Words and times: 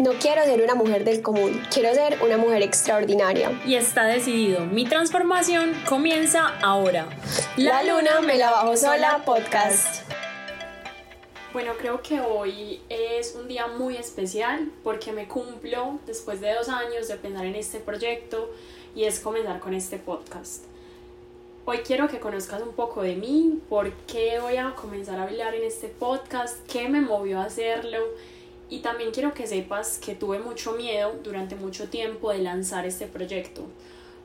No 0.00 0.12
quiero 0.14 0.42
ser 0.44 0.62
una 0.62 0.74
mujer 0.74 1.04
del 1.04 1.20
común, 1.20 1.60
quiero 1.70 1.92
ser 1.92 2.22
una 2.22 2.38
mujer 2.38 2.62
extraordinaria. 2.62 3.60
Y 3.66 3.74
está 3.74 4.06
decidido, 4.06 4.64
mi 4.64 4.86
transformación 4.86 5.74
comienza 5.86 6.58
ahora. 6.62 7.06
La, 7.58 7.82
luna 7.82 8.22
me 8.22 8.38
la 8.38 8.50
bajo 8.50 8.78
sola 8.78 9.22
podcast. 9.26 10.10
Bueno, 11.52 11.72
creo 11.78 12.00
que 12.00 12.18
hoy 12.18 12.80
es 12.88 13.34
un 13.38 13.46
día 13.46 13.66
muy 13.66 13.98
especial 13.98 14.72
porque 14.82 15.12
me 15.12 15.28
cumplo 15.28 15.98
después 16.06 16.40
de 16.40 16.54
dos 16.54 16.70
años 16.70 17.06
de 17.06 17.16
pensar 17.16 17.44
en 17.44 17.56
este 17.56 17.78
proyecto 17.78 18.50
y 18.94 19.04
es 19.04 19.20
comenzar 19.20 19.60
con 19.60 19.74
este 19.74 19.98
podcast. 19.98 20.64
Hoy 21.66 21.80
quiero 21.86 22.08
que 22.08 22.20
conozcas 22.20 22.62
un 22.62 22.72
poco 22.72 23.02
de 23.02 23.16
mí, 23.16 23.60
por 23.68 23.92
qué 24.06 24.38
voy 24.40 24.56
a 24.56 24.74
comenzar 24.76 25.18
a 25.18 25.24
hablar 25.24 25.54
en 25.54 25.64
este 25.64 25.88
podcast, 25.88 26.66
qué 26.66 26.88
me 26.88 27.02
movió 27.02 27.38
a 27.38 27.44
hacerlo 27.44 27.98
y 28.70 28.78
también 28.78 29.10
quiero 29.10 29.34
que 29.34 29.46
sepas 29.46 29.98
que 29.98 30.14
tuve 30.14 30.38
mucho 30.38 30.72
miedo 30.72 31.18
durante 31.22 31.56
mucho 31.56 31.88
tiempo 31.88 32.32
de 32.32 32.38
lanzar 32.38 32.86
este 32.86 33.06
proyecto 33.06 33.66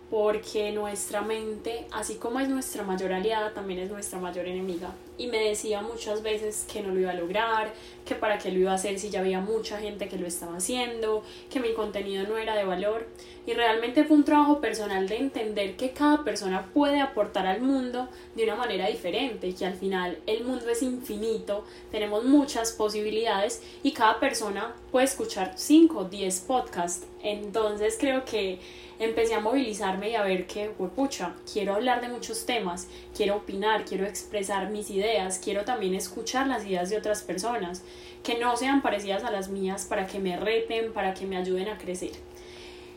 porque 0.10 0.72
nuestra 0.72 1.22
mente, 1.22 1.88
así 1.92 2.16
como 2.16 2.40
es 2.40 2.48
nuestra 2.48 2.84
mayor 2.84 3.12
aliada, 3.12 3.54
también 3.54 3.80
es 3.80 3.90
nuestra 3.90 4.20
mayor 4.20 4.48
enemiga. 4.48 4.94
Y 5.18 5.28
me 5.28 5.40
decía 5.40 5.82
muchas 5.82 6.22
veces 6.22 6.66
que 6.72 6.82
no 6.82 6.94
lo 6.94 7.00
iba 7.00 7.12
a 7.12 7.16
lograr, 7.16 7.74
que 8.06 8.16
para 8.16 8.38
qué 8.38 8.52
lo 8.52 8.60
iba 8.60 8.72
a 8.72 8.76
hacer 8.76 9.00
si 9.00 9.10
ya 9.10 9.22
había 9.22 9.40
mucha 9.40 9.80
gente 9.80 10.08
que 10.08 10.18
lo 10.18 10.28
estaba 10.28 10.58
haciendo, 10.58 11.24
que 11.50 11.60
mi 11.60 11.74
contenido 11.74 12.28
no 12.28 12.38
era 12.38 12.56
de 12.56 12.66
valor. 12.66 13.08
Y 13.48 13.54
realmente 13.54 14.04
fue 14.04 14.18
un 14.18 14.24
trabajo 14.24 14.60
personal 14.60 15.08
de 15.08 15.18
entender 15.18 15.76
que 15.76 15.92
cada 15.92 16.24
persona 16.24 16.70
puede 16.74 17.00
aportar 17.00 17.48
al 17.48 17.62
mundo 17.62 18.10
de 18.36 18.44
una 18.44 18.56
manera 18.56 18.88
diferente 18.88 19.54
que 19.54 19.66
al 19.66 19.76
final 19.76 20.18
el 20.26 20.44
mundo 20.44 20.70
es 20.70 20.82
infinito, 20.82 21.64
tenemos 21.92 22.26
muchas 22.26 22.72
posibilidades 22.72 23.62
y 23.84 23.92
cada 23.92 24.20
persona 24.20 24.76
puede 24.92 25.06
escuchar 25.06 25.54
5 25.56 25.98
o 25.98 26.04
10 26.06 26.40
podcasts. 26.42 27.08
Entonces 27.22 27.98
creo 28.00 28.26
que 28.26 28.60
empecé 29.00 29.34
a 29.34 29.40
movilizarme 29.40 30.12
y 30.12 30.16
a 30.16 30.24
ver 30.24 30.48
que, 30.48 30.70
pucha, 30.70 31.36
quiero 31.52 31.76
hablar 31.76 32.02
de 32.02 32.10
muchos 32.10 32.46
temas, 32.46 32.88
quiero 33.16 33.38
opinar, 33.38 33.86
quiero 33.86 34.06
expresar 34.06 34.70
mis 34.70 34.90
ideas, 34.90 35.40
quiero 35.44 35.66
también 35.66 35.96
escuchar 35.96 36.48
las 36.48 36.66
ideas 36.66 36.90
de 36.90 36.98
otras 36.98 37.24
personas, 37.24 37.84
que 38.24 38.38
no 38.38 38.56
sean 38.58 38.82
parecidas 38.82 39.24
a 39.24 39.32
las 39.32 39.50
mías 39.50 39.86
para 39.86 40.08
que 40.08 40.20
me 40.20 40.38
reten, 40.38 40.94
para 40.94 41.14
que 41.14 41.26
me 41.26 41.38
ayuden 41.38 41.70
a 41.70 41.78
crecer. 41.78 42.12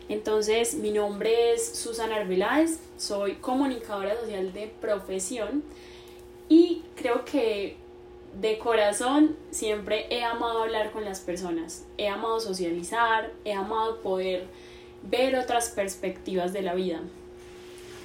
Entonces, 0.09 0.75
mi 0.75 0.91
nombre 0.91 1.53
es 1.53 1.77
Susana 1.77 2.17
Arbeláez, 2.17 2.81
soy 2.97 3.35
comunicadora 3.35 4.19
social 4.19 4.53
de 4.53 4.73
profesión 4.81 5.63
y 6.49 6.83
creo 6.97 7.27
que 7.27 7.77
de 8.41 8.59
corazón 8.59 9.37
siempre 9.51 10.07
he 10.11 10.25
amado 10.25 10.63
hablar 10.63 10.93
con 10.93 11.05
las 11.05 11.21
personas, 11.21 11.85
he 11.99 12.09
amado 12.09 12.41
socializar, 12.41 13.33
he 13.45 13.53
amado 13.53 14.01
poder 14.01 14.47
ver 15.11 15.37
otras 15.37 15.71
perspectivas 15.71 16.53
de 16.53 16.63
la 16.63 16.75
vida. 16.75 17.01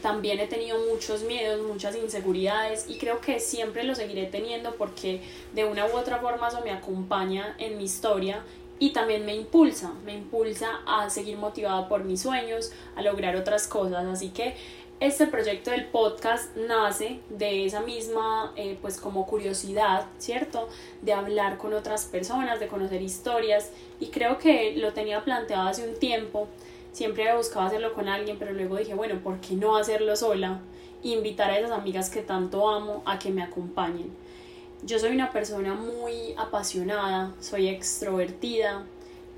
También 0.02 0.40
he 0.42 0.48
tenido 0.48 0.78
muchos 0.92 1.24
miedos, 1.24 1.66
muchas 1.66 1.96
inseguridades 1.96 2.90
y 2.90 2.98
creo 2.98 3.22
que 3.22 3.40
siempre 3.40 3.84
lo 3.84 3.96
seguiré 3.96 4.26
teniendo 4.26 4.76
porque 4.76 5.22
de 5.54 5.64
una 5.64 5.86
u 5.86 5.98
otra 5.98 6.20
forma 6.20 6.50
eso 6.50 6.60
me 6.62 6.72
acompaña 6.72 7.56
en 7.58 7.78
mi 7.78 7.86
historia 7.86 8.44
y 8.80 8.92
también 8.92 9.26
me 9.26 9.34
impulsa, 9.34 9.94
me 10.04 10.14
impulsa 10.14 10.82
a 10.86 11.10
seguir 11.10 11.38
motivada 11.38 11.88
por 11.88 12.04
mis 12.04 12.22
sueños, 12.22 12.74
a 12.98 13.02
lograr 13.02 13.38
otras 13.38 13.66
cosas. 13.66 14.06
Así 14.06 14.30
que 14.32 14.56
este 15.00 15.28
proyecto 15.28 15.72
del 15.72 15.86
podcast 15.86 16.56
nace 16.56 17.20
de 17.30 17.66
esa 17.66 17.80
misma, 17.80 18.52
eh, 18.58 18.78
pues 18.82 19.00
como 19.00 19.26
curiosidad, 19.26 20.08
¿cierto? 20.18 20.68
De 21.02 21.14
hablar 21.14 21.58
con 21.58 21.74
otras 21.74 22.06
personas, 22.06 22.60
de 22.60 22.68
conocer 22.68 23.02
historias 23.02 23.70
y 24.02 24.08
creo 24.08 24.38
que 24.38 24.74
lo 24.76 24.92
tenía 24.92 25.24
planteado 25.24 25.70
hace 25.70 25.88
un 25.88 25.98
tiempo 25.98 26.50
Siempre 26.94 27.28
he 27.28 27.36
buscado 27.36 27.66
hacerlo 27.66 27.92
con 27.94 28.08
alguien, 28.08 28.38
pero 28.38 28.54
luego 28.54 28.78
dije, 28.78 28.94
bueno, 28.94 29.20
¿por 29.24 29.40
qué 29.40 29.56
no 29.56 29.76
hacerlo 29.76 30.16
sola? 30.16 30.60
Invitar 31.02 31.50
a 31.50 31.58
esas 31.58 31.72
amigas 31.72 32.12
que 32.12 32.22
tanto 32.22 32.70
amo 32.70 33.02
a 33.08 33.18
que 33.18 33.32
me 33.32 33.42
acompañen. 33.42 34.12
Yo 34.84 35.00
soy 35.00 35.10
una 35.10 35.32
persona 35.32 35.74
muy 35.74 36.36
apasionada, 36.38 37.34
soy 37.40 37.68
extrovertida 37.68 38.84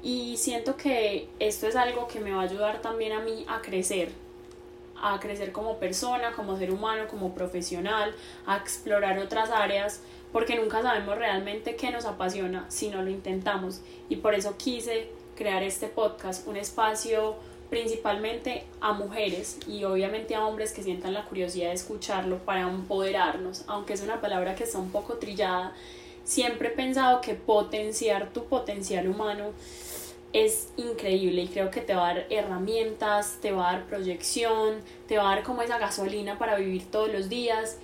y 0.03 0.35
siento 0.35 0.75
que 0.75 1.29
esto 1.39 1.67
es 1.67 1.77
algo 1.77 2.07
que 2.09 2.19
me 2.19 2.33
va 2.33 2.41
a 2.41 2.43
ayudar 2.43 2.81
también 2.81 3.13
a 3.13 3.21
mí 3.21 3.45
a 3.47 3.61
crecer, 3.61 4.11
a 5.01 5.17
crecer 5.21 5.53
como 5.53 5.77
persona, 5.77 6.33
como 6.33 6.57
ser 6.57 6.71
humano, 6.71 7.07
como 7.07 7.33
profesional, 7.33 8.13
a 8.45 8.57
explorar 8.57 9.17
otras 9.19 9.49
áreas, 9.49 10.01
porque 10.33 10.57
nunca 10.57 10.81
sabemos 10.81 11.17
realmente 11.17 11.77
qué 11.77 11.89
nos 11.89 12.03
apasiona 12.03 12.65
si 12.67 12.89
no 12.89 13.01
lo 13.01 13.09
intentamos. 13.09 13.79
Y 14.09 14.17
por 14.17 14.35
eso 14.35 14.57
quise 14.57 15.09
crear 15.35 15.63
este 15.63 15.87
podcast, 15.87 16.47
un 16.47 16.57
espacio 16.57 17.35
principalmente 17.69 18.63
a 18.79 18.93
mujeres 18.93 19.57
y 19.67 19.83
obviamente 19.83 20.35
a 20.35 20.45
hombres 20.45 20.71
que 20.71 20.83
sientan 20.83 21.13
la 21.13 21.25
curiosidad 21.25 21.69
de 21.69 21.73
escucharlo 21.73 22.37
para 22.39 22.61
empoderarnos, 22.61 23.63
aunque 23.67 23.93
es 23.93 24.01
una 24.01 24.21
palabra 24.21 24.55
que 24.55 24.63
está 24.63 24.77
un 24.77 24.91
poco 24.91 25.15
trillada, 25.15 25.73
siempre 26.23 26.69
he 26.69 26.71
pensado 26.71 27.21
que 27.21 27.33
potenciar 27.33 28.31
tu 28.31 28.45
potencial 28.45 29.07
humano 29.07 29.51
es 30.33 30.69
increíble 30.75 31.43
y 31.43 31.47
creo 31.47 31.71
que 31.71 31.81
te 31.81 31.95
va 31.95 32.09
a 32.09 32.13
dar 32.13 32.27
herramientas, 32.29 33.37
te 33.41 33.51
va 33.51 33.69
a 33.69 33.73
dar 33.73 33.85
proyección, 33.85 34.81
te 35.07 35.17
va 35.17 35.31
a 35.31 35.35
dar 35.35 35.43
como 35.43 35.61
esa 35.61 35.79
gasolina 35.79 36.37
para 36.37 36.57
vivir 36.57 36.91
todos 36.91 37.11
los 37.11 37.29
días 37.29 37.77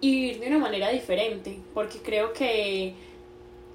y 0.00 0.12
vivir 0.12 0.40
de 0.40 0.46
una 0.46 0.58
manera 0.58 0.90
diferente, 0.90 1.58
porque 1.74 1.98
creo 1.98 2.32
que 2.32 2.94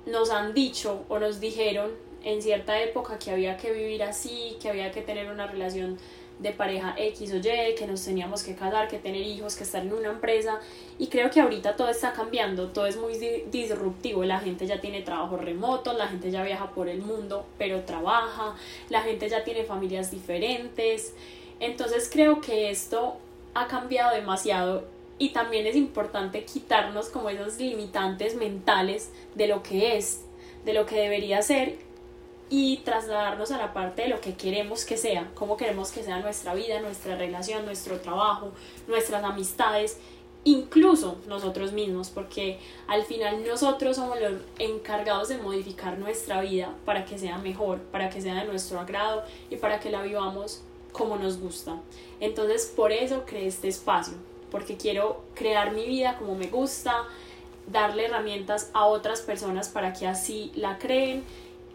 nos 0.05 0.31
han 0.31 0.53
dicho 0.53 1.03
o 1.09 1.19
nos 1.19 1.39
dijeron 1.39 1.91
en 2.23 2.41
cierta 2.41 2.81
época 2.81 3.19
que 3.19 3.31
había 3.31 3.57
que 3.57 3.71
vivir 3.71 4.03
así, 4.03 4.57
que 4.61 4.69
había 4.69 4.91
que 4.91 5.01
tener 5.01 5.29
una 5.29 5.47
relación 5.47 5.97
de 6.39 6.51
pareja 6.51 6.95
X 6.97 7.31
o 7.33 7.37
Y, 7.37 7.75
que 7.75 7.85
nos 7.87 8.03
teníamos 8.03 8.43
que 8.43 8.55
casar, 8.55 8.87
que 8.87 8.97
tener 8.97 9.21
hijos, 9.21 9.55
que 9.55 9.63
estar 9.63 9.81
en 9.81 9.93
una 9.93 10.09
empresa. 10.09 10.59
Y 10.97 11.07
creo 11.07 11.29
que 11.29 11.39
ahorita 11.39 11.75
todo 11.75 11.89
está 11.89 12.13
cambiando, 12.13 12.69
todo 12.69 12.85
es 12.85 12.97
muy 12.97 13.17
disruptivo. 13.51 14.23
La 14.23 14.39
gente 14.39 14.65
ya 14.65 14.81
tiene 14.81 15.01
trabajo 15.01 15.37
remoto, 15.37 15.93
la 15.93 16.07
gente 16.07 16.31
ya 16.31 16.43
viaja 16.43 16.71
por 16.71 16.89
el 16.89 17.01
mundo, 17.01 17.45
pero 17.57 17.81
trabaja, 17.81 18.55
la 18.89 19.01
gente 19.01 19.29
ya 19.29 19.43
tiene 19.43 19.63
familias 19.63 20.11
diferentes. 20.11 21.13
Entonces 21.59 22.09
creo 22.11 22.41
que 22.41 22.69
esto 22.69 23.17
ha 23.53 23.67
cambiado 23.67 24.15
demasiado 24.15 24.85
y 25.19 25.29
también 25.29 25.67
es 25.67 25.75
importante 25.75 26.43
quitarnos 26.43 27.09
como 27.09 27.29
esos 27.29 27.59
limitantes 27.59 28.35
mentales 28.35 29.11
de 29.35 29.47
lo 29.47 29.61
que 29.61 29.97
es, 29.97 30.25
de 30.65 30.73
lo 30.73 30.85
que 30.85 30.95
debería 30.95 31.41
ser 31.41 31.77
y 32.49 32.77
trasladarnos 32.77 33.51
a 33.51 33.57
la 33.57 33.73
parte 33.73 34.03
de 34.03 34.09
lo 34.09 34.21
que 34.21 34.35
queremos 34.35 34.85
que 34.85 34.97
sea, 34.97 35.31
cómo 35.33 35.57
queremos 35.57 35.91
que 35.91 36.03
sea 36.03 36.19
nuestra 36.19 36.53
vida, 36.53 36.81
nuestra 36.81 37.15
relación, 37.15 37.65
nuestro 37.65 37.99
trabajo, 37.99 38.51
nuestras 38.87 39.23
amistades, 39.23 39.97
incluso 40.43 41.17
nosotros 41.27 41.71
mismos, 41.71 42.09
porque 42.09 42.59
al 42.87 43.03
final 43.03 43.43
nosotros 43.47 43.95
somos 43.95 44.19
los 44.19 44.33
encargados 44.59 45.29
de 45.29 45.37
modificar 45.37 45.97
nuestra 45.97 46.41
vida 46.41 46.73
para 46.85 47.05
que 47.05 47.17
sea 47.17 47.37
mejor, 47.37 47.79
para 47.79 48.09
que 48.09 48.21
sea 48.21 48.35
de 48.35 48.45
nuestro 48.45 48.79
agrado 48.79 49.23
y 49.49 49.55
para 49.55 49.79
que 49.79 49.89
la 49.89 50.01
vivamos 50.01 50.61
como 50.91 51.17
nos 51.17 51.39
gusta. 51.39 51.79
Entonces 52.19 52.71
por 52.75 52.91
eso 52.91 53.23
creé 53.25 53.47
este 53.47 53.67
espacio, 53.67 54.15
porque 54.51 54.77
quiero 54.77 55.23
crear 55.33 55.71
mi 55.71 55.85
vida 55.85 56.17
como 56.17 56.35
me 56.35 56.47
gusta, 56.47 57.05
darle 57.67 58.05
herramientas 58.05 58.69
a 58.73 58.85
otras 58.85 59.21
personas 59.21 59.69
para 59.69 59.93
que 59.93 60.07
así 60.07 60.51
la 60.55 60.77
creen 60.77 61.23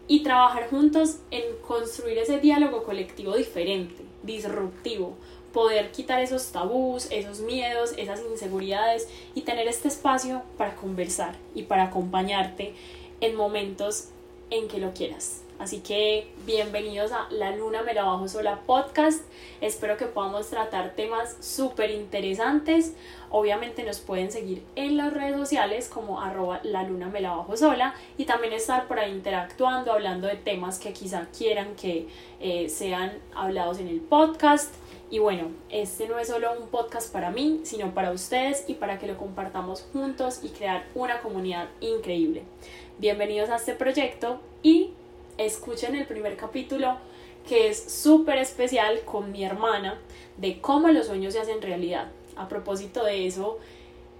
y 0.09 0.23
trabajar 0.23 0.69
juntos 0.69 1.19
en 1.31 1.43
construir 1.65 2.17
ese 2.17 2.39
diálogo 2.39 2.83
colectivo 2.83 3.37
diferente, 3.37 4.03
disruptivo, 4.23 5.15
poder 5.53 5.91
quitar 5.91 6.21
esos 6.21 6.51
tabús, 6.51 7.07
esos 7.11 7.41
miedos, 7.41 7.93
esas 7.95 8.19
inseguridades 8.21 9.07
y 9.35 9.41
tener 9.41 9.67
este 9.67 9.87
espacio 9.87 10.41
para 10.57 10.75
conversar 10.75 11.35
y 11.53 11.63
para 11.63 11.83
acompañarte 11.83 12.73
en 13.21 13.35
momentos 13.35 14.09
en 14.49 14.67
que 14.67 14.79
lo 14.79 14.93
quieras. 14.93 15.43
Así 15.59 15.81
que 15.81 16.31
bienvenidos 16.45 17.11
a 17.11 17.27
La 17.31 17.53
Luna 17.53 17.83
Me 17.83 17.93
la 17.93 18.05
Bajo 18.05 18.29
Sola 18.29 18.61
podcast. 18.65 19.25
Espero 19.59 19.97
que 19.97 20.05
podamos 20.05 20.49
tratar 20.49 20.95
temas 20.95 21.35
súper 21.41 21.91
interesantes. 21.91 22.93
Obviamente 23.29 23.83
nos 23.83 23.99
pueden 23.99 24.31
seguir 24.31 24.63
en 24.77 24.95
las 24.95 25.13
redes 25.13 25.35
sociales 25.35 25.89
como 25.89 26.21
arroba 26.21 26.61
La 26.63 26.83
Luna 26.83 27.09
Me 27.09 27.19
la 27.19 27.31
Bajo 27.35 27.57
Sola 27.57 27.93
y 28.17 28.23
también 28.23 28.53
estar 28.53 28.87
por 28.87 28.99
ahí 28.99 29.11
interactuando, 29.11 29.91
hablando 29.91 30.27
de 30.27 30.37
temas 30.37 30.79
que 30.79 30.93
quizá 30.93 31.27
quieran 31.37 31.75
que 31.75 32.07
eh, 32.39 32.69
sean 32.69 33.19
hablados 33.35 33.79
en 33.79 33.89
el 33.89 33.99
podcast. 33.99 34.73
Y 35.11 35.19
bueno, 35.19 35.51
este 35.69 36.07
no 36.07 36.19
es 36.19 36.29
solo 36.29 36.53
un 36.57 36.69
podcast 36.69 37.11
para 37.11 37.31
mí, 37.31 37.59
sino 37.63 37.93
para 37.93 38.11
ustedes 38.11 38.63
y 38.69 38.75
para 38.75 38.97
que 38.97 39.07
lo 39.07 39.17
compartamos 39.17 39.85
juntos 39.91 40.39
y 40.41 40.49
crear 40.49 40.85
una 40.95 41.19
comunidad 41.19 41.67
increíble. 41.81 42.43
Bienvenidos 42.97 43.49
a 43.49 43.57
este 43.57 43.73
proyecto 43.73 44.39
y 44.63 44.93
escuchen 45.39 45.95
el 45.95 46.05
primer 46.05 46.35
capítulo 46.35 46.97
que 47.47 47.69
es 47.69 47.91
súper 47.91 48.37
especial 48.37 49.01
con 49.05 49.31
mi 49.31 49.43
hermana 49.43 49.97
de 50.37 50.61
cómo 50.61 50.89
los 50.89 51.07
sueños 51.07 51.33
se 51.33 51.39
hacen 51.39 51.61
realidad. 51.61 52.11
A 52.35 52.47
propósito 52.47 53.03
de 53.03 53.25
eso, 53.25 53.57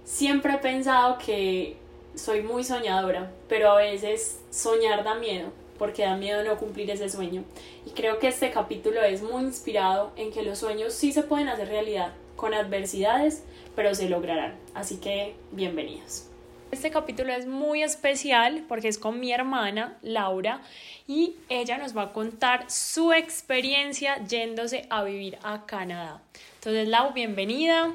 siempre 0.04 0.54
he 0.54 0.58
pensado 0.58 1.18
que 1.18 1.76
soy 2.14 2.42
muy 2.42 2.64
soñadora, 2.64 3.30
pero 3.48 3.70
a 3.70 3.76
veces 3.76 4.40
soñar 4.50 5.04
da 5.04 5.14
miedo, 5.14 5.50
porque 5.78 6.02
da 6.02 6.16
miedo 6.16 6.42
no 6.42 6.58
cumplir 6.58 6.90
ese 6.90 7.08
sueño. 7.08 7.44
Y 7.86 7.90
creo 7.90 8.18
que 8.18 8.28
este 8.28 8.50
capítulo 8.50 9.02
es 9.02 9.22
muy 9.22 9.44
inspirado 9.44 10.10
en 10.16 10.32
que 10.32 10.42
los 10.42 10.58
sueños 10.58 10.92
sí 10.92 11.12
se 11.12 11.22
pueden 11.22 11.48
hacer 11.48 11.68
realidad 11.68 12.12
con 12.36 12.52
adversidades, 12.52 13.44
pero 13.76 13.94
se 13.94 14.08
lograrán. 14.08 14.56
Así 14.74 14.96
que 14.96 15.34
bienvenidos. 15.52 16.29
Este 16.70 16.92
capítulo 16.92 17.32
es 17.32 17.46
muy 17.46 17.82
especial 17.82 18.64
porque 18.68 18.86
es 18.86 18.96
con 18.96 19.18
mi 19.18 19.32
hermana 19.32 19.98
Laura 20.02 20.62
y 21.08 21.34
ella 21.48 21.78
nos 21.78 21.96
va 21.96 22.02
a 22.02 22.12
contar 22.12 22.70
su 22.70 23.12
experiencia 23.12 24.24
yéndose 24.24 24.86
a 24.88 25.02
vivir 25.02 25.36
a 25.42 25.66
Canadá. 25.66 26.22
Entonces, 26.54 26.86
Lau, 26.86 27.12
bienvenida. 27.12 27.92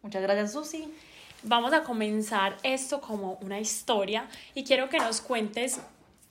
Muchas 0.00 0.22
gracias, 0.22 0.52
Susi. 0.52 0.88
Vamos 1.42 1.74
a 1.74 1.84
comenzar 1.84 2.56
esto 2.62 3.02
como 3.02 3.34
una 3.42 3.60
historia 3.60 4.26
y 4.54 4.64
quiero 4.64 4.88
que 4.88 4.98
nos 4.98 5.20
cuentes 5.20 5.78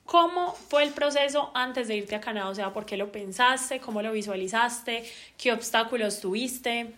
cómo 0.03 0.53
fue 0.53 0.81
el 0.81 0.93
proceso 0.93 1.51
antes 1.53 1.87
de 1.87 1.97
irte 1.97 2.15
a 2.15 2.21
Canadá, 2.21 2.49
o 2.49 2.55
sea, 2.55 2.73
por 2.73 2.87
qué 2.87 2.97
lo 2.97 3.11
pensaste, 3.11 3.79
cómo 3.79 4.01
lo 4.01 4.11
visualizaste, 4.13 5.03
qué 5.37 5.53
obstáculos 5.53 6.21
tuviste. 6.21 6.95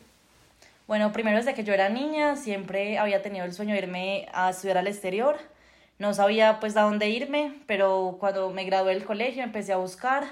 Bueno, 0.90 1.12
primero 1.12 1.38
desde 1.38 1.54
que 1.54 1.64
yo 1.64 1.72
era 1.72 1.88
niña 1.88 2.36
siempre 2.36 2.98
había 2.98 3.22
tenido 3.22 3.46
el 3.46 3.54
sueño 3.54 3.74
de 3.74 3.78
irme 3.78 4.28
a 4.34 4.50
estudiar 4.50 4.80
al 4.80 4.88
exterior. 4.88 5.38
No 6.00 6.16
sabía 6.16 6.60
pues 6.60 6.76
a 6.78 6.82
dónde 6.82 7.10
irme, 7.10 7.54
pero 7.68 8.18
cuando 8.20 8.50
me 8.50 8.64
gradué 8.64 8.96
del 8.96 9.06
colegio 9.06 9.44
empecé 9.44 9.72
a 9.72 9.78
buscar 9.78 10.24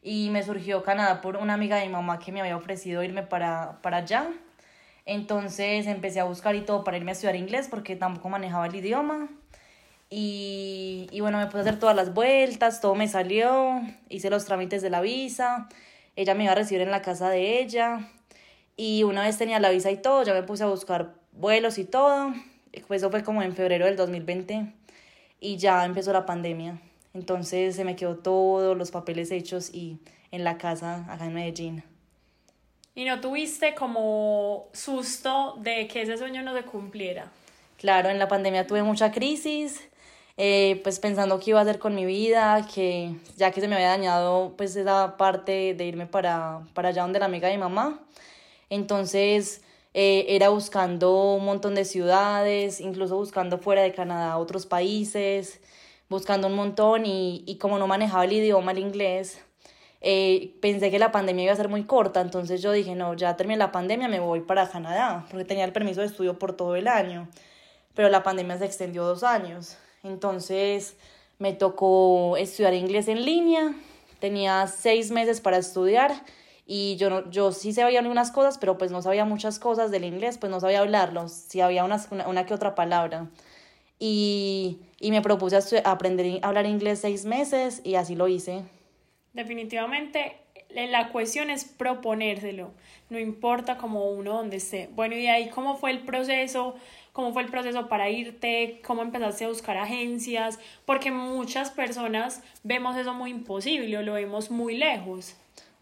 y 0.00 0.30
me 0.30 0.44
surgió 0.44 0.84
Canadá 0.84 1.20
por 1.20 1.36
una 1.36 1.54
amiga 1.54 1.78
de 1.78 1.86
mi 1.86 1.92
mamá 1.92 2.20
que 2.20 2.30
me 2.30 2.40
había 2.40 2.56
ofrecido 2.56 3.02
irme 3.02 3.24
para, 3.24 3.82
para 3.82 3.96
allá. 3.96 4.28
Entonces 5.04 5.88
empecé 5.88 6.20
a 6.20 6.24
buscar 6.26 6.54
y 6.54 6.60
todo 6.60 6.84
para 6.84 6.96
irme 6.96 7.10
a 7.10 7.14
estudiar 7.14 7.34
inglés 7.34 7.66
porque 7.68 7.96
tampoco 7.96 8.28
manejaba 8.28 8.68
el 8.68 8.76
idioma. 8.76 9.28
Y, 10.10 11.08
y 11.10 11.18
bueno, 11.18 11.38
me 11.38 11.46
puse 11.46 11.58
a 11.58 11.60
hacer 11.62 11.80
todas 11.80 11.96
las 11.96 12.14
vueltas, 12.14 12.80
todo 12.80 12.94
me 12.94 13.08
salió, 13.08 13.80
hice 14.08 14.30
los 14.30 14.44
trámites 14.44 14.80
de 14.80 14.90
la 14.90 15.00
visa, 15.00 15.68
ella 16.14 16.34
me 16.34 16.44
iba 16.44 16.52
a 16.52 16.54
recibir 16.54 16.82
en 16.82 16.92
la 16.92 17.02
casa 17.02 17.28
de 17.30 17.60
ella, 17.60 18.08
y 18.78 19.02
una 19.02 19.22
vez 19.24 19.36
tenía 19.36 19.58
la 19.58 19.70
visa 19.70 19.90
y 19.90 19.96
todo, 19.96 20.22
ya 20.22 20.32
me 20.32 20.44
puse 20.44 20.62
a 20.62 20.68
buscar 20.68 21.12
vuelos 21.32 21.78
y 21.78 21.84
todo. 21.84 22.32
Pues 22.86 23.02
eso 23.02 23.10
fue 23.10 23.24
como 23.24 23.42
en 23.42 23.54
febrero 23.54 23.86
del 23.86 23.96
2020 23.96 24.72
y 25.40 25.56
ya 25.56 25.84
empezó 25.84 26.12
la 26.12 26.24
pandemia. 26.24 26.80
Entonces 27.12 27.74
se 27.74 27.84
me 27.84 27.96
quedó 27.96 28.18
todo, 28.18 28.76
los 28.76 28.92
papeles 28.92 29.32
hechos 29.32 29.74
y 29.74 29.98
en 30.30 30.44
la 30.44 30.58
casa 30.58 31.04
acá 31.12 31.26
en 31.26 31.34
Medellín. 31.34 31.82
¿Y 32.94 33.04
no 33.04 33.20
tuviste 33.20 33.74
como 33.74 34.68
susto 34.72 35.56
de 35.58 35.88
que 35.88 36.02
ese 36.02 36.16
sueño 36.16 36.42
no 36.42 36.54
se 36.54 36.62
cumpliera? 36.62 37.32
Claro, 37.78 38.10
en 38.10 38.20
la 38.20 38.28
pandemia 38.28 38.64
tuve 38.64 38.84
mucha 38.84 39.10
crisis, 39.10 39.88
eh, 40.36 40.80
pues 40.84 41.00
pensando 41.00 41.40
qué 41.40 41.50
iba 41.50 41.58
a 41.58 41.62
hacer 41.62 41.80
con 41.80 41.96
mi 41.96 42.04
vida, 42.04 42.64
que 42.72 43.16
ya 43.36 43.50
que 43.50 43.60
se 43.60 43.66
me 43.66 43.74
había 43.74 43.88
dañado 43.88 44.54
pues 44.56 44.76
esa 44.76 45.16
parte 45.16 45.74
de 45.74 45.84
irme 45.84 46.06
para, 46.06 46.60
para 46.74 46.90
allá 46.90 47.02
donde 47.02 47.18
la 47.18 47.24
amiga 47.24 47.48
de 47.48 47.54
mi 47.54 47.60
mamá, 47.60 48.00
entonces 48.70 49.62
eh, 49.94 50.26
era 50.28 50.50
buscando 50.50 51.34
un 51.34 51.44
montón 51.44 51.74
de 51.74 51.84
ciudades, 51.84 52.80
incluso 52.80 53.16
buscando 53.16 53.58
fuera 53.58 53.82
de 53.82 53.92
Canadá 53.92 54.38
otros 54.38 54.66
países, 54.66 55.60
buscando 56.08 56.46
un 56.46 56.54
montón 56.54 57.06
y, 57.06 57.44
y 57.46 57.56
como 57.58 57.78
no 57.78 57.86
manejaba 57.86 58.24
el 58.24 58.32
idioma, 58.32 58.72
el 58.72 58.78
inglés, 58.78 59.40
eh, 60.00 60.54
pensé 60.60 60.90
que 60.90 60.98
la 60.98 61.10
pandemia 61.10 61.44
iba 61.44 61.52
a 61.52 61.56
ser 61.56 61.68
muy 61.68 61.84
corta, 61.84 62.20
entonces 62.20 62.62
yo 62.62 62.70
dije, 62.70 62.94
no, 62.94 63.14
ya 63.14 63.36
terminé 63.36 63.58
la 63.58 63.72
pandemia, 63.72 64.08
me 64.08 64.20
voy 64.20 64.40
para 64.40 64.68
Canadá, 64.70 65.26
porque 65.28 65.44
tenía 65.44 65.64
el 65.64 65.72
permiso 65.72 66.00
de 66.00 66.06
estudio 66.06 66.38
por 66.38 66.56
todo 66.56 66.76
el 66.76 66.86
año, 66.86 67.28
pero 67.94 68.08
la 68.08 68.22
pandemia 68.22 68.58
se 68.58 68.64
extendió 68.64 69.04
dos 69.04 69.24
años, 69.24 69.76
entonces 70.04 70.96
me 71.38 71.52
tocó 71.52 72.36
estudiar 72.36 72.74
inglés 72.74 73.08
en 73.08 73.24
línea, 73.24 73.74
tenía 74.20 74.68
seis 74.68 75.10
meses 75.10 75.40
para 75.40 75.58
estudiar 75.58 76.12
y 76.70 76.96
yo, 76.96 77.08
no, 77.08 77.30
yo 77.30 77.50
sí 77.50 77.72
sabía 77.72 78.00
algunas 78.00 78.30
cosas, 78.30 78.58
pero 78.58 78.76
pues 78.76 78.90
no 78.90 79.00
sabía 79.00 79.24
muchas 79.24 79.58
cosas 79.58 79.90
del 79.90 80.04
inglés, 80.04 80.36
pues 80.36 80.50
no 80.50 80.60
sabía 80.60 80.80
hablarlo, 80.80 81.26
sí 81.28 81.62
había 81.62 81.82
una, 81.82 81.98
una 82.26 82.44
que 82.44 82.52
otra 82.52 82.74
palabra. 82.74 83.26
Y, 83.98 84.78
y 85.00 85.10
me 85.10 85.22
propuse 85.22 85.56
a 85.56 85.90
aprender 85.90 86.38
a 86.42 86.48
hablar 86.48 86.66
inglés 86.66 87.00
seis 87.00 87.24
meses 87.24 87.80
y 87.84 87.94
así 87.94 88.14
lo 88.14 88.28
hice. 88.28 88.64
Definitivamente 89.32 90.36
la 90.74 91.08
cuestión 91.08 91.48
es 91.48 91.64
proponérselo, 91.64 92.72
no 93.08 93.18
importa 93.18 93.78
como 93.78 94.10
uno 94.10 94.34
donde 94.34 94.58
esté. 94.58 94.90
Bueno, 94.92 95.16
y 95.16 95.26
ahí 95.26 95.48
cómo 95.48 95.78
fue 95.78 95.90
el 95.90 96.00
proceso, 96.00 96.76
cómo 97.14 97.32
fue 97.32 97.44
el 97.44 97.48
proceso 97.48 97.88
para 97.88 98.10
irte, 98.10 98.82
cómo 98.86 99.00
empezaste 99.00 99.46
a 99.46 99.48
buscar 99.48 99.78
agencias, 99.78 100.58
porque 100.84 101.10
muchas 101.10 101.70
personas 101.70 102.42
vemos 102.62 102.94
eso 102.98 103.14
muy 103.14 103.30
imposible 103.30 103.96
o 103.96 104.02
lo 104.02 104.12
vemos 104.12 104.50
muy 104.50 104.76
lejos. 104.76 105.34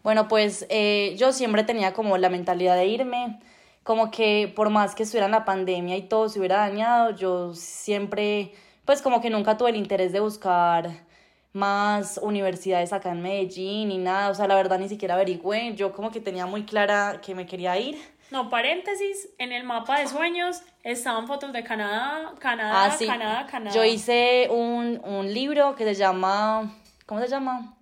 Bueno, 0.07 0.29
pues 0.29 0.65
eh, 0.69 1.15
yo 1.17 1.33
siempre 1.33 1.65
tenía 1.65 1.91
como 1.91 2.17
la 2.17 2.29
mentalidad 2.29 2.77
de 2.77 2.85
irme, 2.85 3.41
como 3.83 4.09
que 4.09 4.49
por 4.55 4.69
más 4.69 4.95
que 4.95 5.03
estuviera 5.03 5.25
en 5.25 5.33
la 5.33 5.43
pandemia 5.43 5.97
y 5.97 6.03
todo 6.03 6.29
se 6.29 6.39
hubiera 6.39 6.59
dañado, 6.59 7.13
yo 7.13 7.53
siempre, 7.53 8.53
pues 8.85 9.01
como 9.01 9.19
que 9.19 9.29
nunca 9.29 9.57
tuve 9.57 9.71
el 9.71 9.75
interés 9.75 10.13
de 10.13 10.21
buscar 10.21 10.91
más 11.51 12.21
universidades 12.23 12.93
acá 12.93 13.11
en 13.11 13.21
Medellín 13.21 13.89
ni 13.89 13.97
nada, 13.97 14.29
o 14.29 14.33
sea, 14.33 14.47
la 14.47 14.55
verdad 14.55 14.79
ni 14.79 14.87
siquiera 14.87 15.15
averigüé, 15.15 15.75
yo 15.75 15.91
como 15.91 16.09
que 16.09 16.21
tenía 16.21 16.45
muy 16.45 16.63
clara 16.63 17.19
que 17.21 17.35
me 17.35 17.45
quería 17.45 17.77
ir. 17.77 17.97
No, 18.31 18.49
paréntesis, 18.49 19.27
en 19.39 19.51
el 19.51 19.65
mapa 19.65 19.99
de 19.99 20.07
sueños 20.07 20.61
estaban 20.83 21.27
fotos 21.27 21.51
de 21.51 21.65
Canadá, 21.65 22.33
Canadá, 22.39 22.85
ah, 22.93 22.97
Canadá, 22.97 23.47
Canadá. 23.51 23.75
Yo 23.75 23.83
hice 23.83 24.47
un, 24.51 25.01
un 25.03 25.33
libro 25.33 25.75
que 25.75 25.83
se 25.83 25.95
llama, 25.95 26.73
¿cómo 27.05 27.19
se 27.19 27.27
llama? 27.27 27.76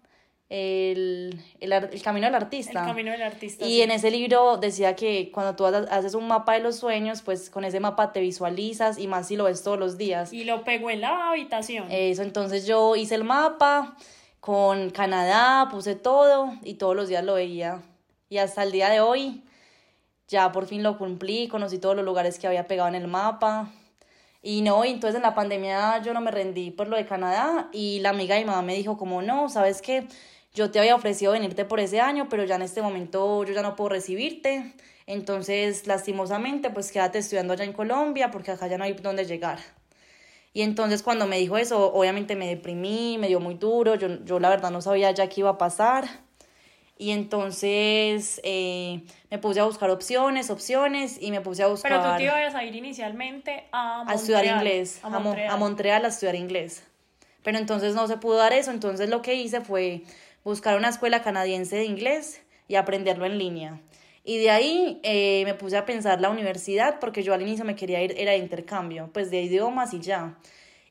El, 0.50 1.42
el, 1.60 1.74
el, 1.74 2.02
camino 2.02 2.28
del 2.28 2.36
artista. 2.36 2.82
El 2.82 2.88
camino 2.88 3.12
del 3.12 3.24
artista. 3.24 3.66
Y 3.66 3.82
en 3.82 3.92
ese 3.92 4.12
libro 4.12 4.58
decía 4.58 4.96
que 4.96 5.32
cuando 5.32 5.56
tú 5.56 5.66
haces 5.66 6.14
un 6.14 6.28
mapa 6.28 6.54
de 6.54 6.60
los 6.60 6.78
sueños, 6.78 7.22
pues 7.22 7.50
con 7.50 7.66
ese 7.66 7.80
mapa 7.80 8.14
te 8.14 8.22
visualizas 8.22 9.00
y 9.00 9.08
más 9.08 9.28
si 9.28 9.36
lo 9.36 9.46
ves 9.46 9.64
todos 9.64 9.80
los 9.80 9.98
días. 9.98 10.32
Y 10.34 10.44
lo 10.44 10.64
pegó 10.64 10.90
en 10.90 11.02
la 11.02 11.30
habitación. 11.30 11.88
Eso, 11.90 12.22
entonces 12.22 12.68
yo 12.68 12.96
hice 12.96 13.16
el 13.16 13.24
mapa 13.24 13.98
con 14.40 14.92
Canadá, 14.92 15.68
puse 15.72 15.96
todo 15.96 16.54
y 16.64 16.76
todos 16.76 16.96
los 16.96 17.08
días 17.08 17.24
lo 17.24 17.34
veía. 17.34 17.82
Y 18.30 18.38
hasta 18.38 18.64
el 18.64 18.72
día 18.72 18.90
de 18.90 19.02
hoy 19.02 19.44
ya 20.28 20.52
por 20.52 20.68
fin 20.68 20.84
lo 20.84 20.98
cumplí, 20.98 21.48
conocí 21.48 21.80
todos 21.80 21.96
los 21.96 22.06
lugares 22.06 22.40
que 22.40 22.48
había 22.48 22.68
pegado 22.68 22.90
en 22.90 22.96
el 22.96 23.08
mapa. 23.08 23.72
Y 24.42 24.62
no, 24.62 24.86
y 24.86 24.90
entonces 24.90 25.16
en 25.16 25.24
la 25.24 25.34
pandemia 25.34 26.00
yo 26.04 26.14
no 26.14 26.22
me 26.22 26.30
rendí 26.30 26.70
por 26.70 26.88
lo 26.88 26.98
de 26.98 27.08
Canadá 27.08 27.68
y 27.72 28.00
la 28.02 28.12
amiga 28.12 28.36
de 28.36 28.42
mi 28.42 28.48
mamá 28.48 28.62
me 28.62 28.76
dijo 28.76 28.96
como, 28.96 29.24
no, 29.24 29.50
¿sabes 29.50 29.82
qué? 29.82 30.08
Yo 30.56 30.72
te 30.72 30.80
había 30.80 30.96
ofrecido 30.96 31.34
venirte 31.34 31.66
por 31.66 31.80
ese 31.80 32.00
año, 32.00 32.28
pero 32.30 32.46
ya 32.46 32.56
en 32.56 32.64
este 32.64 32.82
momento 32.82 33.44
yo 33.44 33.54
ya 33.54 33.62
no 33.62 33.76
puedo 33.76 33.90
recibirte. 33.90 34.74
Entonces, 35.06 35.86
lastimosamente, 35.86 36.72
pues 36.72 36.92
quédate 36.92 37.20
estudiando 37.20 37.54
allá 37.54 37.66
en 37.66 37.74
Colombia 37.74 38.32
porque 38.32 38.52
acá 38.52 38.68
ya 38.68 38.78
no 38.78 38.86
hay 38.86 38.94
dónde 38.94 39.26
llegar. 39.26 39.60
Y 40.54 40.62
entonces 40.62 41.04
cuando 41.04 41.28
me 41.28 41.38
dijo 41.38 41.58
eso, 41.58 41.94
obviamente 41.94 42.38
me 42.38 42.48
deprimí, 42.48 43.18
me 43.18 43.28
dio 43.28 43.42
muy 43.42 43.56
duro, 43.56 43.96
yo, 43.96 44.24
yo 44.24 44.40
la 44.40 44.48
verdad 44.50 44.72
no 44.72 44.82
sabía 44.82 45.12
ya 45.12 45.28
qué 45.28 45.42
iba 45.42 45.50
a 45.50 45.58
pasar. 45.58 46.06
Y 46.98 47.12
entonces 47.12 48.40
eh, 48.46 49.04
me 49.30 49.38
puse 49.38 49.60
a 49.60 49.66
buscar 49.66 49.90
opciones, 49.90 50.50
opciones 50.50 51.18
y 51.22 51.32
me 51.32 51.42
puse 51.42 51.62
a 51.62 51.68
buscar... 51.68 51.92
Pero 51.92 52.04
tú 52.10 52.18
te 52.18 52.24
ibas 52.24 52.56
a 52.56 52.64
ir 52.64 52.74
inicialmente 52.74 53.66
a 53.74 53.98
Montreal. 53.98 54.08
A 54.08 54.14
estudiar 54.16 54.46
inglés, 54.46 55.00
a 55.04 55.10
Montreal. 55.10 55.54
a 55.54 55.58
Montreal 55.58 56.06
a 56.06 56.08
estudiar 56.08 56.36
inglés. 56.36 56.84
Pero 57.44 57.58
entonces 57.58 57.94
no 57.94 58.08
se 58.08 58.16
pudo 58.16 58.38
dar 58.38 58.54
eso, 58.54 58.72
entonces 58.72 59.10
lo 59.10 59.22
que 59.22 59.36
hice 59.36 59.60
fue 59.60 60.04
buscar 60.46 60.78
una 60.78 60.90
escuela 60.90 61.22
canadiense 61.24 61.76
de 61.76 61.86
inglés 61.86 62.42
y 62.70 62.76
aprenderlo 62.76 63.26
en 63.26 63.38
línea. 63.38 63.82
Y 64.24 64.38
de 64.38 64.52
ahí 64.52 65.02
eh, 65.04 65.42
me 65.44 65.56
puse 65.56 65.76
a 65.76 65.86
pensar 65.86 66.22
la 66.22 66.30
universidad 66.30 67.00
porque 67.00 67.24
yo 67.24 67.34
al 67.34 67.42
inicio 67.42 67.66
me 67.66 67.76
quería 67.76 68.02
ir, 68.02 68.16
era 68.18 68.32
de 68.32 68.38
intercambio, 68.38 69.10
pues 69.12 69.30
de 69.30 69.42
idiomas 69.42 69.94
y 69.94 70.00
ya. 70.00 70.38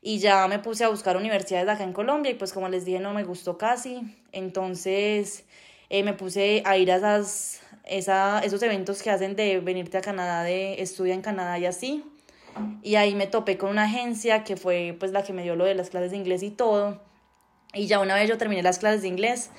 Y 0.01 0.19
ya 0.19 0.47
me 0.47 0.59
puse 0.59 0.83
a 0.83 0.89
buscar 0.89 1.17
universidades 1.17 1.67
acá 1.67 1.83
en 1.83 1.93
Colombia 1.93 2.31
y 2.31 2.35
pues 2.35 2.53
como 2.53 2.69
les 2.69 2.85
dije 2.85 2.99
no 2.99 3.13
me 3.13 3.23
gustó 3.23 3.57
casi. 3.57 4.01
Entonces 4.31 5.45
eh, 5.89 6.03
me 6.03 6.13
puse 6.13 6.61
a 6.65 6.77
ir 6.77 6.91
a 6.91 6.97
esas, 6.97 7.61
esa, 7.85 8.39
esos 8.39 8.61
eventos 8.61 9.01
que 9.01 9.09
hacen 9.09 9.35
de 9.35 9.59
venirte 9.61 9.97
a 9.97 10.01
Canadá, 10.01 10.43
de 10.43 10.81
estudia 10.81 11.13
en 11.13 11.21
Canadá 11.21 11.57
y 11.59 11.65
así. 11.65 12.03
Y 12.83 12.95
ahí 12.95 13.15
me 13.15 13.27
topé 13.27 13.57
con 13.57 13.69
una 13.69 13.83
agencia 13.83 14.43
que 14.43 14.57
fue 14.57 14.95
pues 14.99 15.11
la 15.11 15.23
que 15.23 15.33
me 15.33 15.43
dio 15.43 15.55
lo 15.55 15.65
de 15.65 15.75
las 15.75 15.89
clases 15.89 16.11
de 16.11 16.17
inglés 16.17 16.43
y 16.43 16.51
todo. 16.51 17.01
Y 17.75 17.87
ya 17.87 17.99
una 17.99 18.15
vez 18.15 18.27
yo 18.29 18.37
terminé 18.37 18.63
las 18.63 18.79
clases 18.79 19.01
de 19.01 19.09
inglés, 19.09 19.51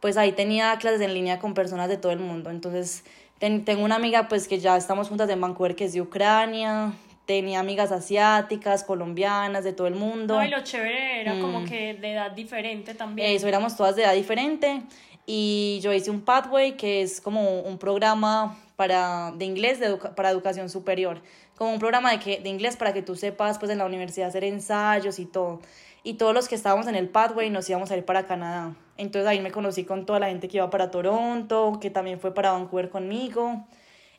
pues 0.00 0.16
ahí 0.16 0.32
tenía 0.32 0.76
clases 0.78 1.00
en 1.00 1.12
línea 1.12 1.38
con 1.38 1.54
personas 1.54 1.88
de 1.88 1.96
todo 1.96 2.12
el 2.12 2.20
mundo. 2.20 2.50
Entonces, 2.50 3.04
tengo 3.38 3.84
una 3.84 3.96
amiga 3.96 4.28
pues 4.28 4.48
que 4.48 4.58
ya 4.58 4.76
estamos 4.76 5.08
juntas 5.08 5.28
en 5.28 5.40
Vancouver 5.40 5.74
que 5.74 5.84
es 5.84 5.92
de 5.92 6.00
Ucrania, 6.00 6.92
tenía 7.26 7.60
amigas 7.60 7.92
asiáticas, 7.92 8.84
colombianas, 8.84 9.64
de 9.64 9.72
todo 9.72 9.86
el 9.86 9.94
mundo. 9.94 10.36
No, 10.36 10.44
y 10.44 10.48
lo 10.48 10.62
chévere 10.62 11.20
era 11.20 11.40
como 11.40 11.60
mm. 11.60 11.64
que 11.64 11.94
de 11.94 12.12
edad 12.12 12.30
diferente 12.30 12.94
también. 12.94 13.30
Eso, 13.30 13.48
éramos 13.48 13.76
todas 13.76 13.96
de 13.96 14.02
edad 14.02 14.14
diferente. 14.14 14.82
Y 15.26 15.80
yo 15.82 15.92
hice 15.92 16.10
un 16.10 16.20
Pathway, 16.20 16.76
que 16.76 17.02
es 17.02 17.20
como 17.20 17.60
un 17.60 17.78
programa 17.78 18.58
para, 18.76 19.32
de 19.32 19.44
inglés 19.46 19.80
de 19.80 19.96
para 19.96 20.30
educación 20.30 20.68
superior. 20.68 21.22
Como 21.56 21.72
un 21.72 21.78
programa 21.78 22.10
de, 22.10 22.18
que, 22.18 22.40
de 22.40 22.48
inglés 22.50 22.76
para 22.76 22.92
que 22.92 23.00
tú 23.00 23.16
sepas 23.16 23.58
pues 23.58 23.70
en 23.70 23.78
la 23.78 23.86
universidad 23.86 24.28
hacer 24.28 24.44
ensayos 24.44 25.18
y 25.18 25.24
todo. 25.24 25.60
Y 26.04 26.14
todos 26.14 26.34
los 26.34 26.48
que 26.48 26.54
estábamos 26.54 26.86
en 26.86 26.94
el 26.94 27.08
pathway 27.08 27.48
nos 27.48 27.68
íbamos 27.68 27.90
a 27.90 27.96
ir 27.96 28.04
para 28.04 28.26
Canadá. 28.26 28.76
Entonces 28.98 29.26
ahí 29.26 29.40
me 29.40 29.50
conocí 29.50 29.84
con 29.84 30.04
toda 30.04 30.20
la 30.20 30.28
gente 30.28 30.48
que 30.48 30.58
iba 30.58 30.68
para 30.68 30.90
Toronto, 30.90 31.78
que 31.80 31.90
también 31.90 32.20
fue 32.20 32.34
para 32.34 32.52
Vancouver 32.52 32.90
conmigo. 32.90 33.64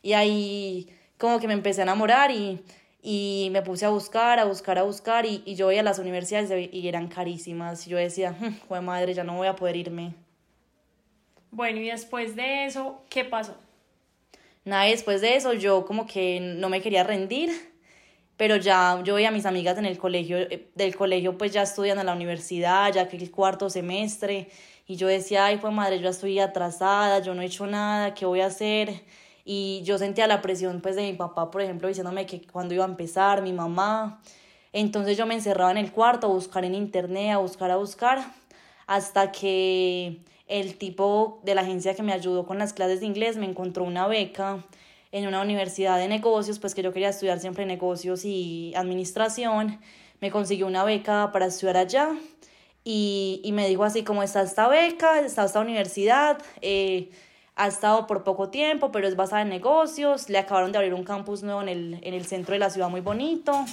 Y 0.01 0.13
ahí 0.13 0.89
como 1.19 1.39
que 1.39 1.47
me 1.47 1.53
empecé 1.53 1.81
a 1.81 1.83
enamorar 1.83 2.31
y, 2.31 2.59
y 3.03 3.49
me 3.51 3.61
puse 3.61 3.85
a 3.85 3.89
buscar, 3.89 4.39
a 4.39 4.45
buscar, 4.45 4.79
a 4.79 4.83
buscar. 4.83 5.27
Y, 5.27 5.43
y 5.45 5.53
yo 5.53 5.71
iba 5.71 5.81
a 5.81 5.83
las 5.83 5.99
universidades 5.99 6.69
y 6.73 6.87
eran 6.87 7.07
carísimas. 7.07 7.85
Y 7.85 7.91
yo 7.91 7.97
decía, 7.97 8.35
joder 8.67 8.83
madre, 8.83 9.13
ya 9.13 9.23
no 9.23 9.37
voy 9.37 9.47
a 9.47 9.55
poder 9.55 9.75
irme. 9.75 10.15
Bueno, 11.51 11.79
y 11.79 11.89
después 11.89 12.35
de 12.35 12.65
eso, 12.65 13.01
¿qué 13.09 13.23
pasó? 13.23 13.55
Nada, 14.65 14.85
después 14.85 15.21
de 15.21 15.35
eso 15.35 15.53
yo 15.53 15.85
como 15.85 16.07
que 16.07 16.39
no 16.39 16.67
me 16.69 16.81
quería 16.81 17.03
rendir 17.03 17.51
pero 18.37 18.57
ya 18.57 19.01
yo 19.03 19.15
veía 19.15 19.29
a 19.29 19.31
mis 19.31 19.45
amigas 19.45 19.77
en 19.77 19.85
el 19.85 19.97
colegio, 19.97 20.37
eh, 20.37 20.69
del 20.75 20.95
colegio 20.95 21.37
pues 21.37 21.51
ya 21.51 21.63
estudian 21.63 21.99
en 21.99 22.05
la 22.05 22.13
universidad, 22.13 22.91
ya 22.93 23.07
que 23.07 23.17
el 23.17 23.31
cuarto 23.31 23.69
semestre, 23.69 24.49
y 24.87 24.97
yo 24.97 25.07
decía, 25.07 25.45
ay, 25.45 25.57
pues 25.57 25.73
madre, 25.73 25.99
yo 25.99 26.09
estoy 26.09 26.39
atrasada, 26.39 27.19
yo 27.19 27.33
no 27.33 27.41
he 27.41 27.45
hecho 27.45 27.65
nada, 27.65 28.13
¿qué 28.13 28.25
voy 28.25 28.41
a 28.41 28.47
hacer? 28.47 29.03
Y 29.43 29.81
yo 29.83 29.97
sentía 29.97 30.27
la 30.27 30.41
presión 30.41 30.81
pues 30.81 30.95
de 30.95 31.03
mi 31.03 31.13
papá, 31.13 31.49
por 31.49 31.61
ejemplo, 31.61 31.87
diciéndome 31.87 32.25
que 32.25 32.41
cuando 32.41 32.73
iba 32.73 32.83
a 32.85 32.87
empezar, 32.87 33.41
mi 33.41 33.53
mamá. 33.53 34.21
Entonces 34.73 35.17
yo 35.17 35.25
me 35.25 35.35
encerraba 35.35 35.71
en 35.71 35.77
el 35.77 35.91
cuarto 35.91 36.27
a 36.27 36.29
buscar 36.29 36.65
en 36.65 36.75
internet, 36.75 37.31
a 37.31 37.37
buscar, 37.37 37.71
a 37.71 37.77
buscar, 37.77 38.19
hasta 38.87 39.31
que 39.31 40.19
el 40.47 40.77
tipo 40.77 41.41
de 41.43 41.55
la 41.55 41.61
agencia 41.61 41.95
que 41.95 42.03
me 42.03 42.13
ayudó 42.13 42.45
con 42.45 42.59
las 42.59 42.73
clases 42.73 42.99
de 42.99 43.07
inglés 43.07 43.37
me 43.37 43.45
encontró 43.45 43.83
una 43.83 44.07
beca 44.07 44.63
en 45.15 45.27
una 45.27 45.41
universidad 45.41 45.97
de 45.97 46.09
negocios, 46.09 46.59
pues 46.59 46.75
que 46.75 46.83
yo 46.83 46.91
quería 46.91 47.07
estudiar 47.07 47.39
siempre 47.39 47.65
negocios 47.65 48.25
y 48.25 48.73
administración. 48.75 49.79
Me 50.19 50.29
consiguió 50.29 50.67
una 50.67 50.83
beca 50.83 51.31
para 51.31 51.45
estudiar 51.45 51.77
allá 51.77 52.09
y, 52.83 53.39
y 53.41 53.53
me 53.53 53.65
dijo 53.69 53.85
así 53.85 54.03
como 54.03 54.23
está 54.23 54.41
esta 54.41 54.67
beca, 54.67 55.21
está 55.21 55.45
esta 55.45 55.61
universidad, 55.61 56.39
eh, 56.61 57.11
ha 57.55 57.67
estado 57.69 58.07
por 58.07 58.25
poco 58.25 58.49
tiempo, 58.49 58.91
pero 58.91 59.07
es 59.07 59.15
basada 59.15 59.43
en 59.43 59.47
negocios, 59.47 60.29
le 60.29 60.37
acabaron 60.37 60.73
de 60.73 60.79
abrir 60.79 60.93
un 60.93 61.05
campus 61.05 61.43
nuevo 61.43 61.61
en 61.61 61.69
el, 61.69 61.99
en 62.03 62.13
el 62.13 62.25
centro 62.25 62.51
de 62.51 62.59
la 62.59 62.69
ciudad 62.69 62.89
muy 62.89 62.99
bonito 62.99 63.63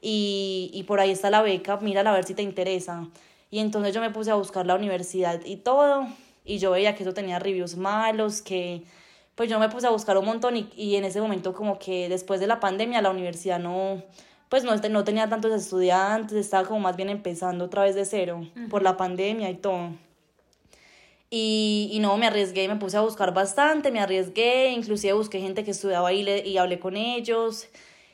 y, 0.00 0.68
y 0.74 0.82
por 0.82 0.98
ahí 0.98 1.12
está 1.12 1.30
la 1.30 1.42
beca, 1.42 1.76
mírala 1.76 2.10
a 2.10 2.14
ver 2.14 2.24
si 2.24 2.34
te 2.34 2.42
interesa. 2.42 3.06
Y 3.52 3.60
entonces 3.60 3.94
yo 3.94 4.00
me 4.00 4.10
puse 4.10 4.32
a 4.32 4.34
buscar 4.34 4.66
la 4.66 4.74
universidad 4.74 5.44
y 5.44 5.58
todo, 5.58 6.08
y 6.44 6.58
yo 6.58 6.72
veía 6.72 6.96
que 6.96 7.04
eso 7.04 7.14
tenía 7.14 7.38
reviews 7.38 7.76
malos, 7.76 8.42
que 8.42 8.82
pues 9.34 9.48
yo 9.48 9.58
me 9.58 9.68
puse 9.68 9.86
a 9.86 9.90
buscar 9.90 10.18
un 10.18 10.26
montón 10.26 10.56
y, 10.56 10.68
y 10.76 10.96
en 10.96 11.04
ese 11.04 11.20
momento 11.20 11.54
como 11.54 11.78
que 11.78 12.08
después 12.08 12.40
de 12.40 12.46
la 12.46 12.60
pandemia 12.60 13.02
la 13.02 13.10
universidad 13.10 13.58
no, 13.58 14.02
pues 14.52 14.64
no, 14.64 14.76
no 14.76 15.02
tenía 15.02 15.30
tantos 15.30 15.50
estudiantes, 15.52 16.36
estaba 16.36 16.68
como 16.68 16.80
más 16.80 16.94
bien 16.94 17.08
empezando 17.08 17.64
otra 17.64 17.84
vez 17.84 17.94
de 17.94 18.04
cero 18.04 18.46
por 18.68 18.82
la 18.82 18.98
pandemia 18.98 19.48
y 19.48 19.54
todo. 19.54 19.92
Y, 21.30 21.88
y, 21.90 22.00
no, 22.00 22.18
me 22.18 22.26
arriesgué, 22.26 22.68
me 22.68 22.76
puse 22.76 22.98
a 22.98 23.00
buscar 23.00 23.32
bastante, 23.32 23.90
me 23.90 24.00
arriesgué, 24.00 24.68
inclusive 24.68 25.14
busqué 25.14 25.40
gente 25.40 25.64
que 25.64 25.70
estudiaba 25.70 26.08
ahí 26.08 26.28
y 26.44 26.58
hablé 26.58 26.78
con 26.78 26.98
ellos. 26.98 27.66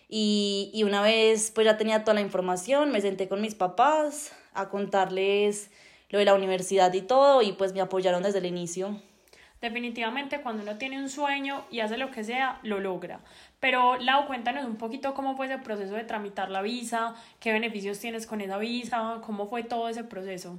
Y, 0.09 0.71
y 0.73 0.85
una 0.85 1.03
vez 1.03 1.51
pues 1.53 1.65
ya 1.65 1.77
tenía 1.77 2.05
toda 2.05 2.15
la 2.15 2.21
información, 2.21 2.93
me 2.93 3.01
senté 3.01 3.27
con 3.27 3.41
mis 3.41 3.57
papás 3.57 4.31
a 4.55 4.69
contarles 4.69 5.73
lo 6.11 6.21
de 6.21 6.25
la 6.25 6.35
universidad 6.35 6.93
y 6.93 7.03
todo 7.03 7.43
y 7.43 7.51
pues 7.51 7.73
me 7.73 7.81
apoyaron 7.81 8.23
desde 8.23 8.39
el 8.39 8.47
inicio 8.47 9.03
definitivamente 9.61 10.41
cuando 10.41 10.63
uno 10.63 10.77
tiene 10.77 10.99
un 10.99 11.09
sueño 11.09 11.65
y 11.71 11.81
hace 11.81 11.99
lo 11.99 12.11
que 12.11 12.25
sea, 12.25 12.59
lo 12.63 12.81
logra. 12.81 13.21
Pero 13.61 13.97
Lau, 13.97 14.27
cuéntanos 14.27 14.65
un 14.65 14.77
poquito 14.77 15.15
cómo 15.15 15.37
fue 15.37 15.47
ese 15.47 15.59
proceso 15.59 15.95
de 15.95 16.05
tramitar 16.05 16.51
la 16.51 16.63
visa, 16.63 17.15
qué 17.41 17.53
beneficios 17.53 17.99
tienes 17.99 18.27
con 18.27 18.41
esa 18.41 18.59
visa, 18.59 19.21
cómo 19.25 19.47
fue 19.47 19.63
todo 19.65 19.89
ese 19.89 20.05
proceso. 20.05 20.59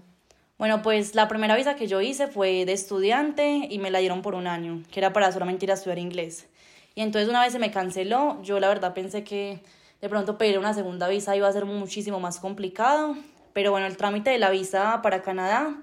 Bueno, 0.57 0.81
pues 0.81 1.15
la 1.15 1.29
primera 1.29 1.55
visa 1.55 1.75
que 1.75 1.87
yo 1.87 2.01
hice 2.01 2.27
fue 2.27 2.65
de 2.65 2.73
estudiante 2.73 3.67
y 3.69 3.79
me 3.79 3.91
la 3.91 3.99
dieron 3.99 4.21
por 4.21 4.35
un 4.35 4.45
año, 4.45 4.83
que 4.91 4.99
era 4.99 5.13
para 5.13 5.31
solamente 5.31 5.65
ir 5.65 5.71
a 5.71 5.75
estudiar 5.75 5.99
inglés. 5.99 6.47
Y 6.95 7.01
entonces 7.01 7.29
una 7.29 7.41
vez 7.41 7.53
se 7.53 7.59
me 7.59 7.71
canceló, 7.71 8.41
yo 8.43 8.59
la 8.59 8.67
verdad 8.67 8.93
pensé 8.93 9.23
que 9.23 9.61
de 10.01 10.09
pronto 10.09 10.37
pedir 10.37 10.59
una 10.59 10.73
segunda 10.73 11.07
visa 11.07 11.33
iba 11.35 11.47
a 11.47 11.53
ser 11.53 11.63
muchísimo 11.63 12.19
más 12.19 12.39
complicado, 12.39 13.15
pero 13.53 13.71
bueno, 13.71 13.87
el 13.87 13.95
trámite 13.95 14.31
de 14.31 14.37
la 14.37 14.49
visa 14.49 15.01
para 15.01 15.21
Canadá 15.21 15.77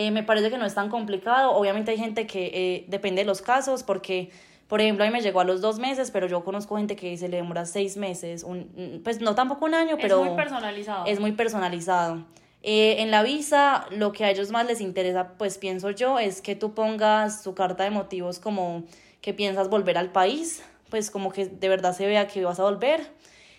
eh, 0.00 0.12
me 0.12 0.22
parece 0.22 0.48
que 0.48 0.58
no 0.58 0.64
es 0.64 0.76
tan 0.76 0.90
complicado. 0.90 1.50
Obviamente 1.50 1.90
hay 1.90 1.98
gente 1.98 2.24
que 2.24 2.52
eh, 2.54 2.84
depende 2.86 3.22
de 3.22 3.26
los 3.26 3.42
casos, 3.42 3.82
porque, 3.82 4.30
por 4.68 4.80
ejemplo, 4.80 5.02
a 5.02 5.08
mí 5.08 5.12
me 5.12 5.20
llegó 5.20 5.40
a 5.40 5.44
los 5.44 5.60
dos 5.60 5.80
meses, 5.80 6.12
pero 6.12 6.28
yo 6.28 6.44
conozco 6.44 6.76
gente 6.76 6.94
que 6.94 7.16
se 7.16 7.28
le 7.28 7.38
demora 7.38 7.66
seis 7.66 7.96
meses, 7.96 8.44
un, 8.44 9.00
pues 9.02 9.20
no 9.20 9.34
tampoco 9.34 9.64
un 9.64 9.74
año, 9.74 9.96
pero... 10.00 10.20
Es 10.22 10.28
muy 10.28 10.36
personalizado. 10.36 11.06
Es 11.06 11.18
muy 11.18 11.32
personalizado. 11.32 12.24
Eh, 12.62 13.02
en 13.02 13.10
la 13.10 13.24
visa, 13.24 13.86
lo 13.90 14.12
que 14.12 14.24
a 14.24 14.30
ellos 14.30 14.52
más 14.52 14.68
les 14.68 14.80
interesa, 14.80 15.32
pues 15.36 15.58
pienso 15.58 15.90
yo, 15.90 16.20
es 16.20 16.42
que 16.42 16.54
tú 16.54 16.74
pongas 16.74 17.42
tu 17.42 17.56
carta 17.56 17.82
de 17.82 17.90
motivos 17.90 18.38
como 18.38 18.84
que 19.20 19.34
piensas 19.34 19.68
volver 19.68 19.98
al 19.98 20.12
país, 20.12 20.62
pues 20.90 21.10
como 21.10 21.32
que 21.32 21.46
de 21.46 21.68
verdad 21.68 21.92
se 21.92 22.06
vea 22.06 22.28
que 22.28 22.44
vas 22.44 22.60
a 22.60 22.62
volver 22.62 23.00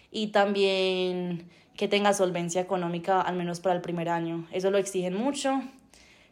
y 0.09 0.27
también 0.27 1.49
que 1.75 1.89
tengas 1.89 2.15
solvencia 2.15 2.61
económica 2.61 3.19
al 3.19 3.35
menos 3.35 3.59
para 3.59 3.75
el 3.75 3.81
primer 3.81 4.07
año. 4.07 4.47
Eso 4.53 4.71
lo 4.71 4.77
exigen 4.77 5.15
mucho 5.15 5.61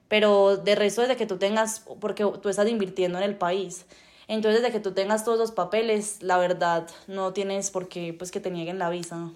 pero 0.08 0.58
de 0.58 0.76
resto 0.76 1.02
desde 1.02 1.16
que 1.16 1.26
tú 1.26 1.38
tengas, 1.38 1.84
porque 2.00 2.26
tú 2.42 2.50
estás 2.50 2.68
invirtiendo 2.68 3.18
en 3.18 3.24
el 3.24 3.36
país, 3.36 3.86
entonces 4.28 4.62
desde 4.62 4.74
que 4.74 4.80
tú 4.80 4.94
tengas 4.94 5.24
todos 5.24 5.40
los 5.40 5.52
papeles, 5.52 6.22
la 6.22 6.38
verdad, 6.38 6.88
no 7.08 7.34
tienes 7.34 7.72
por 7.72 7.88
qué 7.88 8.14
pues 8.14 8.32
que 8.32 8.40
te 8.40 8.52
nieguen 8.52 8.80
la 8.80 8.90
visa. 8.90 9.32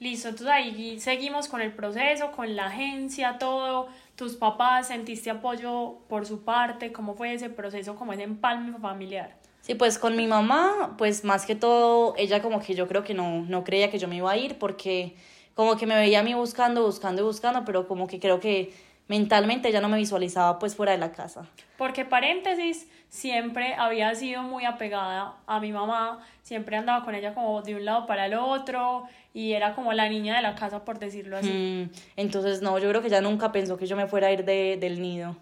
Listo, 0.00 0.28
entonces 0.28 0.54
ahí 0.54 1.00
seguimos 1.00 1.48
con 1.48 1.60
el 1.60 1.72
proceso, 1.72 2.30
con 2.30 2.54
la 2.54 2.66
agencia, 2.66 3.36
todo. 3.38 3.88
¿Tus 4.14 4.36
papás 4.36 4.88
sentiste 4.88 5.30
apoyo 5.30 5.98
por 6.08 6.24
su 6.24 6.42
parte? 6.42 6.92
¿Cómo 6.92 7.14
fue 7.14 7.34
ese 7.34 7.50
proceso, 7.50 7.96
como 7.96 8.12
ese 8.12 8.22
empalme 8.22 8.78
familiar? 8.78 9.36
Sí, 9.62 9.74
pues 9.74 9.98
con 9.98 10.16
mi 10.16 10.26
mamá, 10.26 10.94
pues 10.96 11.24
más 11.24 11.44
que 11.44 11.56
todo, 11.56 12.14
ella 12.16 12.40
como 12.40 12.60
que 12.60 12.74
yo 12.74 12.86
creo 12.86 13.02
que 13.02 13.12
no, 13.14 13.44
no 13.46 13.64
creía 13.64 13.90
que 13.90 13.98
yo 13.98 14.08
me 14.08 14.16
iba 14.16 14.30
a 14.30 14.36
ir 14.36 14.58
porque 14.58 15.16
como 15.54 15.76
que 15.76 15.86
me 15.86 15.96
veía 15.96 16.20
a 16.20 16.22
mí 16.22 16.32
buscando, 16.32 16.84
buscando 16.84 17.22
y 17.22 17.24
buscando, 17.24 17.64
pero 17.64 17.88
como 17.88 18.06
que 18.06 18.20
creo 18.20 18.38
que 18.38 18.72
mentalmente 19.08 19.72
ya 19.72 19.80
no 19.80 19.88
me 19.88 19.96
visualizaba 19.96 20.58
pues 20.58 20.76
fuera 20.76 20.92
de 20.92 20.98
la 20.98 21.12
casa. 21.12 21.46
Porque 21.76 22.04
paréntesis, 22.04 22.86
siempre 23.08 23.74
había 23.74 24.14
sido 24.14 24.42
muy 24.42 24.64
apegada 24.64 25.34
a 25.46 25.60
mi 25.60 25.72
mamá, 25.72 26.20
siempre 26.42 26.76
andaba 26.76 27.04
con 27.04 27.14
ella 27.14 27.34
como 27.34 27.62
de 27.62 27.74
un 27.74 27.84
lado 27.84 28.06
para 28.06 28.26
el 28.26 28.34
otro 28.34 29.04
y 29.34 29.52
era 29.52 29.74
como 29.74 29.92
la 29.92 30.08
niña 30.08 30.36
de 30.36 30.42
la 30.42 30.54
casa 30.54 30.84
por 30.84 30.98
decirlo 30.98 31.38
así. 31.38 31.50
Mm, 31.50 31.90
entonces 32.16 32.62
no, 32.62 32.78
yo 32.78 32.88
creo 32.90 33.02
que 33.02 33.08
ya 33.08 33.20
nunca 33.20 33.50
pensó 33.50 33.76
que 33.76 33.86
yo 33.86 33.96
me 33.96 34.06
fuera 34.06 34.28
a 34.28 34.32
ir 34.32 34.44
de, 34.44 34.76
del 34.78 35.00
nido. 35.00 35.36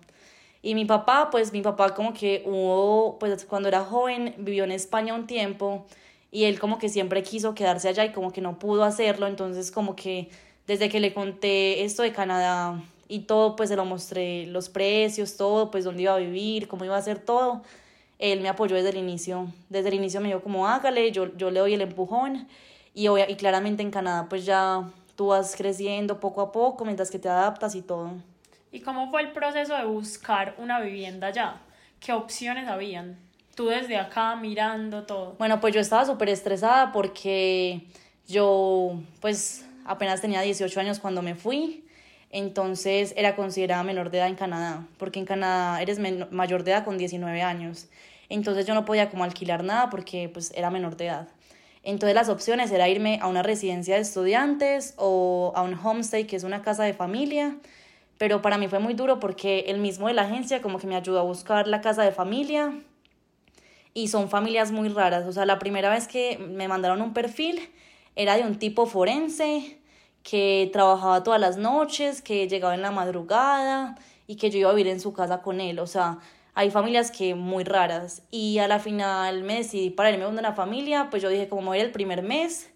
Y 0.63 0.75
mi 0.75 0.85
papá, 0.85 1.29
pues 1.31 1.53
mi 1.53 1.63
papá 1.63 1.95
como 1.95 2.13
que 2.13 2.43
hubo, 2.47 3.19
pues 3.19 3.45
cuando 3.45 3.69
era 3.69 3.85
joven 3.85 4.35
vivió 4.39 4.65
en 4.65 4.73
España 4.73 5.15
un 5.15 5.27
tiempo 5.27 5.87
y 6.31 6.45
él 6.45 6.59
como 6.59 6.79
que 6.79 6.89
siempre 6.89 7.23
quiso 7.23 7.55
quedarse 7.55 7.89
allá 7.89 8.05
y 8.05 8.13
como 8.13 8.33
que 8.33 8.41
no 8.41 8.59
pudo 8.59 8.85
hacerlo, 8.85 9.27
entonces 9.27 9.71
como 9.71 9.95
que 9.97 10.29
desde 10.67 10.89
que 10.89 10.99
le 10.99 11.15
conté 11.15 11.85
esto 11.85 12.03
de 12.03 12.13
Canadá, 12.13 12.83
y 13.09 13.21
todo 13.21 13.57
pues 13.57 13.69
se 13.69 13.77
lo 13.77 13.85
mostré, 13.85 14.47
los 14.47 14.69
precios, 14.69 15.37
todo, 15.37 15.71
pues 15.71 15.85
dónde 15.85 16.03
iba 16.03 16.15
a 16.15 16.19
vivir, 16.19 16.69
cómo 16.69 16.85
iba 16.85 16.97
a 16.97 17.03
ser 17.03 17.19
todo. 17.19 17.63
Él 18.19 18.41
me 18.41 18.49
apoyó 18.49 18.77
desde 18.77 18.91
el 18.91 18.97
inicio, 18.97 19.53
desde 19.69 19.89
el 19.89 19.95
inicio 19.95 20.21
me 20.21 20.29
dijo 20.29 20.41
como 20.41 20.67
hágale, 20.67 21.13
yo, 21.13 21.37
yo 21.37 21.51
le 21.51 21.61
doy 21.61 21.75
el 21.75 21.83
empujón 21.83 22.49
y, 22.95 23.09
y 23.09 23.37
claramente 23.37 23.83
en 23.83 23.91
Canadá 23.91 24.27
pues 24.29 24.47
ya 24.47 24.89
tú 25.17 25.29
vas 25.29 25.55
creciendo 25.57 26.19
poco 26.19 26.41
a 26.41 26.53
poco 26.53 26.85
mientras 26.85 27.11
que 27.11 27.19
te 27.19 27.29
adaptas 27.29 27.75
y 27.75 27.83
todo. 27.83 28.13
¿Y 28.73 28.81
cómo 28.81 29.11
fue 29.11 29.23
el 29.23 29.33
proceso 29.33 29.75
de 29.75 29.85
buscar 29.85 30.55
una 30.59 30.81
vivienda 30.81 31.29
allá? 31.29 31.61
¿Qué 32.01 32.13
opciones 32.13 32.69
habían? 32.69 33.19
Tú 33.55 33.69
desde 33.69 33.97
acá 33.97 34.37
mirando 34.37 35.05
todo. 35.05 35.35
Bueno, 35.39 35.61
pues 35.61 35.75
yo 35.75 35.81
estaba 35.81 36.05
súper 36.05 36.29
estresada 36.29 36.93
porque 36.93 37.87
yo 38.27 39.01
pues 39.21 39.65
apenas 39.85 40.21
tenía 40.21 40.41
18 40.41 40.79
años 40.81 40.99
cuando 40.99 41.23
me 41.23 41.35
fui 41.35 41.86
entonces 42.37 43.15
era 43.17 43.35
considerada 43.35 43.83
menor 43.83 44.11
de 44.11 44.19
edad 44.19 44.27
en 44.27 44.35
Canadá, 44.35 44.87
porque 44.99 45.19
en 45.19 45.25
Canadá 45.25 45.81
eres 45.81 45.99
mayor 46.31 46.65
de 46.65 46.73
edad 46.73 46.85
con 46.85 46.99
19 46.99 47.41
años. 47.41 47.89
Entonces 48.29 48.67
yo 48.67 48.75
no 48.75 48.85
podía 48.85 49.09
como 49.09 49.25
alquilar 49.25 49.65
nada 49.65 49.89
porque 49.89 50.29
pues 50.29 50.53
era 50.55 50.69
menor 50.69 50.99
de 50.99 51.07
edad. 51.07 51.29
Entonces 51.83 52.15
las 52.15 52.29
opciones 52.29 52.71
era 52.71 52.91
irme 52.91 53.19
a 53.23 53.29
una 53.29 53.43
residencia 53.43 53.95
de 53.95 54.03
estudiantes 54.03 54.93
o 54.99 55.55
a 55.57 55.63
un 55.63 55.79
homestay, 55.83 56.27
que 56.27 56.37
es 56.37 56.45
una 56.45 56.61
casa 56.61 56.85
de 56.85 56.93
familia, 56.93 57.57
pero 58.19 58.43
para 58.43 58.59
mí 58.59 58.69
fue 58.69 58.81
muy 58.81 58.93
duro 58.93 59.19
porque 59.19 59.61
el 59.69 59.79
mismo 59.79 60.09
de 60.09 60.13
la 60.13 60.23
agencia 60.23 60.61
como 60.61 60.79
que 60.79 60.87
me 60.87 60.97
ayudó 60.97 61.21
a 61.21 61.23
buscar 61.23 61.67
la 61.67 61.81
casa 61.81 62.03
de 62.03 62.13
familia 62.13 62.75
y 63.95 64.09
son 64.09 64.29
familias 64.29 64.73
muy 64.73 64.91
raras. 64.91 65.25
O 65.27 65.33
sea, 65.33 65.47
la 65.47 65.59
primera 65.59 65.89
vez 65.89 66.07
que 66.07 66.37
me 66.37 66.69
mandaron 66.69 67.01
un 67.01 67.15
perfil 67.15 67.61
era 68.15 68.37
de 68.37 68.43
un 68.43 68.59
tipo 68.59 68.85
forense, 68.85 69.79
que 70.29 70.69
trabajaba 70.73 71.23
todas 71.23 71.41
las 71.41 71.57
noches, 71.57 72.21
que 72.21 72.49
llegaba 72.49 72.75
en 72.75 72.83
la 72.83 72.91
madrugada 72.91 73.95
y 74.27 74.35
que 74.35 74.51
yo 74.51 74.59
iba 74.59 74.71
a 74.71 74.75
vivir 74.75 74.91
en 74.91 74.99
su 74.99 75.13
casa 75.13 75.41
con 75.41 75.61
él. 75.61 75.79
O 75.79 75.87
sea, 75.87 76.19
hay 76.55 76.71
familias 76.73 77.13
que 77.13 77.37
muy 77.37 77.63
raras. 77.63 78.23
Y 78.33 78.59
a 78.59 78.67
la 78.67 78.81
final 78.81 79.45
me 79.45 79.55
decidí 79.55 79.91
para 79.91 80.11
irme 80.11 80.25
a 80.25 80.29
una 80.29 80.53
familia, 80.53 81.09
pues 81.11 81.23
yo 81.23 81.29
dije, 81.29 81.49
como 81.49 81.67
voy 81.67 81.79
el 81.79 81.93
primer 81.93 82.25
mes, 82.25 82.69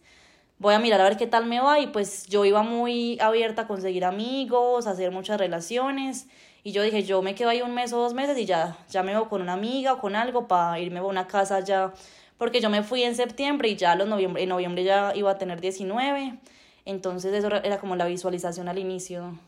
voy 0.58 0.74
a 0.74 0.78
mirar 0.78 1.00
a 1.00 1.04
ver 1.04 1.16
qué 1.16 1.26
tal 1.26 1.46
me 1.46 1.60
va 1.60 1.80
y 1.80 1.88
pues 1.88 2.28
yo 2.28 2.44
iba 2.44 2.62
muy 2.62 3.18
abierta 3.20 3.62
a 3.62 3.66
conseguir 3.66 4.04
amigos, 4.04 4.86
a 4.86 4.90
hacer 4.92 5.10
muchas 5.10 5.40
relaciones 5.40 6.28
y 6.62 6.70
yo 6.70 6.82
dije, 6.82 7.02
yo 7.02 7.20
me 7.20 7.34
quedo 7.34 7.48
ahí 7.48 7.62
un 7.62 7.74
mes 7.74 7.92
o 7.92 7.98
dos 7.98 8.14
meses 8.14 8.38
y 8.38 8.44
ya, 8.44 8.76
ya 8.88 9.02
me 9.02 9.16
voy 9.18 9.26
con 9.28 9.42
una 9.42 9.54
amiga 9.54 9.94
o 9.94 9.98
con 9.98 10.14
algo 10.14 10.46
para 10.46 10.78
irme 10.78 11.00
a 11.00 11.02
una 11.02 11.26
casa 11.26 11.58
ya, 11.60 11.92
porque 12.38 12.60
yo 12.60 12.70
me 12.70 12.84
fui 12.84 13.02
en 13.02 13.16
septiembre 13.16 13.70
y 13.70 13.76
ya 13.76 13.96
los 13.96 14.06
noviembre, 14.06 14.42
en 14.44 14.50
noviembre 14.50 14.84
ya 14.84 15.12
iba 15.16 15.32
a 15.32 15.38
tener 15.38 15.60
19, 15.60 16.38
entonces 16.84 17.32
eso 17.34 17.48
era 17.48 17.78
como 17.78 17.96
la 17.96 18.06
visualización 18.06 18.68
al 18.68 18.78
inicio. 18.78 19.38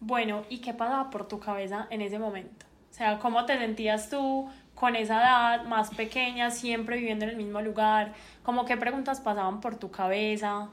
Bueno, 0.00 0.42
¿y 0.48 0.58
qué 0.58 0.74
pasaba 0.74 1.10
por 1.10 1.28
tu 1.28 1.38
cabeza 1.38 1.86
en 1.90 2.00
ese 2.00 2.18
momento? 2.18 2.66
O 2.90 2.94
sea, 2.94 3.18
¿cómo 3.18 3.46
te 3.46 3.56
sentías 3.56 4.10
tú 4.10 4.48
con 4.74 4.96
esa 4.96 5.20
edad 5.20 5.64
más 5.64 5.94
pequeña, 5.94 6.50
siempre 6.50 6.96
viviendo 6.96 7.24
en 7.24 7.30
el 7.30 7.36
mismo 7.36 7.60
lugar? 7.62 8.12
¿Cómo 8.42 8.64
qué 8.64 8.76
preguntas 8.76 9.20
pasaban 9.20 9.60
por 9.60 9.76
tu 9.76 9.90
cabeza? 9.90 10.68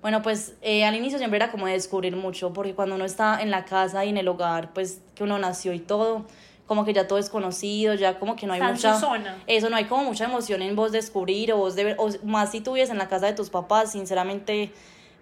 Bueno, 0.00 0.22
pues 0.22 0.56
eh, 0.62 0.84
al 0.84 0.94
inicio 0.94 1.18
siempre 1.18 1.36
era 1.36 1.50
como 1.50 1.66
descubrir 1.66 2.16
mucho, 2.16 2.52
porque 2.52 2.74
cuando 2.74 2.94
uno 2.94 3.04
está 3.04 3.42
en 3.42 3.50
la 3.50 3.64
casa 3.64 4.04
y 4.04 4.10
en 4.10 4.16
el 4.16 4.28
hogar, 4.28 4.72
pues 4.72 5.02
que 5.14 5.24
uno 5.24 5.38
nació 5.38 5.72
y 5.72 5.80
todo, 5.80 6.24
como 6.68 6.84
que 6.84 6.92
ya 6.92 7.08
todo 7.08 7.18
es 7.18 7.30
conocido, 7.30 7.94
ya 7.94 8.20
como 8.20 8.36
que 8.36 8.46
no 8.46 8.52
hay 8.52 8.60
mucha... 8.60 8.96
Eso, 9.46 9.70
no 9.70 9.76
hay 9.76 9.86
como 9.86 10.04
mucha 10.04 10.26
emoción 10.26 10.62
en 10.62 10.76
vos 10.76 10.92
descubrir 10.92 11.52
o 11.52 11.56
vos 11.56 11.74
de 11.74 11.96
o 11.98 12.10
más 12.24 12.52
si 12.52 12.60
tú 12.60 12.74
vives 12.74 12.90
en 12.90 12.98
la 12.98 13.08
casa 13.08 13.26
de 13.26 13.32
tus 13.32 13.50
papás, 13.50 13.90
sinceramente 13.90 14.70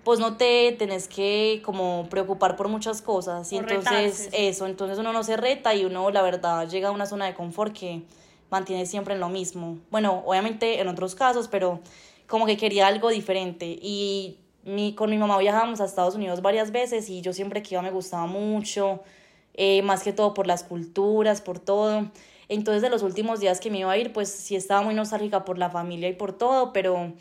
pues 0.04 0.20
no 0.20 0.36
te 0.36 0.70
tenés 0.78 1.08
que 1.08 1.62
como 1.64 2.06
preocupar 2.10 2.54
por 2.54 2.68
muchas 2.68 3.02
cosas 3.02 3.50
y 3.52 3.56
entonces 3.56 4.28
eso, 4.32 4.66
entonces 4.66 4.98
uno 4.98 5.12
no 5.12 5.24
se 5.24 5.36
reta 5.36 5.74
y 5.74 5.84
uno 5.84 6.10
la 6.10 6.22
verdad 6.22 6.68
llega 6.68 6.88
a 6.88 6.92
una 6.92 7.06
zona 7.06 7.26
de 7.26 7.34
confort 7.34 7.72
que 7.72 8.02
mantiene 8.50 8.86
siempre 8.86 9.14
en 9.14 9.20
lo 9.20 9.28
mismo. 9.28 9.78
Bueno, 9.90 10.22
obviamente 10.26 10.80
en 10.80 10.88
otros 10.88 11.14
casos, 11.14 11.48
pero 11.48 11.80
como 12.28 12.46
que 12.46 12.56
quería 12.56 12.86
algo 12.86 13.10
diferente. 13.10 13.78
Y 13.80 14.38
mi, 14.64 14.94
con 14.94 15.10
mi 15.10 15.18
mamá 15.18 15.38
viajábamos 15.38 15.80
a 15.80 15.84
Estados 15.84 16.14
Unidos 16.14 16.42
varias 16.42 16.70
veces 16.70 17.08
y 17.08 17.20
yo 17.20 17.32
siempre 17.32 17.62
que 17.62 17.74
iba 17.74 17.82
me 17.82 17.90
gustaba 17.90 18.26
mucho, 18.26 19.02
eh, 19.56 19.82
más 19.82 20.02
que 20.02 20.12
todo 20.12 20.34
por 20.34 20.46
las 20.46 20.62
culturas, 20.62 21.40
por 21.40 21.58
todo. 21.58 22.10
Entonces 22.48 22.82
de 22.82 22.90
los 22.90 23.02
últimos 23.02 23.40
días 23.40 23.58
que 23.58 23.70
me 23.70 23.78
iba 23.78 23.90
a 23.90 23.98
ir, 23.98 24.12
pues 24.12 24.30
sí 24.30 24.54
estaba 24.54 24.82
muy 24.82 24.94
nostálgica 24.94 25.44
por 25.44 25.58
la 25.58 25.70
familia 25.70 26.08
y 26.08 26.12
por 26.12 26.32
todo, 26.32 26.72
pero 26.72 27.14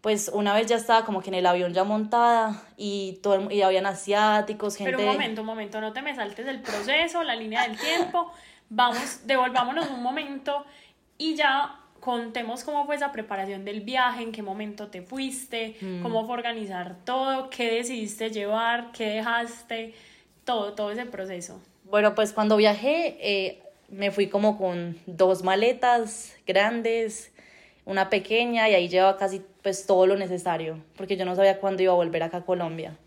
pues 0.00 0.30
una 0.32 0.54
vez 0.54 0.66
ya 0.66 0.76
estaba 0.76 1.04
como 1.04 1.20
que 1.20 1.30
en 1.30 1.34
el 1.34 1.46
avión 1.46 1.72
ya 1.72 1.82
montada 1.82 2.62
y, 2.76 3.18
todo, 3.22 3.50
y 3.50 3.62
habían 3.62 3.86
asiáticos, 3.86 4.76
gente... 4.76 4.92
Pero 4.92 5.02
un 5.02 5.12
momento, 5.14 5.40
un 5.40 5.46
momento, 5.46 5.80
no 5.80 5.92
te 5.92 6.02
me 6.02 6.14
saltes 6.14 6.46
del 6.46 6.60
proceso, 6.60 7.22
la 7.22 7.34
línea 7.34 7.66
del 7.66 7.78
tiempo, 7.78 8.30
vamos, 8.68 9.22
devolvámonos 9.24 9.88
un 9.90 10.02
momento 10.02 10.64
y 11.18 11.34
ya 11.34 11.80
contemos 12.00 12.62
cómo 12.62 12.86
fue 12.86 12.94
esa 12.94 13.10
preparación 13.10 13.64
del 13.64 13.80
viaje, 13.80 14.22
en 14.22 14.30
qué 14.30 14.42
momento 14.42 14.88
te 14.88 15.02
fuiste, 15.02 15.76
mm. 15.80 16.02
cómo 16.02 16.24
fue 16.24 16.34
organizar 16.34 16.96
todo, 17.04 17.50
qué 17.50 17.72
decidiste 17.72 18.30
llevar, 18.30 18.92
qué 18.92 19.06
dejaste, 19.06 19.92
todo, 20.44 20.74
todo 20.74 20.92
ese 20.92 21.06
proceso. 21.06 21.60
Bueno, 21.88 22.16
pues 22.16 22.32
cuando 22.32 22.56
viajé 22.56 23.16
eh, 23.20 23.62
me 23.88 24.10
fui 24.10 24.26
como 24.26 24.58
con 24.58 24.98
dos 25.06 25.44
maletas 25.44 26.34
grandes, 26.44 27.30
una 27.84 28.10
pequeña 28.10 28.68
y 28.68 28.74
ahí 28.74 28.88
llevaba 28.88 29.16
casi 29.16 29.40
pues 29.62 29.86
todo 29.86 30.04
lo 30.08 30.16
necesario, 30.16 30.82
porque 30.96 31.16
yo 31.16 31.24
no 31.24 31.36
sabía 31.36 31.60
cuándo 31.60 31.84
iba 31.84 31.92
a 31.92 31.96
volver 31.96 32.24
acá 32.24 32.38
a 32.38 32.44
Colombia. 32.44 32.98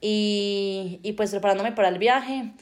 Y, 0.00 1.00
y 1.02 1.12
pues 1.14 1.32
preparándome 1.32 1.72
para 1.72 1.88
el 1.88 1.98
viaje, 1.98 2.52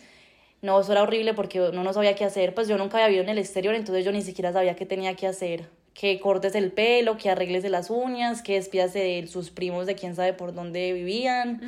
no, 0.62 0.80
eso 0.80 0.92
era 0.92 1.02
horrible 1.02 1.34
porque 1.34 1.60
uno 1.60 1.84
no 1.84 1.92
sabía 1.92 2.14
qué 2.14 2.24
hacer, 2.24 2.54
pues 2.54 2.66
yo 2.66 2.78
nunca 2.78 2.96
había 2.96 3.08
vivido 3.08 3.24
en 3.24 3.30
el 3.30 3.38
exterior, 3.38 3.74
entonces 3.74 4.06
yo 4.06 4.12
ni 4.12 4.22
siquiera 4.22 4.54
sabía 4.54 4.74
qué 4.74 4.86
tenía 4.86 5.16
que 5.16 5.26
hacer, 5.26 5.68
que 5.94 6.18
cortes 6.20 6.54
el 6.54 6.72
pelo, 6.72 7.16
que 7.16 7.30
arregles 7.30 7.62
de 7.62 7.70
las 7.70 7.90
uñas, 7.90 8.42
que 8.42 8.54
despidas 8.54 8.92
de 8.92 9.26
sus 9.30 9.50
primos 9.50 9.86
de 9.86 9.94
quién 9.94 10.16
sabe 10.16 10.32
por 10.32 10.54
dónde 10.54 10.92
vivían, 10.92 11.60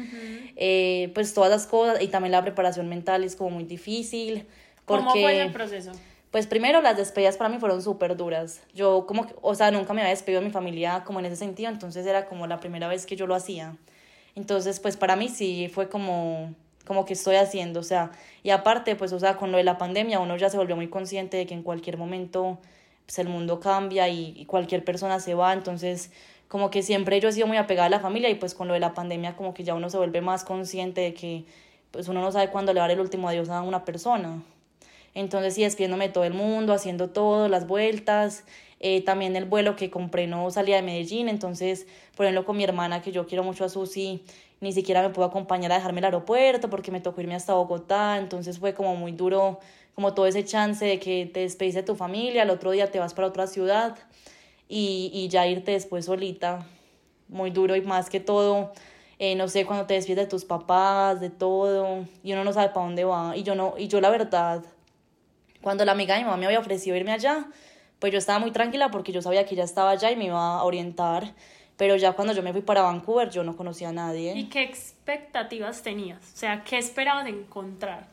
eh, 0.56 1.10
pues 1.14 1.34
todas 1.34 1.50
las 1.50 1.66
cosas, 1.66 2.02
y 2.02 2.08
también 2.08 2.32
la 2.32 2.42
preparación 2.42 2.88
mental 2.88 3.24
es 3.24 3.36
como 3.36 3.50
muy 3.50 3.64
difícil. 3.64 4.46
Porque, 4.86 5.04
¿Cómo 5.04 5.12
fue 5.12 5.40
el 5.40 5.52
proceso? 5.52 5.92
Pues 6.30 6.46
primero 6.48 6.82
las 6.82 6.96
despedidas 6.96 7.37
para 7.37 7.48
mí 7.48 7.58
fueron 7.58 7.80
súper 7.80 8.16
duras. 8.16 8.60
Yo 8.74 9.06
como, 9.06 9.26
o 9.40 9.54
sea, 9.54 9.70
nunca 9.70 9.92
me 9.94 10.00
había 10.00 10.10
despedido 10.10 10.40
de 10.40 10.46
mi 10.46 10.52
familia 10.52 11.04
como 11.04 11.20
en 11.20 11.26
ese 11.26 11.37
sentido, 11.37 11.70
entonces 11.70 12.04
era 12.06 12.26
como 12.26 12.46
la 12.46 12.58
primera 12.58 12.88
vez 12.88 13.06
que 13.06 13.14
yo 13.14 13.26
lo 13.26 13.34
hacía. 13.34 13.76
Entonces, 14.34 14.80
pues 14.80 14.96
para 14.96 15.14
mí 15.14 15.28
sí 15.28 15.70
fue 15.72 15.88
como, 15.88 16.52
como 16.87 17.04
que 17.04 17.12
estoy 17.12 17.37
haciendo, 17.37 17.78
o 17.78 17.84
sea, 17.84 18.10
y 18.42 18.50
aparte, 18.50 18.96
pues, 18.96 19.12
o 19.12 19.20
sea, 19.20 19.37
con 19.37 19.52
lo 19.52 19.58
de 19.58 19.64
la 19.64 19.78
pandemia 19.78 20.18
uno 20.18 20.37
ya 20.37 20.50
se 20.50 20.56
volvió 20.56 20.74
muy 20.74 20.88
consciente 20.88 21.37
de 21.37 21.46
que 21.46 21.54
en 21.54 21.62
cualquier 21.62 21.98
momento 21.98 22.58
pues, 23.06 23.18
el 23.18 23.28
mundo 23.28 23.60
cambia 23.60 24.08
y, 24.08 24.44
cualquier 24.46 24.84
persona 24.84 25.20
se 25.20 25.34
va, 25.34 25.52
entonces 25.52 26.10
como 26.48 26.70
que 26.70 26.82
siempre 26.82 27.20
yo 27.20 27.28
he 27.28 27.32
sido 27.32 27.46
muy 27.46 27.56
apegada 27.56 27.86
a 27.86 27.90
la 27.90 28.00
familia 28.00 28.30
y 28.30 28.36
pues 28.36 28.54
con 28.54 28.68
lo 28.68 28.74
de 28.74 28.80
la 28.80 28.94
pandemia 28.94 29.34
como 29.34 29.54
que 29.54 29.64
ya 29.64 29.74
uno 29.74 29.90
se 29.90 29.96
vuelve 29.96 30.20
más 30.20 30.44
consciente 30.44 31.00
de 31.00 31.14
que 31.14 31.44
pues 31.90 32.08
uno 32.08 32.20
no 32.20 32.30
sabe 32.30 32.50
cuándo 32.50 32.72
le 32.72 32.80
va 32.80 32.86
a 32.86 32.88
dar 32.88 32.96
el 32.96 33.00
último 33.00 33.28
adiós 33.28 33.48
a 33.48 33.62
una 33.62 33.84
persona. 33.84 34.42
Entonces, 35.14 35.54
sí, 35.54 35.62
despidiéndome 35.62 36.08
de 36.08 36.12
todo 36.12 36.24
el 36.24 36.34
mundo, 36.34 36.72
haciendo 36.72 37.08
todo, 37.10 37.48
las 37.48 37.66
vueltas. 37.68 38.44
Eh, 38.80 39.00
también 39.02 39.36
el 39.36 39.44
vuelo 39.44 39.76
que 39.76 39.88
compré 39.90 40.26
no 40.26 40.50
salía 40.50 40.76
de 40.76 40.82
Medellín, 40.82 41.28
entonces, 41.28 41.86
por 42.16 42.26
ejemplo, 42.26 42.44
con 42.44 42.56
mi 42.56 42.64
hermana, 42.64 43.00
que 43.00 43.12
yo 43.12 43.26
quiero 43.26 43.42
mucho 43.42 43.64
a 43.64 43.68
Susi, 43.68 44.24
ni 44.60 44.72
siquiera 44.72 45.00
me 45.02 45.10
pudo 45.10 45.24
acompañar 45.24 45.72
a 45.72 45.76
dejarme 45.76 46.00
el 46.00 46.06
aeropuerto 46.06 46.68
porque 46.68 46.90
me 46.90 47.00
tocó 47.00 47.20
irme 47.20 47.34
hasta 47.34 47.54
Bogotá, 47.54 48.18
entonces 48.18 48.58
fue 48.58 48.74
como 48.74 48.94
muy 48.96 49.12
duro, 49.12 49.60
como 49.94 50.14
todo 50.14 50.26
ese 50.26 50.44
chance 50.44 50.85
de 50.85 50.98
que 50.98 51.30
te 51.33 51.40
despedís 51.40 51.74
de 51.74 51.83
tu 51.83 51.94
familia, 51.94 52.42
al 52.42 52.50
otro 52.50 52.70
día 52.70 52.90
te 52.90 52.98
vas 52.98 53.14
para 53.14 53.28
otra 53.28 53.46
ciudad 53.46 53.96
y, 54.68 55.11
y 55.12 55.28
ya 55.28 55.46
irte 55.46 55.72
después 55.72 56.07
solita, 56.07 56.66
muy 57.28 57.50
duro 57.50 57.76
y 57.76 57.80
más 57.80 58.11
que 58.11 58.20
todo, 58.20 58.72
eh, 59.18 59.35
no 59.37 59.48
sé, 59.48 59.64
cuando 59.66 59.87
te 59.87 59.94
despides 59.94 60.24
de 60.24 60.26
tus 60.26 60.44
papás, 60.44 61.20
de 61.20 61.30
todo, 61.30 62.07
y 62.22 62.33
uno 62.33 62.44
no 62.44 62.52
sabe 62.52 62.68
para 62.68 62.87
dónde 62.87 63.04
va, 63.04 63.37
y 63.37 63.42
yo 63.42 63.54
no, 63.54 63.74
y 63.78 63.88
yo 63.88 64.00
la 64.00 64.11
verdad 64.11 64.64
cuando 65.64 65.87
la 65.87 65.92
amiga 65.92 66.14
de 66.14 66.20
mi 66.20 66.26
mamá 66.26 66.37
me 66.37 66.44
había 66.44 66.61
ofrecido 66.61 66.94
irme 66.94 67.11
allá, 67.11 67.46
pues 67.98 68.12
yo 68.12 68.18
estaba 68.18 68.38
muy 68.38 68.50
tranquila 68.50 68.90
porque 68.90 69.12
yo 69.12 69.22
sabía 69.22 69.46
que 69.46 69.54
ella 69.54 69.64
estaba 69.64 69.92
allá 69.92 70.11
y 70.11 70.16
me 70.16 70.26
iba 70.26 70.59
a 70.59 70.62
orientar. 70.62 71.33
Pero 71.78 71.96
ya 71.96 72.12
cuando 72.12 72.35
yo 72.35 72.42
me 72.42 72.52
fui 72.52 72.61
para 72.61 72.83
Vancouver, 72.83 73.30
yo 73.30 73.42
no 73.42 73.57
conocía 73.57 73.88
a 73.88 73.92
nadie. 73.92 74.35
¿Y 74.37 74.44
qué 74.44 74.62
expectativas 74.62 75.83
tenías? 75.83 76.20
O 76.35 76.37
sea, 76.37 76.62
¿qué 76.62 76.76
esperabas 76.76 77.26
encontrar? 77.26 78.07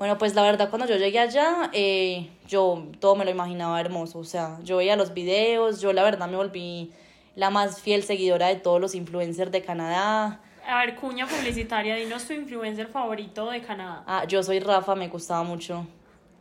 Bueno, 0.00 0.16
pues 0.16 0.34
la 0.34 0.40
verdad, 0.40 0.70
cuando 0.70 0.86
yo 0.88 0.96
llegué 0.96 1.18
allá, 1.18 1.68
eh, 1.74 2.30
yo 2.48 2.86
todo 3.00 3.16
me 3.16 3.26
lo 3.26 3.30
imaginaba 3.30 3.78
hermoso. 3.78 4.18
O 4.18 4.24
sea, 4.24 4.58
yo 4.64 4.78
veía 4.78 4.96
los 4.96 5.12
videos, 5.12 5.82
yo 5.82 5.92
la 5.92 6.02
verdad 6.02 6.26
me 6.26 6.38
volví 6.38 6.90
la 7.36 7.50
más 7.50 7.82
fiel 7.82 8.02
seguidora 8.02 8.46
de 8.46 8.56
todos 8.56 8.80
los 8.80 8.94
influencers 8.94 9.52
de 9.52 9.60
Canadá. 9.60 10.40
A 10.66 10.78
ver, 10.78 10.96
cuña 10.96 11.26
publicitaria, 11.26 11.96
dinos 11.96 12.26
tu 12.26 12.32
influencer 12.32 12.86
favorito 12.86 13.50
de 13.50 13.60
Canadá. 13.60 14.02
Ah, 14.06 14.24
yo 14.26 14.42
soy 14.42 14.60
Rafa, 14.60 14.94
me 14.94 15.08
gustaba 15.08 15.42
mucho 15.42 15.86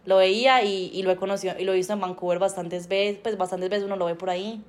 lo 0.06 0.18
veía 0.18 0.64
y, 0.64 0.90
y, 0.94 1.04
lo 1.04 1.12
he 1.12 1.18
conocido 1.18 1.56
y 1.60 1.66
lo 1.66 1.74
he 1.74 1.76
visto 1.76 1.92
en 1.92 2.00
Vancouver 2.00 2.40
bastantes 2.40 2.88
veces, 2.88 3.20
pues 3.22 3.38
bastantes 3.38 3.70
veces 3.70 3.86
uno 3.86 3.98
lo 3.98 4.06
ve 4.06 4.16
por 4.16 4.30
ahí 4.30 4.64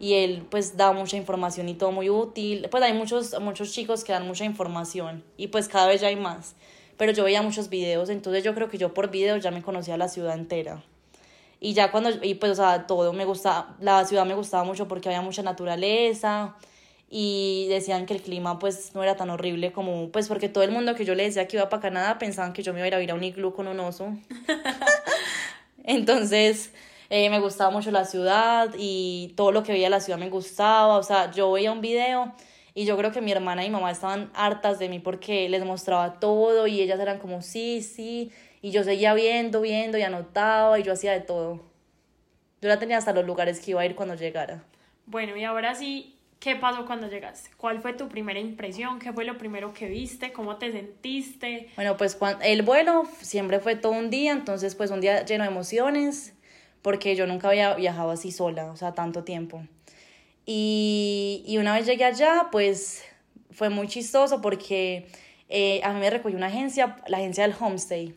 y 0.00 0.14
él 0.14 0.46
pues 0.50 0.76
da 0.76 0.92
mucha 0.92 1.16
información 1.16 1.68
y 1.68 1.74
todo 1.74 1.92
muy 1.92 2.10
útil, 2.10 2.66
pues 2.70 2.82
hay 2.82 2.94
muchos, 2.94 3.38
muchos 3.40 3.70
chicos 3.72 4.02
que 4.02 4.12
dan 4.12 4.26
mucha 4.26 4.44
información 4.44 5.22
y 5.36 5.48
pues 5.48 5.68
cada 5.68 5.86
vez 5.86 6.00
ya 6.00 6.08
hay 6.08 6.16
más, 6.16 6.56
pero 6.96 7.12
yo 7.12 7.24
veía 7.24 7.42
muchos 7.42 7.68
videos, 7.68 8.10
entonces 8.10 8.44
yo 8.44 8.54
creo 8.54 8.68
que 8.68 8.78
yo 8.78 8.94
por 8.94 9.10
videos 9.10 9.42
ya 9.42 9.50
me 9.50 9.62
conocía 9.62 9.96
la 9.96 10.08
ciudad 10.08 10.34
entera. 10.34 10.82
Y 11.60 11.72
ya 11.72 11.90
cuando, 11.90 12.10
y 12.22 12.34
pues 12.34 12.52
o 12.52 12.54
sea, 12.54 12.86
todo 12.86 13.12
me 13.12 13.24
gustaba, 13.24 13.76
la 13.80 14.04
ciudad 14.04 14.26
me 14.26 14.34
gustaba 14.34 14.64
mucho 14.64 14.88
porque 14.88 15.08
había 15.08 15.22
mucha 15.22 15.42
naturaleza, 15.42 16.56
y 17.08 17.66
decían 17.68 18.04
que 18.06 18.14
el 18.14 18.22
clima 18.22 18.58
pues 18.58 18.94
no 18.94 19.02
era 19.02 19.16
tan 19.16 19.30
horrible 19.30 19.72
como 19.72 20.10
pues 20.10 20.26
porque 20.26 20.48
todo 20.48 20.64
el 20.64 20.72
mundo 20.72 20.94
que 20.94 21.04
yo 21.04 21.14
le 21.14 21.22
decía 21.22 21.46
que 21.46 21.56
iba 21.56 21.68
para 21.68 21.82
Canadá 21.82 22.18
pensaban 22.18 22.52
que 22.52 22.62
yo 22.62 22.72
me 22.72 22.86
iba 22.86 22.96
a 22.96 23.00
ir 23.00 23.10
a 23.10 23.14
un 23.14 23.22
iglú 23.22 23.54
con 23.54 23.68
un 23.68 23.78
oso 23.78 24.12
entonces 25.84 26.72
eh, 27.08 27.30
me 27.30 27.38
gustaba 27.38 27.70
mucho 27.70 27.92
la 27.92 28.04
ciudad 28.04 28.70
y 28.76 29.34
todo 29.36 29.52
lo 29.52 29.62
que 29.62 29.72
veía 29.72 29.88
la 29.88 30.00
ciudad 30.00 30.18
me 30.18 30.30
gustaba 30.30 30.96
o 30.96 31.02
sea 31.04 31.30
yo 31.30 31.52
veía 31.52 31.70
un 31.70 31.80
video 31.80 32.34
y 32.76 32.84
yo 32.84 32.96
creo 32.98 33.10
que 33.10 33.22
mi 33.22 33.32
hermana 33.32 33.64
y 33.64 33.68
mi 33.68 33.72
mamá 33.72 33.90
estaban 33.90 34.30
hartas 34.34 34.78
de 34.78 34.90
mí 34.90 34.98
porque 34.98 35.48
les 35.48 35.64
mostraba 35.64 36.20
todo 36.20 36.66
y 36.66 36.82
ellas 36.82 37.00
eran 37.00 37.18
como 37.18 37.40
sí 37.40 37.82
sí 37.82 38.30
y 38.60 38.70
yo 38.70 38.84
seguía 38.84 39.14
viendo 39.14 39.62
viendo 39.62 39.96
y 39.96 40.02
anotaba 40.02 40.78
y 40.78 40.82
yo 40.82 40.92
hacía 40.92 41.12
de 41.12 41.20
todo 41.20 41.62
yo 42.60 42.68
la 42.68 42.78
tenía 42.78 42.98
hasta 42.98 43.14
los 43.14 43.24
lugares 43.24 43.60
que 43.60 43.70
iba 43.70 43.80
a 43.80 43.86
ir 43.86 43.96
cuando 43.96 44.14
llegara 44.14 44.62
bueno 45.06 45.36
y 45.36 45.42
ahora 45.42 45.74
sí 45.74 46.12
¿Qué 46.38 46.54
pasó 46.54 46.84
cuando 46.84 47.08
llegaste? 47.08 47.48
¿Cuál 47.56 47.80
fue 47.80 47.94
tu 47.94 48.10
primera 48.10 48.38
impresión? 48.38 48.98
¿Qué 48.98 49.10
fue 49.10 49.24
lo 49.24 49.38
primero 49.38 49.72
que 49.72 49.88
viste? 49.88 50.34
¿Cómo 50.34 50.56
te 50.56 50.70
sentiste? 50.70 51.70
Bueno, 51.76 51.96
pues 51.96 52.18
el 52.42 52.60
vuelo 52.60 53.08
siempre 53.22 53.58
fue 53.58 53.74
todo 53.74 53.92
un 53.92 54.10
día, 54.10 54.32
entonces 54.32 54.74
pues 54.74 54.90
un 54.90 55.00
día 55.00 55.24
lleno 55.24 55.44
de 55.44 55.50
emociones, 55.50 56.34
porque 56.82 57.16
yo 57.16 57.26
nunca 57.26 57.48
había 57.48 57.74
viajado 57.74 58.10
así 58.10 58.32
sola, 58.32 58.66
o 58.66 58.76
sea, 58.76 58.92
tanto 58.92 59.24
tiempo. 59.24 59.62
Y, 60.46 61.42
y 61.46 61.58
una 61.58 61.74
vez 61.74 61.86
llegué 61.86 62.04
allá, 62.04 62.48
pues 62.52 63.04
fue 63.50 63.68
muy 63.68 63.88
chistoso 63.88 64.40
porque 64.40 65.08
eh, 65.48 65.80
a 65.82 65.92
mí 65.92 66.00
me 66.00 66.10
recogió 66.10 66.36
una 66.36 66.46
agencia, 66.46 66.96
la 67.08 67.18
agencia 67.18 67.46
del 67.46 67.56
homestay. 67.58 68.14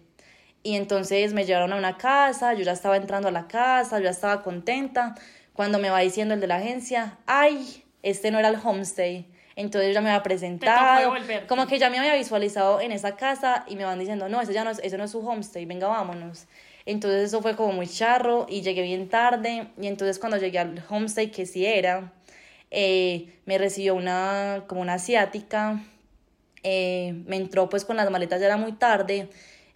Y 0.61 0.75
entonces 0.75 1.33
me 1.33 1.45
llevaron 1.45 1.73
a 1.73 1.77
una 1.77 1.97
casa, 1.97 2.53
yo 2.53 2.63
ya 2.63 2.73
estaba 2.73 2.97
entrando 2.97 3.29
a 3.29 3.31
la 3.31 3.47
casa, 3.47 3.97
yo 3.97 4.05
ya 4.05 4.09
estaba 4.11 4.43
contenta. 4.43 5.15
Cuando 5.53 5.79
me 5.79 5.89
va 5.89 5.99
diciendo 5.99 6.33
el 6.33 6.41
de 6.41 6.47
la 6.47 6.57
agencia, 6.57 7.17
ay, 7.25 7.83
este 8.03 8.31
no 8.31 8.39
era 8.39 8.49
el 8.49 8.57
homestay. 8.61 9.25
Entonces 9.55 9.93
ya 9.93 10.01
me 10.01 10.09
había 10.09 10.23
presentado, 10.23 11.13
como 11.47 11.67
que 11.67 11.79
ya 11.79 11.89
me 11.89 11.99
había 11.99 12.15
visualizado 12.15 12.79
en 12.79 12.93
esa 12.93 13.17
casa 13.17 13.65
y 13.67 13.75
me 13.75 13.83
van 13.83 13.99
diciendo, 13.99 14.29
no, 14.29 14.39
ese, 14.39 14.53
ya 14.53 14.63
no 14.63 14.69
es, 14.69 14.79
ese 14.79 14.97
no 14.97 15.03
es 15.03 15.11
su 15.11 15.19
homestay, 15.19 15.65
venga, 15.65 15.87
vámonos. 15.87 16.47
Entonces 16.85 17.23
eso 17.23 17.41
fue 17.41 17.57
como 17.57 17.73
muy 17.73 17.87
charro 17.87 18.45
y 18.47 18.61
llegué 18.61 18.83
bien 18.83 19.09
tarde 19.09 19.67
y 19.79 19.87
entonces 19.87 20.17
cuando 20.17 20.37
llegué 20.37 20.59
al 20.59 20.83
homestay, 20.89 21.29
que 21.29 21.45
sí 21.45 21.65
era, 21.65 22.13
eh, 22.71 23.39
me 23.45 23.57
recibió 23.57 23.95
una, 23.95 24.65
como 24.67 24.81
una 24.81 24.95
asiática, 24.95 25.83
eh, 26.63 27.13
me 27.25 27.37
entró 27.37 27.69
pues 27.69 27.85
con 27.85 27.97
las 27.97 28.09
maletas, 28.11 28.39
ya 28.39 28.47
era 28.47 28.57
muy 28.57 28.73
tarde, 28.73 29.29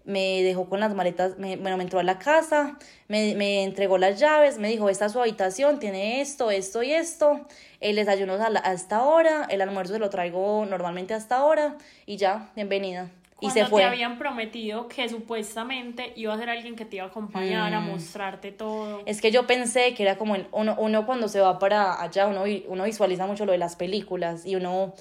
me 0.05 0.43
dejó 0.43 0.67
con 0.69 0.79
las 0.79 0.93
maletas, 0.93 1.37
me, 1.37 1.55
bueno, 1.57 1.77
me 1.77 1.83
entró 1.83 1.99
a 1.99 2.03
la 2.03 2.19
casa, 2.19 2.77
me, 3.07 3.63
entregó 3.63 3.97
las 3.97 4.19
llaves, 4.19 4.57
me 4.57 4.67
dijo, 4.67 4.89
esta 4.89 5.05
es 5.05 5.13
su 5.13 5.21
habitación, 5.21 5.79
tiene 5.79 6.21
esto, 6.21 6.51
esto 6.51 6.83
y 6.83 6.93
esto, 6.93 7.47
el 7.79 7.95
desayuno 7.95 8.33
a, 8.33 8.47
a 8.47 9.47
el 9.49 9.61
almuerzo 9.61 9.93
se 9.93 9.99
lo 9.99 10.09
traigo 10.09 10.65
normalmente 10.65 11.13
hasta 11.13 11.37
ahora 11.37 11.77
y 12.05 12.17
ya, 12.17 12.51
bienvenida. 12.55 13.22
Y 13.47 13.51
se 13.51 13.65
fue. 13.65 13.81
te 13.81 13.87
habían 13.87 14.17
prometido 14.17 14.87
que 14.87 15.07
supuestamente 15.09 16.13
iba 16.15 16.33
a 16.33 16.37
ser 16.37 16.49
alguien 16.49 16.75
que 16.75 16.85
te 16.85 16.97
iba 16.97 17.05
a 17.05 17.09
acompañar, 17.09 17.73
a 17.73 17.79
mm. 17.79 17.87
mostrarte 17.87 18.51
todo. 18.51 19.01
Es 19.05 19.21
que 19.21 19.31
yo 19.31 19.45
pensé 19.45 19.93
que 19.93 20.03
era 20.03 20.17
como 20.17 20.35
uno, 20.51 20.75
uno 20.77 21.05
cuando 21.05 21.27
se 21.27 21.39
va 21.39 21.59
para 21.59 22.01
allá, 22.01 22.27
uno, 22.27 22.43
uno 22.67 22.83
visualiza 22.83 23.27
mucho 23.27 23.45
lo 23.45 23.51
de 23.51 23.57
las 23.57 23.75
películas 23.75 24.45
y 24.45 24.55
uno 24.55 24.93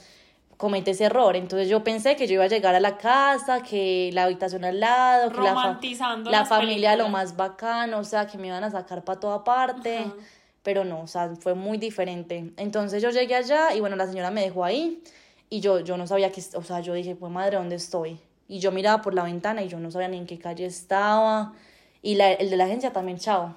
comete 0.57 0.93
ese 0.93 1.05
error. 1.05 1.37
Entonces 1.37 1.69
yo 1.69 1.83
pensé 1.83 2.17
que 2.17 2.27
yo 2.27 2.35
iba 2.35 2.45
a 2.45 2.49
llegar 2.49 2.75
a 2.75 2.81
la 2.81 2.97
casa, 2.97 3.63
que 3.63 4.11
la 4.13 4.25
habitación 4.25 4.65
al 4.65 4.81
lado, 4.81 5.31
que 5.33 5.41
la, 5.41 5.79
la 6.25 6.45
familia 6.45 6.97
lo 6.97 7.09
más 7.09 7.37
bacano, 7.37 7.99
o 7.99 8.05
sea, 8.05 8.27
que 8.27 8.39
me 8.39 8.47
iban 8.47 8.63
a 8.63 8.71
sacar 8.71 9.03
para 9.03 9.19
toda 9.19 9.45
parte. 9.45 10.05
Pero 10.63 10.85
no, 10.85 11.01
o 11.01 11.07
sea, 11.09 11.31
fue 11.41 11.55
muy 11.55 11.79
diferente. 11.79 12.53
Entonces 12.57 13.03
yo 13.03 13.11
llegué 13.11 13.35
allá 13.35 13.75
y 13.75 13.81
bueno, 13.81 13.97
la 13.97 14.07
señora 14.07 14.31
me 14.31 14.43
dejó 14.43 14.65
ahí 14.65 15.03
y 15.51 15.61
yo, 15.61 15.81
yo 15.81 15.97
no 15.97 16.07
sabía 16.07 16.31
que, 16.31 16.41
o 16.55 16.63
sea, 16.63 16.81
yo 16.81 16.95
dije, 16.95 17.17
pues 17.17 17.33
madre, 17.33 17.57
¿dónde 17.57 17.75
estoy? 17.75 18.21
Y 18.49 18.59
yo 18.59 18.73
miraba 18.73 19.03
por 19.03 19.15
la 19.15 19.25
ventana 19.25 19.63
y 19.63 19.69
yo 19.69 19.79
no 19.81 19.91
sabía 19.91 20.09
ni 20.09 20.19
en 20.19 20.27
qué 20.27 20.39
calle 20.39 20.67
estaba. 20.67 21.55
Y 22.03 22.17
la, 22.17 22.33
el 22.33 22.51
de 22.51 22.57
la 22.57 22.65
agencia 22.65 22.93
también, 22.93 23.19
chao. 23.19 23.55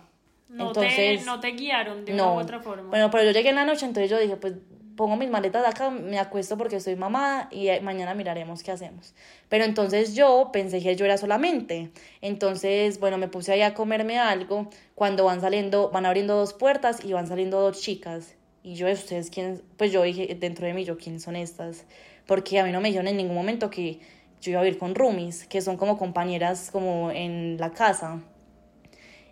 No, 0.47 0.67
entonces, 0.67 1.19
te, 1.19 1.25
no 1.25 1.39
te 1.39 1.51
guiaron 1.51 2.05
de 2.05 2.13
una 2.13 2.31
u 2.31 2.39
otra 2.39 2.59
forma. 2.59 2.89
Bueno, 2.89 3.09
pero 3.09 3.23
yo 3.23 3.31
llegué 3.31 3.49
en 3.49 3.55
la 3.55 3.65
noche, 3.65 3.85
entonces 3.85 4.09
yo 4.09 4.19
dije, 4.19 4.37
pues 4.37 4.53
pongo 4.95 5.15
mis 5.15 5.29
maletas 5.29 5.65
acá, 5.65 5.89
me 5.89 6.19
acuesto 6.19 6.57
porque 6.57 6.77
estoy 6.77 6.95
mamada 6.95 7.49
y 7.51 7.67
eh, 7.67 7.81
mañana 7.81 8.13
miraremos 8.13 8.63
qué 8.63 8.71
hacemos. 8.71 9.13
Pero 9.49 9.65
entonces 9.65 10.15
yo 10.15 10.49
pensé 10.53 10.81
que 10.81 10.95
yo 10.95 11.05
era 11.05 11.17
solamente. 11.17 11.91
Entonces, 12.21 12.99
bueno, 12.99 13.17
me 13.17 13.27
puse 13.27 13.51
ahí 13.53 13.61
a 13.61 13.73
comerme 13.73 14.19
algo 14.19 14.69
cuando 14.93 15.25
van 15.25 15.41
saliendo, 15.41 15.89
van 15.89 16.05
abriendo 16.05 16.35
dos 16.35 16.53
puertas 16.53 17.03
y 17.03 17.13
van 17.13 17.27
saliendo 17.27 17.59
dos 17.59 17.81
chicas. 17.81 18.35
Y 18.63 18.75
yo, 18.75 18.89
¿ustedes 18.89 19.29
quién? 19.29 19.61
Pues 19.77 19.91
yo 19.91 20.01
dije 20.03 20.35
dentro 20.39 20.65
de 20.65 20.73
mí, 20.73 20.85
yo, 20.85 20.97
¿quién 20.97 21.19
son 21.19 21.35
estas? 21.35 21.85
Porque 22.25 22.59
a 22.59 22.63
mí 22.63 22.71
no 22.71 22.81
me 22.81 22.87
dijeron 22.87 23.07
en 23.07 23.17
ningún 23.17 23.35
momento 23.35 23.69
que 23.69 23.99
yo 24.41 24.51
iba 24.51 24.61
a 24.61 24.67
ir 24.67 24.77
con 24.77 24.95
roomies, 24.95 25.45
que 25.47 25.61
son 25.61 25.77
como 25.77 25.97
compañeras 25.97 26.69
como 26.71 27.11
en 27.11 27.57
la 27.57 27.71
casa. 27.71 28.21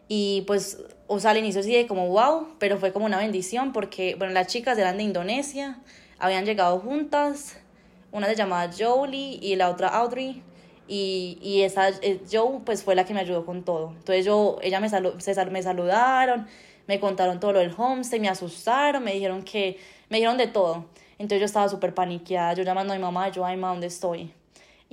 Y 0.08 0.42
pues, 0.48 0.80
o 1.08 1.20
sea, 1.20 1.32
al 1.32 1.38
inicio 1.38 1.63
sí 1.63 1.74
de 1.74 1.88
como 1.88 2.10
wow, 2.10 2.56
pero 2.60 2.78
fue 2.78 2.92
como 2.92 3.06
una 3.06 3.18
bendición 3.18 3.74
porque, 3.74 4.16
bueno, 4.16 4.34
las 4.34 4.48
chicas 4.48 4.78
eran 4.78 4.98
de 4.98 5.04
Indonesia, 5.04 5.80
habían 6.20 6.46
llegado 6.46 6.80
juntas, 6.80 7.58
una 8.12 8.28
se 8.28 8.36
llamaba 8.36 8.72
Jolie 8.78 9.39
y 9.42 9.56
la 9.56 9.70
otra 9.70 9.89
Audrey. 9.89 10.44
Y, 10.88 11.39
y 11.42 11.62
esa 11.62 11.89
eh, 11.89 12.22
Joe 12.30 12.60
pues 12.66 12.84
fue 12.84 12.94
la 12.94 13.06
que 13.06 13.13
me 13.13 13.22
ayudó 13.22 13.46
con 13.46 13.63
todo. 13.63 13.92
Entonces 13.92 14.26
yo, 14.26 14.60
ella 14.62 14.80
me, 14.80 14.89
salu 14.89 15.13
se, 15.20 15.34
me 15.46 15.63
saludaron, 15.63 16.46
me 16.88 17.00
contaron 17.00 17.39
todo 17.39 17.54
lo 17.54 17.60
del 17.60 17.74
homestay, 17.76 18.20
me 18.20 18.30
asustaron, 18.30 19.04
me 19.04 19.13
dijeron 19.13 19.44
que, 19.44 19.80
me 20.10 20.18
dijeron 20.18 20.38
de 20.38 20.48
todo. 20.48 20.86
Entonces 21.18 21.39
yo 21.39 21.46
estaba 21.46 21.70
súper 21.70 21.94
paniqueada, 21.94 22.54
yo 22.54 22.63
llamando 22.63 22.94
a 22.94 22.98
mi 22.98 23.02
mamá, 23.02 23.30
yo, 23.30 23.46
ay, 23.46 23.56
mamá, 23.56 23.70
¿dónde 23.70 23.88
estoy? 23.88 24.34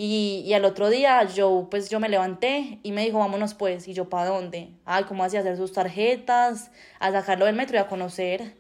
Y, 0.03 0.45
y 0.47 0.55
al 0.55 0.65
otro 0.65 0.89
día 0.89 1.23
yo, 1.25 1.69
pues 1.71 1.91
yo 1.91 2.01
me 2.01 2.09
levanté 2.09 2.79
y 2.83 2.93
me 2.93 3.05
dijo, 3.05 3.19
vámonos 3.19 3.53
pues. 3.53 3.87
Y 3.87 3.93
yo, 3.93 4.09
¿para 4.09 4.31
dónde? 4.31 4.71
Ay, 4.87 5.05
¿cómo 5.05 5.25
hacía 5.25 5.41
hacer 5.41 5.59
sus 5.59 5.75
tarjetas? 5.75 6.71
A 7.01 7.13
sacarlo 7.13 7.45
del 7.45 7.55
metro 7.55 7.77
y 7.77 7.81
a 7.81 7.87
conocer. 7.87 8.57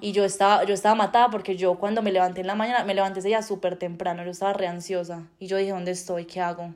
Y 0.00 0.12
yo 0.12 0.24
estaba, 0.24 0.62
yo 0.62 0.74
estaba 0.74 0.94
matada 0.94 1.30
porque 1.30 1.56
yo 1.56 1.80
cuando 1.80 2.00
me 2.00 2.12
levanté 2.12 2.42
en 2.42 2.46
la 2.46 2.54
mañana, 2.54 2.84
me 2.84 2.94
levanté 2.94 3.18
ese 3.18 3.26
día 3.26 3.42
súper 3.42 3.76
temprano, 3.76 4.22
yo 4.22 4.30
estaba 4.30 4.52
re 4.52 4.68
ansiosa. 4.68 5.26
Y 5.40 5.48
yo 5.48 5.56
dije, 5.56 5.72
¿dónde 5.72 5.90
estoy? 5.90 6.26
¿Qué 6.26 6.40
hago? 6.40 6.72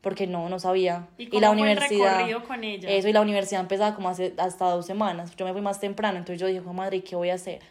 Porque 0.00 0.26
no, 0.26 0.48
no 0.48 0.58
sabía. 0.58 1.06
¿Y, 1.16 1.38
la 1.38 1.52
universidad. 1.52 2.26
con 2.44 2.64
ella? 2.64 2.90
Eso, 2.90 3.06
y 3.06 3.12
la 3.12 3.20
universidad 3.20 3.60
empezaba 3.60 3.94
como 3.94 4.08
hace 4.08 4.34
hasta 4.38 4.64
dos 4.64 4.86
semanas. 4.86 5.36
Yo 5.36 5.46
me 5.46 5.52
fui 5.52 5.62
más 5.62 5.78
temprano, 5.78 6.18
entonces 6.18 6.40
yo 6.40 6.48
dije, 6.48 6.62
oh, 6.66 6.72
madre, 6.72 7.04
¿qué 7.04 7.14
voy 7.14 7.30
a 7.30 7.34
hacer? 7.34 7.62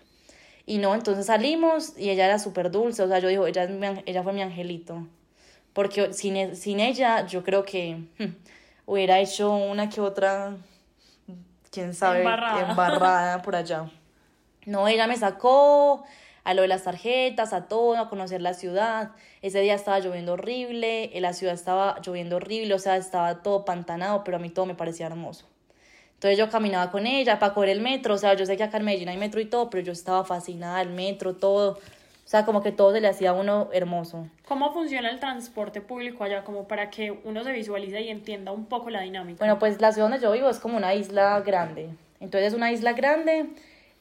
Y 0.65 0.77
no, 0.77 0.95
entonces 0.95 1.25
salimos 1.25 1.97
y 1.97 2.11
ella 2.11 2.27
era 2.27 2.39
súper 2.39 2.71
dulce, 2.71 3.03
o 3.03 3.09
sea, 3.09 3.19
yo 3.19 3.27
digo, 3.27 3.45
ella, 3.45 3.67
ella 4.05 4.23
fue 4.23 4.31
mi 4.31 4.41
angelito 4.41 5.05
porque 5.73 6.13
sin, 6.13 6.37
e, 6.37 6.55
sin 6.55 6.79
ella 6.79 7.25
yo 7.25 7.43
creo 7.43 7.65
que 7.65 8.03
hmm, 8.19 8.35
hubiera 8.85 9.19
hecho 9.19 9.51
una 9.51 9.89
que 9.89 10.01
otra, 10.01 10.55
quién 11.71 11.93
sabe, 11.93 12.21
embarrada. 12.21 13.41
por 13.41 13.55
allá. 13.55 13.89
No, 14.65 14.87
ella 14.87 15.07
me 15.07 15.17
sacó 15.17 16.03
a 16.43 16.53
lo 16.53 16.61
de 16.61 16.67
las 16.67 16.83
tarjetas, 16.83 17.53
a 17.53 17.67
todo, 17.67 17.97
a 17.97 18.09
conocer 18.09 18.41
la 18.41 18.53
ciudad. 18.53 19.11
Ese 19.41 19.61
día 19.61 19.75
estaba 19.75 19.99
lloviendo 19.99 20.33
horrible, 20.33 21.15
en 21.15 21.21
la 21.21 21.33
ciudad 21.33 21.53
estaba 21.53 21.99
lloviendo 22.01 22.37
horrible, 22.37 22.73
o 22.73 22.79
sea, 22.79 22.97
estaba 22.97 23.41
todo 23.41 23.65
pantanado, 23.65 24.23
pero 24.23 24.37
a 24.37 24.39
mí 24.39 24.49
todo 24.49 24.65
me 24.65 24.75
parecía 24.75 25.07
hermoso. 25.07 25.47
Entonces 26.15 26.37
yo 26.37 26.49
caminaba 26.49 26.89
con 26.89 27.05
ella 27.05 27.39
para 27.39 27.53
coger 27.53 27.69
el 27.69 27.81
metro, 27.81 28.13
o 28.13 28.17
sea, 28.17 28.33
yo 28.33 28.45
sé 28.45 28.55
que 28.55 28.63
acá 28.63 28.77
en 28.77 28.85
Medellín 28.85 29.09
hay 29.09 29.17
metro 29.17 29.41
y 29.41 29.45
todo, 29.45 29.69
pero 29.69 29.83
yo 29.83 29.91
estaba 29.91 30.23
fascinada, 30.23 30.81
el 30.81 30.89
metro, 30.89 31.35
todo. 31.35 31.79
O 32.25 32.27
sea, 32.27 32.45
como 32.45 32.63
que 32.63 32.71
todo 32.71 32.93
se 32.93 33.01
le 33.01 33.09
hacía 33.09 33.31
a 33.31 33.33
uno 33.33 33.69
hermoso. 33.73 34.27
¿Cómo 34.47 34.73
funciona 34.73 35.09
el 35.09 35.19
transporte 35.19 35.81
público 35.81 36.23
allá? 36.23 36.43
Como 36.43 36.67
para 36.67 36.89
que 36.89 37.11
uno 37.11 37.43
se 37.43 37.51
visualice 37.51 38.01
y 38.01 38.09
entienda 38.09 38.51
un 38.51 38.65
poco 38.65 38.89
la 38.89 39.01
dinámica. 39.01 39.39
Bueno, 39.39 39.59
pues 39.59 39.81
la 39.81 39.91
ciudad 39.91 40.09
donde 40.09 40.23
yo 40.23 40.31
vivo 40.31 40.49
es 40.49 40.59
como 40.59 40.77
una 40.77 40.93
isla 40.93 41.39
grande. 41.41 41.89
Entonces 42.21 42.49
es 42.49 42.53
una 42.53 42.71
isla 42.71 42.93
grande, 42.93 43.49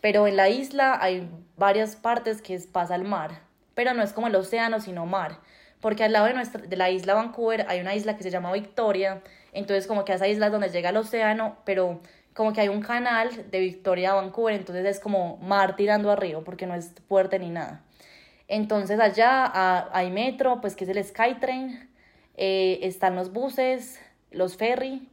pero 0.01 0.29
en 0.29 0.37
la 0.37 0.49
isla 0.49 0.99
hay 1.01 1.29
varias 1.57 1.97
partes 1.97 2.41
que 2.41 2.59
pasa 2.71 2.95
el 2.95 3.03
mar. 3.03 3.41
Pero 3.75 3.93
no 3.95 4.03
es 4.03 4.13
como 4.13 4.29
el 4.29 4.37
océano, 4.37 4.81
sino 4.81 5.05
mar. 5.05 5.39
Porque 5.81 6.05
al 6.05 6.13
lado 6.13 6.27
de, 6.27 6.35
nuestra, 6.35 6.63
de 6.63 6.77
la 6.77 6.91
isla 6.91 7.15
Vancouver 7.15 7.67
hay 7.69 7.81
una 7.81 7.95
isla 7.97 8.17
que 8.17 8.23
se 8.23 8.31
llama 8.31 8.53
Victoria. 8.53 9.21
Entonces 9.53 9.89
como 9.89 10.05
que 10.05 10.13
a 10.13 10.15
esa 10.15 10.29
isla 10.29 10.47
es 10.47 10.53
donde 10.53 10.71
llega 10.71 10.91
el 10.91 10.97
océano, 10.97 11.57
pero 11.65 12.01
como 12.35 12.53
que 12.53 12.61
hay 12.61 12.69
un 12.69 12.81
canal 12.83 13.51
de 13.51 13.59
Victoria 13.59 14.13
a 14.13 14.15
Vancouver. 14.15 14.55
Entonces 14.55 14.87
es 14.87 15.01
como 15.01 15.39
mar 15.39 15.75
tirando 15.75 16.13
arriba, 16.13 16.41
porque 16.45 16.67
no 16.67 16.77
es 16.77 16.93
fuerte 17.09 17.41
ni 17.41 17.51
nada. 17.51 17.83
Entonces 18.49 19.01
allá 19.01 19.89
hay 19.93 20.11
metro, 20.11 20.61
pues 20.61 20.77
que 20.77 20.85
es 20.85 20.91
el 20.91 21.03
Skytrain, 21.03 21.89
eh, 22.37 22.81
están 22.83 23.17
los 23.17 23.33
buses, 23.33 24.01
los 24.31 24.57
ferry 24.57 25.09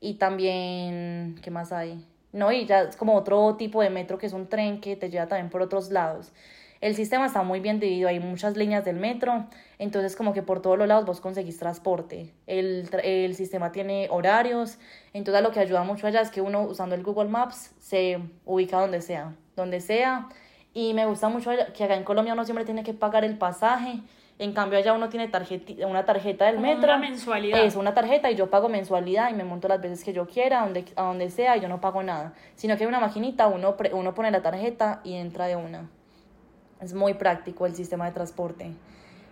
y 0.00 0.14
también, 0.14 1.38
¿qué 1.42 1.50
más 1.50 1.72
hay? 1.72 2.04
No, 2.32 2.50
y 2.50 2.66
ya 2.66 2.82
es 2.82 2.96
como 2.96 3.14
otro 3.14 3.56
tipo 3.56 3.82
de 3.82 3.90
metro 3.90 4.18
que 4.18 4.26
es 4.26 4.32
un 4.32 4.48
tren 4.48 4.80
que 4.80 4.96
te 4.96 5.10
lleva 5.10 5.26
también 5.26 5.50
por 5.50 5.62
otros 5.62 5.90
lados. 5.90 6.32
El 6.80 6.96
sistema 6.96 7.26
está 7.26 7.44
muy 7.44 7.60
bien 7.60 7.78
dividido, 7.78 8.08
hay 8.08 8.18
muchas 8.18 8.56
líneas 8.56 8.84
del 8.84 8.96
metro, 8.96 9.46
entonces 9.78 10.16
como 10.16 10.32
que 10.32 10.42
por 10.42 10.60
todos 10.60 10.76
los 10.76 10.88
lados 10.88 11.06
vos 11.06 11.20
conseguís 11.20 11.56
transporte. 11.56 12.34
El, 12.48 12.88
el 13.04 13.36
sistema 13.36 13.70
tiene 13.70 14.08
horarios, 14.10 14.78
entonces 15.12 15.44
lo 15.44 15.52
que 15.52 15.60
ayuda 15.60 15.84
mucho 15.84 16.08
allá 16.08 16.22
es 16.22 16.30
que 16.30 16.40
uno 16.40 16.62
usando 16.62 16.96
el 16.96 17.04
Google 17.04 17.28
Maps 17.28 17.72
se 17.78 18.18
ubica 18.44 18.80
donde 18.80 19.00
sea, 19.00 19.36
donde 19.54 19.80
sea 19.80 20.28
y 20.74 20.94
me 20.94 21.06
gusta 21.06 21.28
mucho 21.28 21.50
que 21.74 21.84
acá 21.84 21.94
en 21.94 22.04
Colombia 22.04 22.32
uno 22.32 22.44
siempre 22.44 22.64
tiene 22.64 22.82
que 22.82 22.94
pagar 22.94 23.24
el 23.24 23.36
pasaje. 23.36 24.00
En 24.38 24.54
cambio, 24.54 24.78
allá 24.78 24.94
uno 24.94 25.08
tiene 25.08 25.28
tarjeta, 25.28 25.86
una 25.86 26.04
tarjeta 26.04 26.46
del 26.46 26.58
metro. 26.58 26.84
Una 26.84 26.98
mensualidad. 26.98 27.64
Es 27.64 27.76
una 27.76 27.94
tarjeta 27.94 28.30
y 28.30 28.34
yo 28.34 28.50
pago 28.50 28.68
mensualidad 28.68 29.30
y 29.30 29.34
me 29.34 29.44
monto 29.44 29.68
las 29.68 29.80
veces 29.80 30.02
que 30.02 30.12
yo 30.12 30.26
quiera, 30.26 30.62
a 30.62 30.64
donde, 30.64 30.84
a 30.96 31.02
donde 31.02 31.30
sea, 31.30 31.56
y 31.56 31.60
yo 31.60 31.68
no 31.68 31.80
pago 31.80 32.02
nada. 32.02 32.32
Sino 32.56 32.76
que 32.76 32.84
hay 32.84 32.88
una 32.88 32.98
maquinita, 32.98 33.46
uno, 33.46 33.76
uno 33.92 34.14
pone 34.14 34.30
la 34.30 34.40
tarjeta 34.40 35.00
y 35.04 35.14
entra 35.14 35.46
de 35.46 35.56
una. 35.56 35.88
Es 36.80 36.94
muy 36.94 37.14
práctico 37.14 37.66
el 37.66 37.76
sistema 37.76 38.06
de 38.06 38.12
transporte. 38.12 38.72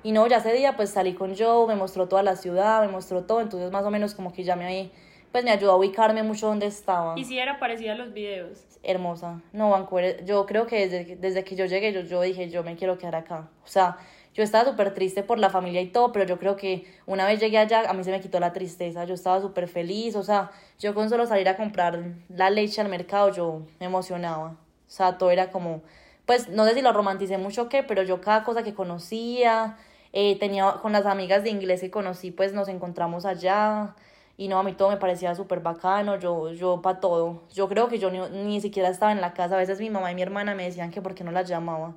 Y 0.03 0.13
no, 0.13 0.27
ya 0.27 0.37
ese 0.37 0.53
día 0.53 0.77
pues 0.77 0.91
salí 0.91 1.15
con 1.15 1.37
Joe, 1.37 1.67
me 1.67 1.75
mostró 1.75 2.07
toda 2.07 2.23
la 2.23 2.37
ciudad, 2.37 2.81
me 2.83 2.89
mostró 2.89 3.25
todo, 3.25 3.41
entonces 3.41 3.71
más 3.73 3.85
o 3.85 3.91
menos 3.91 4.15
como 4.15 4.33
que 4.33 4.45
ya 4.45 4.57
me 4.57 4.91
pues 5.33 5.45
me 5.45 5.51
ayudó 5.51 5.73
a 5.73 5.77
ubicarme 5.77 6.23
mucho 6.23 6.49
donde 6.49 6.67
estaba. 6.67 7.19
¿Y 7.19 7.25
si 7.25 7.39
era 7.39 7.59
parecida 7.59 7.93
a 7.93 7.95
los 7.95 8.13
videos? 8.13 8.65
Hermosa. 8.83 9.41
No, 9.53 9.71
Vancouver, 9.71 10.25
yo 10.25 10.47
creo 10.47 10.67
que 10.67 10.89
desde, 10.89 11.17
desde 11.17 11.45
que 11.45 11.55
yo 11.55 11.67
llegué, 11.67 11.93
yo, 11.93 12.01
yo 12.01 12.21
dije, 12.23 12.51
yo 12.51 12.63
me 12.65 12.77
quiero 12.77 12.99
quedar 12.99 13.17
acá. 13.17 13.49
O 13.65 13.69
sea, 13.69 13.99
yo 14.35 14.43
estaba 14.43 14.65
súper 14.65 14.95
triste 14.95 15.23
por 15.23 15.39
la 15.39 15.51
familia 15.51 15.81
y 15.81 15.89
todo, 15.89 16.13
pero 16.13 16.25
yo 16.25 16.39
creo 16.39 16.57
que 16.57 16.85
una 17.07 17.27
vez 17.27 17.41
llegué 17.41 17.59
allá, 17.59 17.89
a 17.89 17.93
mí 17.93 18.05
se 18.05 18.11
me 18.11 18.21
quitó 18.21 18.41
la 18.41 18.53
tristeza. 18.53 19.05
Yo 19.05 19.15
estaba 19.15 19.41
súper 19.41 19.69
feliz, 19.69 20.17
o 20.17 20.23
sea, 20.23 20.51
yo 20.79 20.95
con 20.95 21.09
solo 21.09 21.27
salir 21.27 21.49
a 21.49 21.57
comprar 21.57 22.03
la 22.29 22.51
leche 22.51 22.81
al 22.81 22.89
mercado, 22.89 23.33
yo 23.33 23.63
me 23.79 23.87
emocionaba. 23.87 24.57
O 24.87 24.91
sea, 24.91 25.19
todo 25.19 25.31
era 25.31 25.51
como, 25.51 25.83
pues 26.27 26.49
no 26.49 26.65
sé 26.65 26.75
si 26.75 26.83
lo 26.83 26.93
romanticé 26.93 27.39
mucho 27.39 27.63
o 27.63 27.69
qué, 27.69 27.83
pero 27.83 28.03
yo 28.03 28.21
cada 28.21 28.45
cosa 28.45 28.63
que 28.63 28.75
conocía, 28.75 29.77
eh, 30.13 30.39
tenía 30.39 30.75
con 30.83 30.93
las 30.93 31.07
amigas 31.07 31.45
de 31.45 31.51
inglés 31.51 31.81
que 31.81 31.91
conocí, 31.91 32.31
pues 32.31 32.53
nos 32.53 32.69
encontramos 32.69 33.25
allá 33.25 33.95
y 34.41 34.49
no, 34.49 34.59
a 34.59 34.63
mí 34.63 34.73
todo 34.73 34.89
me 34.89 34.97
parecía 34.97 35.35
súper 35.35 35.61
bacano, 35.61 36.19
yo, 36.19 36.51
yo 36.55 36.81
para 36.81 36.99
todo. 36.99 37.43
Yo 37.53 37.69
creo 37.69 37.89
que 37.89 37.99
yo 37.99 38.11
ni, 38.11 38.21
ni, 38.43 38.59
siquiera 38.63 38.89
estaba 38.89 39.13
en 39.13 39.21
la 39.21 39.35
casa. 39.35 39.57
A 39.57 39.59
veces 39.59 39.79
mi 39.81 39.91
mamá 39.91 40.11
y 40.11 40.15
mi 40.15 40.23
hermana 40.23 40.55
me 40.55 40.65
decían 40.65 40.91
que 40.91 41.03
por 41.03 41.15
qué 41.15 41.25
no 41.25 41.31
las 41.31 41.47
llamaba. 41.47 41.93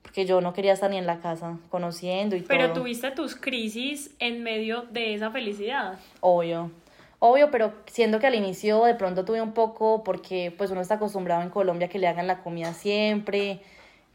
Porque 0.00 0.24
yo 0.24 0.40
no 0.40 0.54
quería 0.54 0.72
estar 0.72 0.88
ni 0.88 0.96
en 0.96 1.04
la 1.06 1.20
casa, 1.20 1.58
conociendo 1.68 2.34
y 2.34 2.40
pero 2.40 2.64
todo. 2.64 2.72
Pero 2.72 2.80
tuviste 2.80 3.10
tus 3.10 3.36
crisis 3.36 4.10
en 4.20 4.42
medio 4.42 4.86
de 4.90 5.12
esa 5.12 5.30
felicidad. 5.32 5.98
Obvio. 6.20 6.70
Obvio, 7.18 7.50
pero 7.50 7.74
siento 7.84 8.20
que 8.20 8.26
al 8.26 8.36
inicio 8.36 8.82
de 8.84 8.94
pronto 8.94 9.26
tuve 9.26 9.42
un 9.42 9.52
poco, 9.52 10.02
porque 10.02 10.50
pues 10.56 10.70
uno 10.70 10.80
está 10.80 10.94
acostumbrado 10.94 11.42
en 11.42 11.50
Colombia 11.50 11.88
que 11.88 11.98
le 11.98 12.08
hagan 12.08 12.26
la 12.26 12.42
comida 12.42 12.72
siempre, 12.72 13.60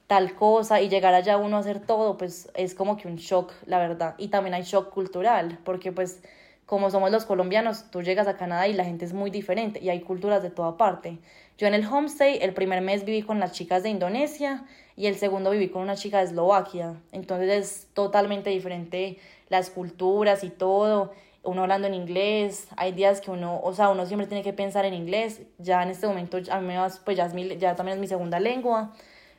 tal 0.08 0.34
cosa, 0.34 0.82
y 0.82 0.90
llegar 0.90 1.14
allá 1.14 1.38
uno 1.38 1.58
a 1.58 1.60
hacer 1.60 1.80
todo, 1.80 2.18
pues 2.18 2.50
es 2.56 2.74
como 2.74 2.98
que 2.98 3.08
un 3.08 3.18
shock, 3.18 3.54
la 3.68 3.78
verdad. 3.78 4.16
Y 4.18 4.30
también 4.30 4.56
hay 4.56 4.64
shock 4.64 4.90
cultural, 4.90 5.60
porque 5.64 5.92
pues 5.92 6.24
como 6.68 6.92
somos 6.92 7.12
los 7.12 7.24
colombianos, 7.24 7.86
tú 7.92 8.04
llegas 8.04 8.28
a 8.28 8.36
Canadá 8.36 8.68
y 8.68 8.74
la 8.74 8.84
gente 8.84 9.06
es 9.06 9.14
muy 9.14 9.32
diferente 9.32 9.80
y 9.82 9.90
hay 9.90 10.02
culturas 10.02 10.44
de 10.44 10.50
toda 10.50 10.76
parte. 10.76 11.18
Yo 11.58 11.66
en 11.66 11.74
el 11.74 11.88
homestay 11.88 12.40
el 12.42 12.54
primer 12.54 12.82
mes 12.82 13.06
viví 13.06 13.22
con 13.22 13.40
las 13.40 13.54
chicas 13.54 13.84
de 13.84 13.90
Indonesia 13.90 14.66
y 14.98 15.08
el 15.08 15.16
segundo 15.16 15.50
viví 15.52 15.70
con 15.70 15.82
una 15.82 15.96
chica 15.96 16.18
de 16.18 16.26
Eslovaquia. 16.26 16.96
Entonces 17.14 17.50
es 17.50 17.88
totalmente 17.94 18.50
diferente 18.50 19.18
las 19.48 19.70
culturas 19.70 20.44
y 20.44 20.50
todo. 20.50 21.14
Uno 21.42 21.62
hablando 21.62 21.88
en 21.88 21.94
inglés, 21.94 22.68
hay 22.76 22.92
días 22.92 23.22
que 23.22 23.32
uno, 23.32 23.62
o 23.64 23.74
sea, 23.74 23.88
uno 23.88 24.06
siempre 24.06 24.28
tiene 24.28 24.44
que 24.44 24.52
pensar 24.52 24.84
en 24.84 24.94
inglés. 24.94 25.44
Ya 25.60 25.82
en 25.82 25.90
este 25.90 26.06
momento, 26.06 26.38
a 26.52 26.60
mí 26.60 26.68
me 26.68 26.78
pues 27.06 27.16
ya, 27.16 27.28
es 27.28 27.34
mi, 27.34 27.56
ya 27.56 27.78
también 27.78 27.96
es 27.96 28.02
mi 28.02 28.10
segunda 28.10 28.42
lengua 28.42 28.92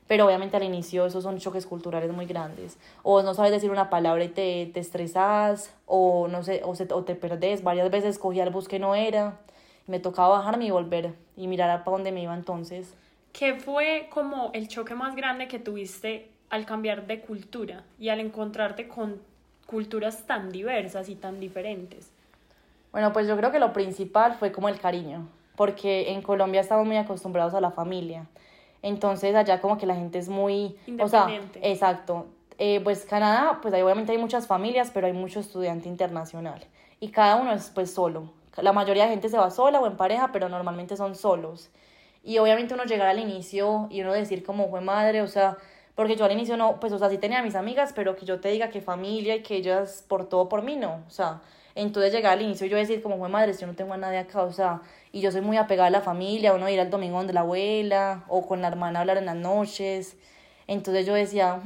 pero 0.08 0.24
obviamente 0.24 0.56
al 0.56 0.64
inicio 0.64 1.06
esos 1.06 1.22
son 1.22 1.38
choques 1.38 1.66
culturales 1.66 2.10
muy 2.10 2.24
grandes. 2.24 2.78
O 3.02 3.22
no 3.22 3.34
sabes 3.34 3.52
decir 3.52 3.70
una 3.70 3.90
palabra 3.90 4.24
y 4.24 4.28
te, 4.28 4.70
te 4.72 4.80
estresas, 4.80 5.74
o 5.86 6.28
no 6.28 6.42
sé, 6.42 6.62
o, 6.64 6.74
se, 6.74 6.88
o 6.92 7.04
te 7.04 7.14
perdés. 7.14 7.62
Varias 7.62 7.90
veces 7.90 8.18
cogí 8.18 8.40
al 8.40 8.50
bus 8.50 8.66
que 8.66 8.78
no 8.78 8.94
era, 8.94 9.38
y 9.86 9.90
me 9.90 10.00
tocaba 10.00 10.38
bajarme 10.38 10.64
y 10.64 10.70
volver 10.70 11.12
y 11.36 11.46
mirar 11.46 11.84
para 11.84 11.96
dónde 11.96 12.10
me 12.10 12.22
iba 12.22 12.34
entonces. 12.34 12.94
¿Qué 13.34 13.54
fue 13.54 14.08
como 14.10 14.50
el 14.54 14.66
choque 14.66 14.94
más 14.94 15.14
grande 15.14 15.46
que 15.46 15.58
tuviste 15.58 16.30
al 16.48 16.64
cambiar 16.64 17.06
de 17.06 17.20
cultura 17.20 17.84
y 17.98 18.08
al 18.08 18.20
encontrarte 18.20 18.88
con 18.88 19.20
culturas 19.66 20.26
tan 20.26 20.50
diversas 20.50 21.10
y 21.10 21.16
tan 21.16 21.38
diferentes? 21.38 22.10
Bueno, 22.92 23.12
pues 23.12 23.28
yo 23.28 23.36
creo 23.36 23.52
que 23.52 23.58
lo 23.58 23.74
principal 23.74 24.36
fue 24.36 24.50
como 24.52 24.70
el 24.70 24.80
cariño, 24.80 25.28
porque 25.54 26.12
en 26.12 26.22
Colombia 26.22 26.62
estamos 26.62 26.86
muy 26.86 26.96
acostumbrados 26.96 27.52
a 27.52 27.60
la 27.60 27.70
familia 27.70 28.24
entonces 28.82 29.34
allá 29.34 29.60
como 29.60 29.78
que 29.78 29.86
la 29.86 29.94
gente 29.94 30.18
es 30.18 30.28
muy... 30.28 30.76
O 31.00 31.08
sea, 31.08 31.28
exacto. 31.62 32.26
Eh, 32.58 32.80
pues 32.82 33.04
Canadá, 33.04 33.60
pues 33.62 33.72
ahí 33.72 33.82
obviamente 33.82 34.12
hay 34.12 34.18
muchas 34.18 34.46
familias, 34.46 34.90
pero 34.92 35.06
hay 35.06 35.12
mucho 35.12 35.40
estudiante 35.40 35.88
internacional. 35.88 36.64
Y 37.00 37.08
cada 37.08 37.36
uno 37.36 37.52
es 37.52 37.70
pues 37.70 37.92
solo. 37.92 38.32
La 38.56 38.72
mayoría 38.72 39.04
de 39.04 39.10
gente 39.10 39.28
se 39.28 39.38
va 39.38 39.50
sola 39.50 39.78
o 39.78 39.86
en 39.86 39.96
pareja, 39.96 40.30
pero 40.32 40.48
normalmente 40.48 40.96
son 40.96 41.14
solos. 41.14 41.70
Y 42.24 42.38
obviamente 42.38 42.74
uno 42.74 42.84
llegar 42.84 43.06
al 43.06 43.20
inicio 43.20 43.86
y 43.90 44.00
uno 44.02 44.12
decir 44.12 44.44
como 44.44 44.68
fue 44.68 44.80
madre, 44.80 45.22
o 45.22 45.28
sea, 45.28 45.56
porque 45.94 46.16
yo 46.16 46.24
al 46.24 46.32
inicio 46.32 46.56
no, 46.56 46.80
pues 46.80 46.92
o 46.92 46.98
sea, 46.98 47.08
sí 47.08 47.18
tenía 47.18 47.38
a 47.38 47.42
mis 47.42 47.54
amigas, 47.54 47.92
pero 47.94 48.16
que 48.16 48.26
yo 48.26 48.40
te 48.40 48.48
diga 48.48 48.70
que 48.70 48.80
familia 48.80 49.36
y 49.36 49.42
que 49.42 49.56
ellas 49.56 50.04
por 50.08 50.28
todo 50.28 50.48
por 50.48 50.62
mí, 50.62 50.76
no. 50.76 51.02
O 51.06 51.10
sea, 51.10 51.40
entonces 51.78 52.12
llegar 52.12 52.32
al 52.32 52.42
inicio 52.42 52.66
yo 52.66 52.76
decir 52.76 53.00
como 53.02 53.18
fue 53.18 53.28
madre, 53.28 53.52
yo 53.52 53.66
no 53.66 53.74
tengo 53.74 53.94
a 53.94 53.96
nadie 53.96 54.18
acá, 54.18 54.42
o 54.42 54.52
sea, 54.52 54.82
y 55.12 55.20
yo 55.20 55.30
soy 55.30 55.42
muy 55.42 55.56
apegada 55.56 55.86
a 55.86 55.90
la 55.90 56.00
familia, 56.00 56.52
uno 56.52 56.68
ir 56.68 56.80
al 56.80 56.90
domingo 56.90 57.18
donde 57.18 57.32
la 57.32 57.40
abuela 57.40 58.24
o 58.26 58.46
con 58.46 58.60
la 58.60 58.68
hermana 58.68 59.00
hablar 59.00 59.16
en 59.16 59.26
las 59.26 59.36
noches. 59.36 60.16
Entonces 60.66 61.06
yo 61.06 61.14
decía, 61.14 61.60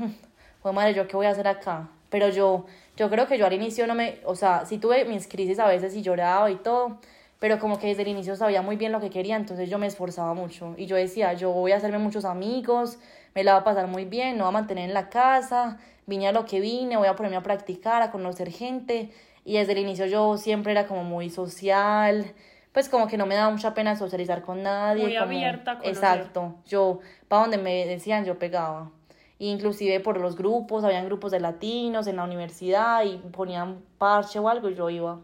fue 0.62 0.72
madre, 0.72 0.92
¿yo 0.92 1.09
qué 1.09 1.16
voy 1.16 1.25
a 1.27 1.31
hacer 1.31 1.48
acá? 1.48 1.88
Pero 2.11 2.29
yo, 2.29 2.66
yo 2.94 3.09
creo 3.09 3.27
que 3.27 3.38
yo 3.38 3.46
al 3.46 3.55
inicio 3.55 3.87
no 3.87 3.94
me, 3.94 4.20
o 4.27 4.37
sea, 4.37 4.66
sí 4.66 4.77
tuve 4.77 5.07
mis 5.07 5.27
crisis 5.27 5.59
a 5.59 5.66
veces 5.66 5.94
y 5.96 6.03
lloraba 6.03 6.51
y 6.51 6.57
todo, 6.57 6.98
pero 7.38 7.59
como 7.59 7.79
que 7.79 7.87
desde 7.87 8.03
el 8.03 8.09
inicio 8.09 8.37
sabía 8.37 8.61
muy 8.61 8.77
bien 8.77 8.92
lo 8.92 9.01
que 9.01 9.09
quería, 9.09 9.37
entonces 9.37 9.70
yo 9.70 9.79
me 9.79 9.87
esforzaba 9.87 10.35
mucho 10.35 10.75
y 10.77 10.85
yo 10.85 10.96
decía, 10.96 11.33
yo 11.33 11.51
voy 11.53 11.72
a 11.72 11.77
hacerme 11.79 11.96
muchos 11.96 12.27
amigos, 12.27 12.98
me 13.35 13.44
la 13.44 13.55
va 13.55 13.61
a 13.61 13.64
pasar 13.64 13.87
muy 13.87 14.05
bien, 14.05 14.37
no 14.37 14.44
voy 14.44 14.51
a 14.51 14.53
mantener 14.53 14.88
en 14.88 14.94
la 14.94 15.09
casa, 15.09 15.79
vine 16.07 16.29
a 16.29 16.33
lo 16.33 16.44
que 16.44 16.61
vine, 16.61 16.98
voy 16.98 17.09
a 17.09 17.16
ponerme 17.16 17.38
a 17.38 17.42
practicar, 17.42 18.03
a 18.03 18.11
conocer 18.11 18.51
gente 18.51 19.11
y 19.44 19.55
desde 19.55 19.72
el 19.72 19.78
inicio 19.78 20.07
yo 20.07 20.37
siempre 20.37 20.72
era 20.72 20.87
como 20.87 21.05
muy 21.05 21.31
social, 21.31 22.33
pues 22.72 22.88
como 22.88 23.07
que 23.07 23.16
no 23.16 23.26
me 23.26 23.35
daba 23.35 23.50
mucha 23.50 23.74
pena 23.74 23.96
socializar 23.96 24.42
con 24.42 24.62
nadie. 24.62 25.05
Muy 25.05 25.12
como, 25.14 25.24
abierta. 25.26 25.72
A 25.72 25.88
exacto, 25.88 26.57
yo, 26.66 27.00
para 27.28 27.42
donde 27.42 27.59
me 27.59 27.87
decían, 27.87 28.24
yo 28.24 28.38
pegaba. 28.38 28.90
Inclusive 29.38 29.98
por 30.00 30.20
los 30.20 30.37
grupos, 30.37 30.85
habían 30.85 31.07
grupos 31.07 31.33
de 31.33 31.40
latinos 31.40 32.07
en 32.07 32.16
la 32.16 32.24
universidad 32.24 33.05
y 33.05 33.18
ponían 33.18 33.83
parche 33.98 34.38
o 34.38 34.48
algo 34.48 34.70
y 34.70 34.74
yo 34.74 34.88
iba. 34.88 35.18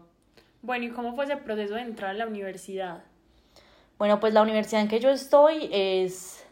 Bueno, 0.61 0.85
¿y 0.85 0.89
cómo 0.89 1.15
fue 1.15 1.23
ese 1.23 1.37
proceso 1.37 1.75
de 1.75 1.81
entrar 1.81 2.11
a 2.11 2.13
la 2.13 2.27
universidad? 2.27 3.03
Bueno, 3.97 4.19
pues 4.19 4.33
la 4.33 4.41
universidad 4.41 4.81
en 4.81 4.89
que 4.89 4.99
yo 4.99 5.09
estoy 5.09 5.69
es, 5.71 6.45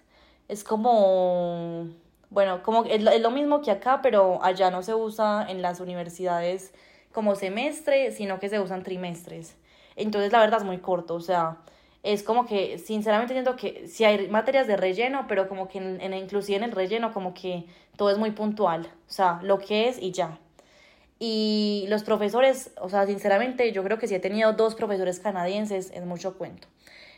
es 0.48 0.64
como, 0.64 1.88
bueno, 2.30 2.64
como 2.64 2.86
es 2.86 3.06
es 3.06 3.22
lo 3.22 3.32
mismo 3.32 3.62
que 3.62 3.72
acá, 3.72 4.02
pero 4.02 4.44
allá 4.44 4.72
no 4.72 4.82
se 4.82 4.96
usa 4.96 5.46
en 5.50 5.62
las 5.62 5.82
universidades 5.82 6.74
como 7.18 7.34
semestre, 7.34 8.12
sino 8.12 8.40
que 8.40 8.48
se 8.48 8.60
usan 8.60 8.84
trimestres. 8.84 9.56
Entonces, 9.96 10.32
la 10.32 10.40
verdad 10.40 10.60
es 10.60 10.66
muy 10.66 10.78
corto, 10.78 11.16
o 11.16 11.20
sea, 11.20 11.58
es 12.04 12.22
como 12.22 12.46
que, 12.46 12.78
sinceramente, 12.78 13.34
siento 13.34 13.56
que 13.56 13.88
si 13.88 14.06
hay 14.06 14.28
materias 14.28 14.68
de 14.68 14.78
relleno, 14.78 15.26
pero 15.28 15.50
como 15.50 15.68
que 15.68 15.80
en, 15.80 16.00
en, 16.00 16.14
inclusive 16.14 16.58
en 16.58 16.66
el 16.66 16.74
relleno, 16.74 17.12
como 17.14 17.34
que 17.34 17.66
todo 17.96 18.12
es 18.12 18.20
muy 18.20 18.30
puntual, 18.30 18.86
o 18.86 19.12
sea, 19.12 19.40
lo 19.42 19.58
que 19.58 19.90
es 19.90 20.00
y 20.00 20.12
ya. 20.12 20.38
Y 21.18 21.86
los 21.90 22.04
profesores, 22.04 22.70
o 22.80 22.88
sea, 22.88 23.08
sinceramente, 23.08 23.72
yo 23.72 23.84
creo 23.84 23.98
que 23.98 24.08
si 24.08 24.14
he 24.14 24.20
tenido 24.20 24.54
dos 24.54 24.76
profesores 24.76 25.20
canadienses, 25.20 25.90
es 25.96 26.06
mucho 26.06 26.38
cuento. 26.38 26.68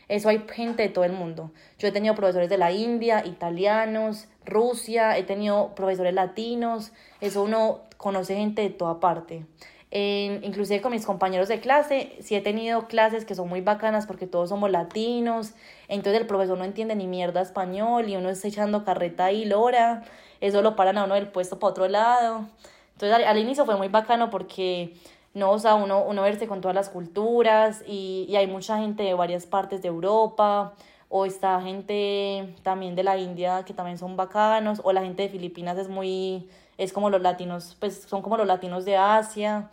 Eso 0.08 0.30
hay 0.30 0.46
gente 0.50 0.82
de 0.82 0.88
todo 0.88 1.04
el 1.04 1.12
mundo. 1.12 1.52
Yo 1.78 1.88
he 1.88 1.92
tenido 1.92 2.14
profesores 2.14 2.48
de 2.48 2.56
la 2.56 2.72
India, 2.72 3.22
italianos, 3.26 4.28
Rusia, 4.46 5.18
he 5.18 5.24
tenido 5.24 5.74
profesores 5.74 6.14
latinos, 6.14 6.90
eso 7.20 7.42
uno 7.42 7.82
conoce 7.98 8.34
gente 8.34 8.62
de 8.62 8.70
toda 8.70 8.98
parte 8.98 9.44
inclusive 9.92 10.80
con 10.80 10.92
mis 10.92 11.04
compañeros 11.04 11.48
de 11.48 11.60
clase, 11.60 12.16
sí 12.20 12.36
he 12.36 12.40
tenido 12.40 12.86
clases 12.86 13.24
que 13.24 13.34
son 13.34 13.48
muy 13.48 13.60
bacanas 13.60 14.06
porque 14.06 14.26
todos 14.26 14.48
somos 14.48 14.70
latinos, 14.70 15.54
entonces 15.88 16.20
el 16.20 16.26
profesor 16.28 16.56
no 16.56 16.64
entiende 16.64 16.94
ni 16.94 17.08
mierda 17.08 17.40
español 17.40 18.08
y 18.08 18.16
uno 18.16 18.30
está 18.30 18.48
echando 18.48 18.84
carreta 18.84 19.32
y 19.32 19.44
lora, 19.44 20.04
eso 20.40 20.62
lo 20.62 20.76
paran 20.76 20.98
a 20.98 21.04
uno 21.04 21.14
del 21.14 21.28
puesto 21.28 21.58
para 21.58 21.70
otro 21.72 21.88
lado. 21.88 22.46
Entonces 22.92 23.26
al, 23.26 23.38
inicio 23.38 23.64
fue 23.64 23.76
muy 23.76 23.88
bacano 23.88 24.30
porque 24.30 24.94
no, 25.34 25.50
o 25.52 25.58
sea, 25.58 25.74
uno, 25.74 26.04
uno 26.04 26.22
verse 26.22 26.46
con 26.46 26.60
todas 26.60 26.74
las 26.74 26.88
culturas 26.88 27.82
y, 27.86 28.26
y 28.28 28.36
hay 28.36 28.46
mucha 28.46 28.78
gente 28.78 29.02
de 29.02 29.14
varias 29.14 29.46
partes 29.46 29.82
de 29.82 29.88
Europa, 29.88 30.74
o 31.12 31.26
está 31.26 31.60
gente 31.60 32.54
también 32.62 32.94
de 32.94 33.02
la 33.02 33.18
India 33.18 33.64
que 33.64 33.74
también 33.74 33.98
son 33.98 34.16
bacanos, 34.16 34.80
o 34.84 34.92
la 34.92 35.02
gente 35.02 35.24
de 35.24 35.28
Filipinas 35.28 35.76
es 35.76 35.88
muy, 35.88 36.48
es 36.80 36.92
como 36.92 37.10
los 37.10 37.22
latinos, 37.22 37.76
pues 37.80 38.02
son 38.02 38.22
como 38.22 38.36
los 38.36 38.46
latinos 38.46 38.84
de 38.84 38.96
Asia. 38.96 39.70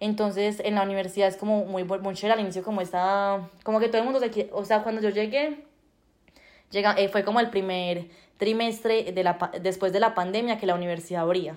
Entonces 0.00 0.60
en 0.64 0.74
la 0.74 0.82
universidad 0.82 1.28
es 1.28 1.36
como 1.36 1.64
muy, 1.64 1.84
chévere 2.14 2.34
al 2.34 2.40
inicio, 2.40 2.62
como 2.62 2.80
está, 2.80 3.48
como 3.62 3.80
que 3.80 3.88
todo 3.88 3.98
el 3.98 4.04
mundo 4.04 4.20
se 4.20 4.50
o 4.52 4.64
sea, 4.64 4.82
cuando 4.82 5.00
yo 5.02 5.10
llegué, 5.10 5.64
llega, 6.70 6.94
eh, 6.98 7.08
fue 7.08 7.24
como 7.24 7.40
el 7.40 7.50
primer 7.50 8.08
trimestre 8.38 9.12
de 9.12 9.24
la, 9.24 9.38
después 9.62 9.92
de 9.92 10.00
la 10.00 10.14
pandemia 10.14 10.58
que 10.58 10.66
la 10.66 10.74
universidad 10.74 11.22
abría 11.22 11.56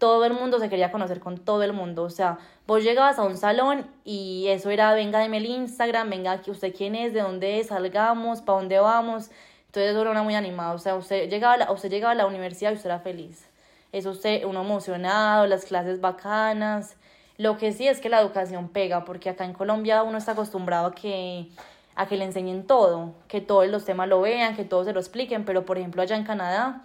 todo 0.00 0.24
el 0.24 0.32
mundo 0.32 0.58
se 0.58 0.70
quería 0.70 0.90
conocer 0.90 1.20
con 1.20 1.38
todo 1.38 1.62
el 1.62 1.74
mundo. 1.74 2.02
O 2.02 2.10
sea, 2.10 2.38
vos 2.66 2.82
llegabas 2.82 3.18
a 3.18 3.22
un 3.22 3.36
salón 3.36 3.86
y 4.02 4.46
eso 4.48 4.70
era, 4.70 4.94
venga, 4.94 5.20
deme 5.20 5.36
el 5.36 5.46
Instagram, 5.46 6.10
venga, 6.10 6.40
usted 6.46 6.74
quién 6.74 6.94
es, 6.96 7.12
de 7.12 7.20
dónde 7.20 7.60
es, 7.60 7.68
salgamos, 7.68 8.40
para 8.40 8.58
dónde 8.58 8.78
vamos. 8.80 9.30
Entonces 9.66 9.92
eso 9.92 10.00
era 10.00 10.22
muy 10.22 10.34
animada. 10.34 10.72
O 10.72 10.78
sea, 10.78 10.96
usted 10.96 11.28
llegaba, 11.28 11.54
a 11.54 11.56
la, 11.58 11.70
usted 11.70 11.90
llegaba 11.90 12.12
a 12.12 12.16
la 12.16 12.26
universidad 12.26 12.72
y 12.72 12.76
usted 12.76 12.88
era 12.88 13.00
feliz. 13.00 13.46
Eso 13.92 14.10
usted, 14.10 14.44
uno 14.44 14.62
emocionado, 14.62 15.46
las 15.46 15.64
clases 15.64 16.00
bacanas. 16.00 16.96
Lo 17.36 17.56
que 17.56 17.72
sí 17.72 17.88
es 17.88 18.00
que 18.00 18.08
la 18.08 18.20
educación 18.20 18.68
pega, 18.68 19.04
porque 19.04 19.30
acá 19.30 19.44
en 19.44 19.52
Colombia 19.52 20.02
uno 20.02 20.18
está 20.18 20.32
acostumbrado 20.32 20.88
a 20.88 20.94
que 20.94 21.48
a 21.96 22.06
que 22.06 22.16
le 22.16 22.24
enseñen 22.24 22.66
todo, 22.66 23.14
que 23.28 23.40
todos 23.40 23.66
los 23.66 23.84
temas 23.84 24.08
lo 24.08 24.20
vean, 24.20 24.56
que 24.56 24.64
todos 24.64 24.86
se 24.86 24.92
lo 24.92 25.00
expliquen, 25.00 25.44
pero 25.44 25.66
por 25.66 25.76
ejemplo 25.76 26.00
allá 26.00 26.16
en 26.16 26.24
Canadá 26.24 26.82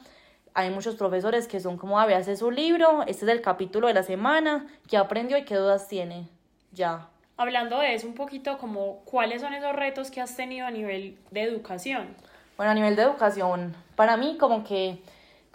hay 0.53 0.69
muchos 0.69 0.95
profesores 0.95 1.47
que 1.47 1.59
son 1.59 1.77
como, 1.77 1.99
a 1.99 2.05
ver, 2.05 2.15
hace 2.15 2.35
su 2.37 2.49
libro, 2.49 3.03
este 3.03 3.25
es 3.25 3.31
el 3.31 3.41
capítulo 3.41 3.87
de 3.87 3.93
la 3.93 4.03
semana, 4.03 4.67
qué 4.87 4.97
aprendió 4.97 5.37
y 5.37 5.43
qué 5.43 5.55
dudas 5.55 5.87
tiene. 5.87 6.29
Ya. 6.71 7.09
Hablando 7.37 7.79
de 7.79 7.93
eso 7.93 8.07
un 8.07 8.13
poquito, 8.13 8.57
como, 8.57 9.01
¿cuáles 9.03 9.41
son 9.41 9.53
esos 9.53 9.73
retos 9.73 10.11
que 10.11 10.21
has 10.21 10.35
tenido 10.37 10.65
a 10.65 10.71
nivel 10.71 11.17
de 11.31 11.43
educación? 11.43 12.15
Bueno, 12.55 12.71
a 12.71 12.75
nivel 12.75 12.95
de 12.95 13.01
educación, 13.01 13.75
para 13.97 14.15
mí 14.15 14.37
como 14.39 14.63
que, 14.63 15.01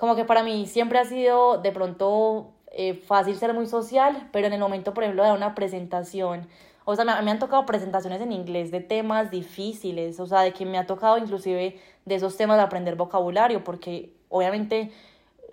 como 0.01 0.17
que 0.17 0.25
para 0.25 0.43
mí 0.43 0.67
siempre 0.67 0.99
ha 0.99 1.05
sido 1.05 1.59
de 1.59 1.73
pronto 1.73 2.53
eh, 2.73 2.95
fácil 2.95 3.37
ser 3.37 3.53
muy 3.53 3.67
social, 3.67 4.31
pero 4.33 4.47
en 4.47 4.55
el 4.55 4.59
momento, 4.59 4.95
por 4.95 5.05
ejemplo, 5.05 5.23
de 5.25 5.33
una 5.33 5.55
presentación, 5.55 6.49
o 6.87 6.97
sea, 6.97 7.05
me, 7.05 7.21
me, 7.21 7.31
han 7.31 7.39
tocado 7.39 7.67
presentaciones 7.67 8.23
en 8.23 8.33
inglés 8.33 8.71
de 8.71 8.81
temas 8.81 9.31
difíciles, 9.31 10.19
o 10.19 10.27
sea, 10.27 10.41
de 10.41 10.55
que 10.55 10.65
me 10.65 10.79
ha 10.79 10.87
tocado 10.87 11.19
inclusive 11.19 11.79
de 12.07 12.15
esos 12.15 12.35
temas 12.39 12.57
de 12.57 12.63
aprender 12.63 12.97
vocabulario, 12.97 13.63
porque 13.63 14.15
obviamente 14.31 14.91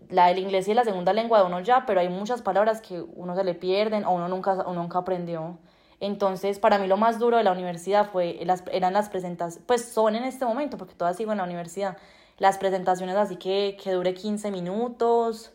la 0.09 0.27
del 0.27 0.39
inglés 0.39 0.65
y 0.69 0.73
la 0.73 0.85
segunda 0.85 1.11
lengua 1.11 1.39
de 1.39 1.45
uno 1.45 1.59
ya, 1.59 1.85
pero 1.85 1.99
hay 1.99 2.07
muchas 2.07 2.41
palabras 2.41 2.79
que 2.79 3.01
uno 3.01 3.35
se 3.35 3.43
le 3.43 3.53
pierden 3.53 4.05
o 4.05 4.11
uno 4.11 4.29
nunca, 4.29 4.55
nunca 4.73 4.99
aprendió. 4.99 5.57
Entonces, 5.99 6.57
para 6.57 6.79
mí 6.79 6.87
lo 6.87 6.95
más 6.95 7.19
duro 7.19 7.35
de 7.35 7.43
la 7.43 7.51
universidad 7.51 8.09
fue, 8.11 8.39
eran 8.71 8.93
las 8.93 9.09
presentaciones, 9.09 9.65
pues 9.67 9.83
son 9.83 10.15
en 10.15 10.23
este 10.23 10.45
momento, 10.45 10.77
porque 10.77 10.93
todavía 10.93 11.17
sigo 11.17 11.33
en 11.33 11.39
la 11.39 11.43
universidad, 11.43 11.97
las 12.37 12.57
presentaciones 12.57 13.15
así 13.15 13.37
que, 13.37 13.77
que 13.81 13.91
dure 13.91 14.13
15 14.13 14.51
minutos, 14.51 15.51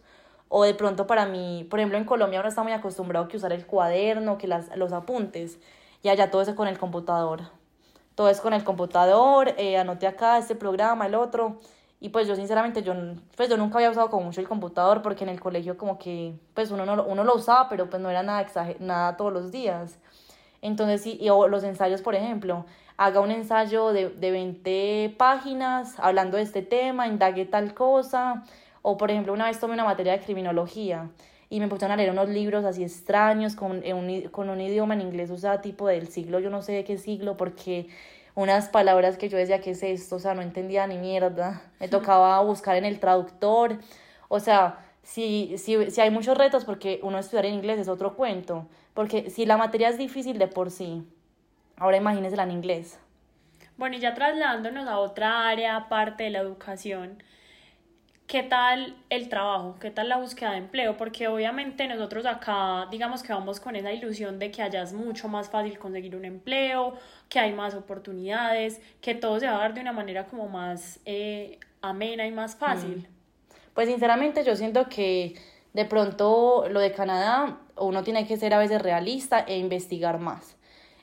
o 0.49 0.65
de 0.65 0.75
pronto 0.75 1.07
para 1.07 1.27
mí, 1.27 1.67
por 1.71 1.79
ejemplo, 1.79 1.97
en 1.97 2.05
Colombia 2.05 2.39
ahora 2.39 2.51
está 2.51 2.63
muy 2.63 2.73
acostumbrado 2.73 3.29
que 3.29 3.37
usar 3.37 3.53
el 3.53 3.67
cuaderno, 3.67 4.37
que 4.37 4.47
las, 4.47 4.77
los 4.77 4.93
apuntes, 4.93 5.59
y 6.03 6.09
allá 6.09 6.31
todo 6.31 6.43
eso 6.43 6.55
con 6.57 6.69
el 6.69 6.79
computador. 6.79 7.43
Todo 8.15 8.29
es 8.29 8.41
con 8.41 8.53
el 8.53 8.63
computador, 8.65 9.55
eh, 9.57 9.79
anote 9.79 10.07
acá 10.07 10.37
este 10.37 10.55
programa, 10.55 11.07
el 11.07 11.15
otro. 11.15 11.59
Y 12.01 12.11
pues 12.11 12.27
yo 12.29 12.37
sinceramente, 12.37 12.83
yo, 12.83 12.95
pues 13.37 13.49
yo 13.49 13.57
nunca 13.57 13.79
había 13.79 13.91
usado 13.91 14.11
como 14.11 14.27
mucho 14.27 14.41
el 14.41 14.49
computador 14.49 15.03
porque 15.03 15.25
en 15.25 15.31
el 15.31 15.41
colegio 15.41 15.79
como 15.79 15.99
que, 15.99 16.35
pues 16.53 16.71
uno, 16.71 16.85
no, 16.85 17.03
uno 17.05 17.25
lo 17.25 17.35
usaba, 17.37 17.69
pero 17.69 17.89
pues 17.89 18.03
no 18.03 18.11
era 18.11 18.23
nada, 18.23 18.47
nada 18.81 19.17
todos 19.17 19.33
los 19.33 19.53
días. 19.53 19.99
Entonces, 20.61 21.03
sí, 21.03 21.17
y, 21.21 21.31
o 21.31 21.49
los 21.49 21.65
ensayos, 21.65 22.03
por 22.03 22.15
ejemplo, 22.15 22.67
haga 23.05 23.21
un 23.21 23.31
ensayo 23.31 23.93
de, 23.93 24.11
de 24.11 24.31
20 24.31 25.15
páginas 25.19 25.95
hablando 25.99 26.37
de 26.37 26.45
este 26.45 26.63
tema, 26.63 27.09
indague 27.09 27.45
tal 27.45 27.75
cosa, 27.75 28.45
o 28.83 28.97
por 28.97 29.11
ejemplo, 29.11 29.33
una 29.33 29.47
vez 29.47 29.59
tomé 29.59 29.75
una 29.75 29.85
materia 29.85 30.13
de 30.13 30.21
criminología 30.21 31.11
y 31.51 31.59
me 31.59 31.69
pusieron 31.69 31.93
a 31.93 31.97
leer 31.97 32.11
unos 32.11 32.29
libros 32.29 32.65
así 32.65 32.83
extraños 32.83 33.57
con 33.57 33.83
un, 33.85 34.23
con 34.31 34.51
un 34.51 34.61
idioma 34.61 34.95
en 34.95 35.01
inglés, 35.01 35.31
o 35.31 35.37
sea, 35.37 35.61
tipo 35.61 35.89
del 35.89 36.09
siglo, 36.09 36.39
yo 36.39 36.49
no 36.49 36.63
sé 36.63 36.73
de 36.73 36.85
qué 36.85 36.97
siglo, 36.97 37.37
porque 37.37 37.89
unas 38.35 38.69
palabras 38.69 39.19
que 39.19 39.29
yo 39.29 39.37
decía, 39.37 39.61
¿qué 39.61 39.73
es 39.73 39.83
esto? 39.83 40.17
O 40.17 40.19
sea, 40.19 40.35
no 40.35 40.43
entendía 40.43 40.87
ni 40.87 40.97
mierda. 40.97 41.63
Me 41.81 41.89
tocaba 41.89 42.41
buscar 42.41 42.77
en 42.77 42.85
el 42.85 42.99
traductor. 42.99 43.79
O 44.29 44.41
sea, 44.41 44.79
si, 45.03 45.59
si, 45.59 45.91
si 45.91 46.01
hay 46.01 46.11
muchos 46.11 46.39
retos, 46.39 46.65
porque 46.65 46.99
uno 47.03 47.19
estudiar 47.19 47.47
en 47.47 47.55
inglés 47.55 47.79
es 47.79 47.89
otro 47.89 48.17
cuento. 48.17 48.67
Porque 48.95 49.29
si 49.29 49.45
la 49.45 49.59
materia 49.59 49.91
es 49.91 49.99
difícil 49.99 50.39
de 50.39 50.47
por 50.47 50.71
sí, 50.71 51.07
ahora 51.83 51.97
imagínese 51.97 52.41
en 52.41 52.51
inglés. 52.53 52.99
Bueno, 53.77 53.97
y 53.97 53.99
ya 53.99 54.15
trasladándonos 54.15 54.87
a 54.87 54.99
otra 54.99 55.49
área, 55.49 55.89
parte 55.89 56.25
de 56.25 56.31
la 56.31 56.39
educación, 56.39 57.21
¿qué 58.29 58.45
tal 58.45 58.97
el 59.11 59.29
trabajo? 59.29 59.77
¿Qué 59.81 59.91
tal 59.91 60.09
la 60.09 60.19
búsqueda 60.19 60.53
de 60.53 60.59
empleo? 60.59 60.97
Porque 60.97 61.27
obviamente 61.27 61.89
nosotros 61.89 62.25
acá, 62.25 62.87
digamos 62.89 63.25
que 63.25 63.33
vamos 63.33 63.59
con 63.59 63.75
esa 63.75 63.93
ilusión 63.93 64.39
de 64.39 64.53
que 64.53 64.63
allá 64.63 64.83
es 64.83 64.93
mucho 64.93 65.27
más 65.27 65.51
fácil 65.51 65.77
conseguir 65.81 66.15
un 66.15 66.25
empleo, 66.25 66.95
que 67.29 67.41
hay 67.41 67.53
más 67.53 67.75
oportunidades, 67.75 68.81
que 69.01 69.17
todo 69.17 69.41
se 69.41 69.47
va 69.47 69.57
a 69.57 69.59
dar 69.59 69.75
de 69.75 69.81
una 69.81 69.93
manera 69.93 70.27
como 70.27 70.49
más 70.49 71.01
eh, 71.05 71.59
amena 71.81 72.25
y 72.29 72.31
más 72.31 72.55
fácil. 72.55 72.99
Mm. 72.99 73.65
Pues 73.75 73.89
sinceramente 73.89 74.45
yo 74.45 74.55
siento 74.55 74.89
que 74.89 75.35
de 75.73 75.85
pronto 75.85 76.69
lo 76.69 76.79
de 76.79 76.93
Canadá 76.93 77.59
uno 77.77 78.05
tiene 78.05 78.25
que 78.25 78.37
ser 78.37 78.55
a 78.55 78.59
veces 78.59 78.81
realista 78.81 79.41
e 79.41 79.59
investigar 79.59 80.21
más. 80.21 80.57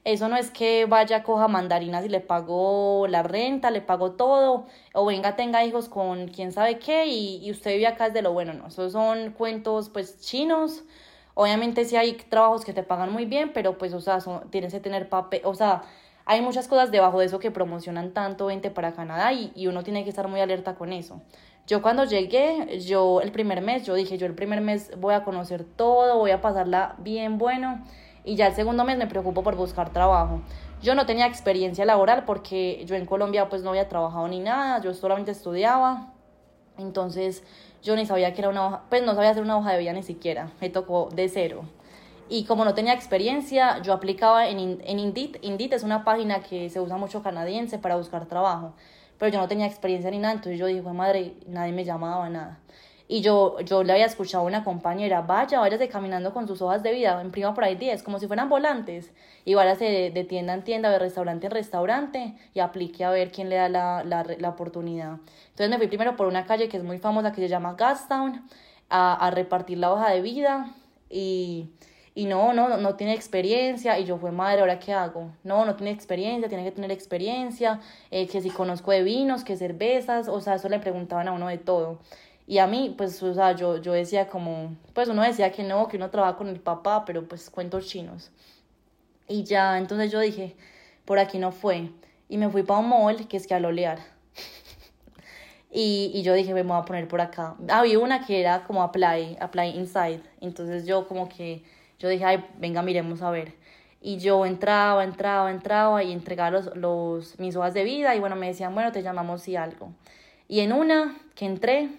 Eso 0.06 0.30
no 0.30 0.38
es 0.38 0.50
que 0.52 0.86
vaya, 0.86 1.24
coja 1.24 1.48
mandarinas 1.48 2.06
y 2.06 2.10
le 2.10 2.22
pago 2.22 3.06
la 3.08 3.22
renta, 3.24 3.70
le 3.70 3.82
pago 3.82 4.14
todo, 4.14 4.66
o 4.94 5.06
venga, 5.06 5.36
tenga 5.36 5.64
hijos 5.66 5.90
con 5.90 6.30
quién 6.30 6.52
sabe 6.52 6.80
qué 6.80 7.06
y, 7.08 7.38
y 7.46 7.52
usted 7.52 7.72
vive 7.74 7.88
acá 7.88 8.08
es 8.08 8.14
de 8.14 8.22
lo 8.22 8.32
bueno, 8.34 8.54
no. 8.54 8.68
Esos 8.68 8.94
son 8.94 9.32
cuentos 9.32 9.90
pues 9.90 10.20
chinos. 10.22 10.84
Obviamente 11.36 11.86
sí 11.86 11.96
hay 11.96 12.14
trabajos 12.14 12.66
que 12.66 12.74
te 12.74 12.84
pagan 12.84 13.12
muy 13.14 13.26
bien, 13.26 13.52
pero 13.54 13.78
pues, 13.78 13.94
o 13.94 14.02
sea, 14.02 14.20
tienes 14.50 14.74
que 14.74 14.80
tener 14.80 15.10
papel, 15.10 15.42
o 15.46 15.54
sea, 15.56 15.84
hay 16.26 16.42
muchas 16.42 16.68
cosas 16.68 16.92
debajo 16.92 17.20
de 17.20 17.26
eso 17.28 17.40
que 17.40 17.50
promocionan 17.52 18.14
tanto 18.14 18.48
vente 18.48 18.72
para 18.72 18.94
Canadá 18.94 19.32
y, 19.34 19.52
y 19.56 19.68
uno 19.68 19.84
tiene 19.84 20.04
que 20.04 20.10
estar 20.10 20.28
muy 20.28 20.42
alerta 20.42 20.76
con 20.76 20.92
eso. 20.94 21.22
Yo 21.66 21.82
cuando 21.82 22.04
llegué, 22.04 22.80
yo 22.82 23.22
el 23.22 23.32
primer 23.32 23.62
mes, 23.62 23.86
yo 23.86 23.94
dije, 23.96 24.18
yo 24.18 24.26
el 24.26 24.36
primer 24.36 24.62
mes 24.62 24.92
voy 25.00 25.14
a 25.14 25.24
conocer 25.24 25.64
todo, 25.64 26.18
voy 26.18 26.32
a 26.32 26.42
pasarla 26.42 26.96
bien 27.00 27.38
bueno 27.38 27.84
y 28.30 28.36
ya 28.36 28.46
el 28.46 28.54
segundo 28.54 28.84
mes 28.84 28.96
me 28.96 29.08
preocupo 29.08 29.42
por 29.42 29.56
buscar 29.56 29.92
trabajo. 29.92 30.42
Yo 30.84 30.94
no 30.94 31.08
tenía 31.08 31.26
experiencia 31.26 31.84
laboral 31.84 32.26
porque 32.26 32.84
yo 32.86 32.96
en 32.96 33.08
Colombia 33.08 33.50
pues 33.50 33.64
no 33.64 33.72
había 33.72 33.90
trabajado 33.90 34.28
ni 34.28 34.40
nada, 34.40 34.80
yo 34.82 34.94
solamente 34.94 35.32
estudiaba, 35.32 36.14
entonces 36.78 37.44
yo 37.82 37.96
ni 37.96 38.06
sabía 38.06 38.32
que 38.36 38.42
era 38.42 38.50
una 38.50 38.68
hoja, 38.68 38.82
pues 38.88 39.04
no 39.04 39.16
sabía 39.16 39.32
hacer 39.32 39.42
una 39.42 39.58
hoja 39.58 39.72
de 39.72 39.80
vida 39.80 39.94
ni 39.94 40.04
siquiera, 40.04 40.52
me 40.62 40.70
tocó 40.70 41.10
de 41.12 41.28
cero. 41.28 41.64
Y 42.30 42.44
como 42.46 42.66
no 42.66 42.76
tenía 42.76 42.94
experiencia, 42.94 43.82
yo 43.82 43.94
aplicaba 43.94 44.48
en, 44.48 44.80
en 44.86 45.00
Indeed. 45.00 45.38
Indeed 45.42 45.74
es 45.74 45.82
una 45.82 46.04
página 46.04 46.42
que 46.42 46.70
se 46.70 46.80
usa 46.80 46.98
mucho 46.98 47.24
canadiense 47.24 47.80
para 47.80 47.96
buscar 47.96 48.28
trabajo, 48.28 48.74
pero 49.18 49.32
yo 49.32 49.40
no 49.40 49.48
tenía 49.48 49.66
experiencia 49.66 50.12
ni 50.12 50.20
nada, 50.20 50.36
entonces 50.36 50.60
yo 50.60 50.68
dije, 50.68 50.84
madre, 50.84 51.34
nadie 51.48 51.74
me 51.74 51.84
llamaba, 51.84 52.30
nada. 52.30 52.60
Y 53.12 53.22
yo, 53.22 53.60
yo 53.62 53.84
le 53.84 53.92
había 53.92 54.06
escuchado 54.06 54.44
a 54.44 54.48
una 54.48 54.64
compañera, 54.64 55.22
vaya, 55.22 55.60
váyase 55.60 55.90
caminando 55.90 56.32
con 56.32 56.48
sus 56.48 56.62
hojas 56.62 56.84
de 56.84 56.94
vida, 56.94 57.20
imprima 57.24 57.56
por 57.56 57.64
ahí 57.64 57.74
10, 57.76 58.04
como 58.04 58.20
si 58.20 58.28
fueran 58.28 58.50
volantes. 58.50 59.12
Y 59.46 59.56
váyase 59.56 59.86
de, 59.86 60.12
de 60.12 60.24
tienda 60.26 60.54
en 60.54 60.64
tienda, 60.64 60.92
de 60.92 61.00
restaurante 61.00 61.48
en 61.48 61.52
restaurante 61.52 62.36
y 62.54 62.60
aplique 62.60 63.04
a 63.04 63.10
ver 63.10 63.32
quién 63.32 63.50
le 63.50 63.56
da 63.56 63.68
la, 63.68 64.04
la, 64.04 64.24
la 64.38 64.50
oportunidad. 64.50 65.18
Entonces 65.50 65.70
me 65.70 65.78
fui 65.80 65.88
primero 65.88 66.16
por 66.16 66.28
una 66.28 66.46
calle 66.46 66.70
que 66.70 66.78
es 66.78 66.84
muy 66.84 67.00
famosa, 67.00 67.32
que 67.32 67.42
se 67.42 67.48
llama 67.48 67.74
Gastown, 67.74 68.48
a, 68.90 69.26
a 69.26 69.32
repartir 69.32 69.80
la 69.80 69.92
hoja 69.92 70.12
de 70.12 70.22
vida 70.22 70.72
y, 71.10 71.72
y 72.14 72.26
no, 72.26 72.54
no, 72.54 72.78
no 72.78 72.96
tiene 72.96 73.14
experiencia. 73.16 73.98
Y 73.98 74.06
yo 74.06 74.18
fue, 74.20 74.32
madre, 74.32 74.62
¿ahora 74.62 74.78
qué 74.78 74.94
hago? 74.94 75.32
No, 75.44 75.66
no 75.66 75.76
tiene 75.76 75.92
experiencia, 75.92 76.48
tiene 76.48 76.64
que 76.64 76.72
tener 76.72 76.92
experiencia, 76.92 77.80
eh, 78.12 78.28
que 78.28 78.40
si 78.42 78.52
conozco 78.52 78.92
de 78.92 79.02
vinos, 79.02 79.44
que 79.44 79.58
cervezas, 79.58 80.28
o 80.28 80.42
sea, 80.42 80.56
eso 80.56 80.70
le 80.70 80.78
preguntaban 80.78 81.28
a 81.28 81.32
uno 81.32 81.48
de 81.48 81.58
todo. 81.58 82.00
Y 82.50 82.58
a 82.58 82.66
mí, 82.66 82.96
pues, 82.98 83.22
o 83.22 83.32
sea, 83.36 83.52
yo, 83.52 83.78
yo 83.78 83.94
decía 83.94 84.28
como, 84.28 84.76
pues 84.96 85.08
uno 85.08 85.22
decía 85.22 85.52
que 85.52 85.62
no, 85.62 85.88
que 85.88 85.98
uno 85.98 86.10
trabaja 86.10 86.36
con 86.36 86.48
el 86.48 86.60
papá, 86.60 87.06
pero 87.06 87.28
pues 87.28 87.48
cuentos 87.52 87.86
chinos. 87.86 88.32
Y 89.28 89.44
ya, 89.44 89.78
entonces 89.78 90.12
yo 90.12 90.20
dije, 90.20 90.56
por 91.06 91.20
aquí 91.20 91.38
no 91.38 91.52
fue. 91.52 91.92
Y 92.28 92.38
me 92.40 92.50
fui 92.50 92.64
para 92.64 92.80
un 92.80 92.90
mall, 92.90 93.28
que 93.28 93.38
es 93.38 93.46
que 93.46 93.54
a 93.54 93.60
lolear. 93.60 94.00
y, 95.72 96.10
y 96.12 96.24
yo 96.24 96.34
dije, 96.34 96.56
me 96.56 96.64
voy 96.64 96.76
a 96.76 96.86
poner 96.86 97.08
por 97.08 97.22
acá. 97.22 97.56
Había 97.70 98.00
una 98.00 98.26
que 98.26 98.42
era 98.42 98.64
como 98.64 98.82
Apply, 98.82 99.38
Apply 99.40 99.78
Inside. 99.78 100.24
Entonces 100.42 100.88
yo 100.88 101.08
como 101.08 101.30
que, 101.30 101.62
yo 102.00 102.10
dije, 102.10 102.26
ay, 102.26 102.44
venga, 102.58 102.82
miremos 102.82 103.22
a 103.22 103.30
ver. 103.30 103.54
Y 104.02 104.18
yo 104.18 104.44
entraba, 104.48 105.04
entraba, 105.04 105.52
entraba 105.52 106.04
y 106.04 106.12
entregaba 106.12 106.50
los, 106.50 106.76
los, 106.76 107.38
mis 107.38 107.56
hojas 107.56 107.76
de 107.76 107.84
vida. 107.84 108.16
Y 108.16 108.20
bueno, 108.20 108.36
me 108.36 108.48
decían, 108.48 108.74
bueno, 108.74 108.92
te 108.92 109.04
llamamos 109.04 109.44
si 109.44 109.56
algo. 109.56 109.94
Y 110.48 110.62
en 110.62 110.74
una 110.74 111.16
que 111.36 111.46
entré, 111.46 111.90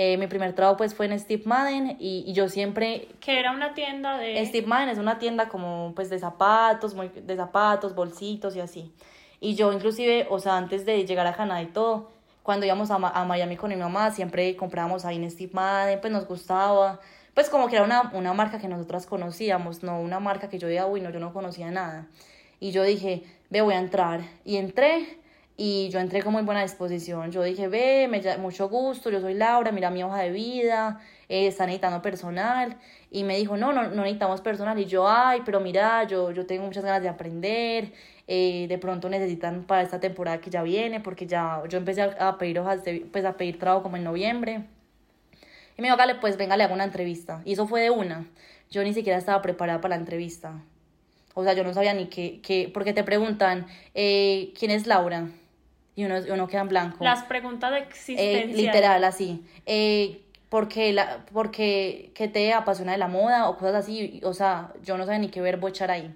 eh, 0.00 0.16
mi 0.16 0.28
primer 0.28 0.54
trabajo 0.54 0.76
pues 0.76 0.94
fue 0.94 1.06
en 1.06 1.18
Steve 1.18 1.42
Madden 1.44 1.96
y, 1.98 2.22
y, 2.24 2.32
yo 2.32 2.48
siempre... 2.48 3.08
Que 3.18 3.40
era 3.40 3.50
una 3.50 3.74
tienda 3.74 4.16
de... 4.16 4.46
Steve 4.46 4.64
Madden 4.64 4.90
es 4.90 4.98
una 4.98 5.18
tienda 5.18 5.48
como 5.48 5.92
pues 5.96 6.08
de 6.08 6.20
zapatos, 6.20 6.94
muy, 6.94 7.08
de 7.08 7.34
zapatos, 7.34 7.96
bolsitos 7.96 8.54
y 8.54 8.60
así. 8.60 8.92
Y 9.40 9.56
yo 9.56 9.72
inclusive, 9.72 10.28
o 10.30 10.38
sea, 10.38 10.56
antes 10.56 10.86
de 10.86 11.04
llegar 11.04 11.26
a 11.26 11.34
Canadá 11.34 11.60
y 11.62 11.66
todo, 11.66 12.12
cuando 12.44 12.64
íbamos 12.64 12.92
a, 12.92 12.94
a 12.94 13.24
Miami 13.24 13.56
con 13.56 13.70
mi 13.70 13.76
mamá, 13.76 14.12
siempre 14.12 14.54
comprábamos 14.54 15.04
ahí 15.04 15.16
en 15.16 15.28
Steve 15.28 15.50
Madden, 15.52 16.00
pues 16.00 16.12
nos 16.12 16.28
gustaba. 16.28 17.00
Pues 17.34 17.50
como 17.50 17.66
que 17.66 17.74
era 17.74 17.84
una, 17.84 18.12
una 18.14 18.32
marca 18.32 18.60
que 18.60 18.68
nosotras 18.68 19.04
conocíamos, 19.04 19.82
no 19.82 19.98
una 20.00 20.20
marca 20.20 20.48
que 20.48 20.60
yo 20.60 20.68
diga, 20.68 20.86
uy, 20.86 21.00
no, 21.00 21.10
yo 21.10 21.18
no 21.18 21.32
conocía 21.32 21.72
nada. 21.72 22.06
Y 22.60 22.70
yo 22.70 22.84
dije, 22.84 23.24
ve, 23.50 23.62
voy 23.62 23.74
a 23.74 23.80
entrar. 23.80 24.20
Y 24.44 24.58
entré 24.58 25.18
y 25.60 25.88
yo 25.90 25.98
entré 25.98 26.22
con 26.22 26.32
muy 26.32 26.42
buena 26.42 26.62
disposición. 26.62 27.32
Yo 27.32 27.42
dije, 27.42 27.66
ve, 27.66 28.06
me, 28.08 28.38
mucho 28.38 28.68
gusto, 28.68 29.10
yo 29.10 29.20
soy 29.20 29.34
Laura, 29.34 29.72
mira 29.72 29.90
mi 29.90 30.04
hoja 30.04 30.20
de 30.20 30.30
vida, 30.30 31.00
eh, 31.28 31.48
está 31.48 31.66
necesitando 31.66 32.00
personal. 32.00 32.76
Y 33.10 33.24
me 33.24 33.36
dijo, 33.36 33.56
no, 33.56 33.72
no, 33.72 33.82
no 33.88 34.02
necesitamos 34.02 34.40
personal. 34.40 34.78
Y 34.78 34.84
yo, 34.84 35.08
ay, 35.08 35.42
pero 35.44 35.58
mira, 35.58 36.04
yo, 36.04 36.30
yo 36.30 36.46
tengo 36.46 36.64
muchas 36.64 36.84
ganas 36.84 37.02
de 37.02 37.08
aprender. 37.08 37.92
Eh, 38.28 38.66
de 38.68 38.78
pronto 38.78 39.08
necesitan 39.08 39.64
para 39.64 39.82
esta 39.82 39.98
temporada 39.98 40.40
que 40.40 40.48
ya 40.48 40.62
viene, 40.62 41.00
porque 41.00 41.26
ya 41.26 41.60
yo 41.68 41.78
empecé 41.78 42.02
a, 42.02 42.38
pedir 42.38 42.60
hojas, 42.60 42.84
de, 42.84 43.04
pues 43.10 43.24
a 43.24 43.36
pedir 43.36 43.58
trabajo 43.58 43.82
como 43.82 43.96
en 43.96 44.04
noviembre. 44.04 44.62
Y 45.76 45.82
me 45.82 45.88
dijo, 45.88 45.96
vale, 45.96 46.14
pues 46.14 46.36
venga, 46.36 46.56
le 46.56 46.62
hago 46.62 46.74
una 46.74 46.84
entrevista. 46.84 47.42
Y 47.44 47.54
eso 47.54 47.66
fue 47.66 47.80
de 47.80 47.90
una. 47.90 48.26
Yo 48.70 48.84
ni 48.84 48.94
siquiera 48.94 49.18
estaba 49.18 49.42
preparada 49.42 49.80
para 49.80 49.96
la 49.96 50.00
entrevista. 50.00 50.52
O 51.34 51.42
sea, 51.42 51.54
yo 51.54 51.64
no 51.64 51.74
sabía 51.74 51.94
ni 51.94 52.06
qué, 52.06 52.40
qué 52.42 52.70
porque 52.72 52.92
te 52.92 53.02
preguntan, 53.02 53.66
eh, 53.94 54.52
¿quién 54.56 54.70
es 54.70 54.86
Laura? 54.86 55.28
Y 55.98 56.04
uno, 56.04 56.14
uno 56.32 56.46
queda 56.46 56.60
en 56.60 56.68
blanco. 56.68 57.02
Las 57.02 57.24
preguntas 57.24 57.72
de 57.72 57.78
existencia. 57.78 58.42
Eh, 58.42 58.46
literal, 58.46 59.02
así. 59.02 59.44
Eh, 59.66 60.22
porque, 60.48 60.92
la, 60.92 61.24
porque 61.32 62.12
que 62.14 62.28
te 62.28 62.52
apasiona 62.52 62.92
de 62.92 62.98
la 62.98 63.08
moda 63.08 63.48
o 63.48 63.58
cosas 63.58 63.74
así, 63.74 64.20
o 64.22 64.32
sea, 64.32 64.72
yo 64.84 64.96
no 64.96 65.06
sabía 65.06 65.18
ni 65.18 65.28
qué 65.28 65.40
verbo 65.40 65.66
echar 65.66 65.90
ahí. 65.90 66.14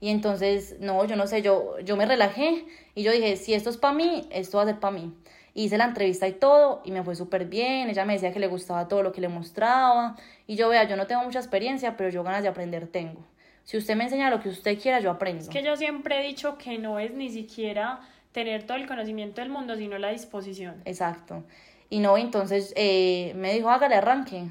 Y 0.00 0.10
entonces, 0.10 0.76
no, 0.80 1.06
yo 1.06 1.16
no 1.16 1.26
sé, 1.26 1.40
yo, 1.40 1.78
yo 1.80 1.96
me 1.96 2.04
relajé 2.04 2.66
y 2.94 3.04
yo 3.04 3.10
dije, 3.10 3.36
si 3.36 3.54
esto 3.54 3.70
es 3.70 3.78
para 3.78 3.94
mí, 3.94 4.28
esto 4.30 4.58
va 4.58 4.64
a 4.64 4.66
ser 4.66 4.80
para 4.80 4.92
mí. 4.98 5.14
Hice 5.54 5.78
la 5.78 5.86
entrevista 5.86 6.28
y 6.28 6.32
todo 6.32 6.82
y 6.84 6.90
me 6.90 7.02
fue 7.02 7.16
súper 7.16 7.46
bien, 7.46 7.88
ella 7.88 8.04
me 8.04 8.12
decía 8.12 8.34
que 8.34 8.38
le 8.38 8.48
gustaba 8.48 8.86
todo 8.86 9.02
lo 9.02 9.12
que 9.12 9.22
le 9.22 9.28
mostraba 9.28 10.14
y 10.46 10.56
yo 10.56 10.68
vea, 10.68 10.84
yo 10.84 10.96
no 10.96 11.06
tengo 11.06 11.24
mucha 11.24 11.38
experiencia, 11.38 11.96
pero 11.96 12.10
yo 12.10 12.22
ganas 12.22 12.42
de 12.42 12.50
aprender 12.50 12.86
tengo. 12.86 13.24
Si 13.64 13.78
usted 13.78 13.96
me 13.96 14.04
enseña 14.04 14.28
lo 14.28 14.40
que 14.40 14.50
usted 14.50 14.78
quiera, 14.78 15.00
yo 15.00 15.10
aprendo. 15.10 15.40
Es 15.40 15.48
que 15.48 15.62
yo 15.62 15.74
siempre 15.76 16.20
he 16.20 16.22
dicho 16.22 16.58
que 16.58 16.76
no 16.76 16.98
es 16.98 17.14
ni 17.14 17.30
siquiera 17.30 18.00
tener 18.32 18.64
todo 18.64 18.76
el 18.76 18.86
conocimiento 18.86 19.40
del 19.40 19.50
mundo, 19.50 19.76
sino 19.76 19.98
la 19.98 20.10
disposición. 20.10 20.82
Exacto. 20.84 21.44
Y 21.90 22.00
no, 22.00 22.16
entonces 22.16 22.72
eh, 22.76 23.32
me 23.36 23.52
dijo, 23.52 23.70
hágale 23.70 23.94
arranque, 23.96 24.44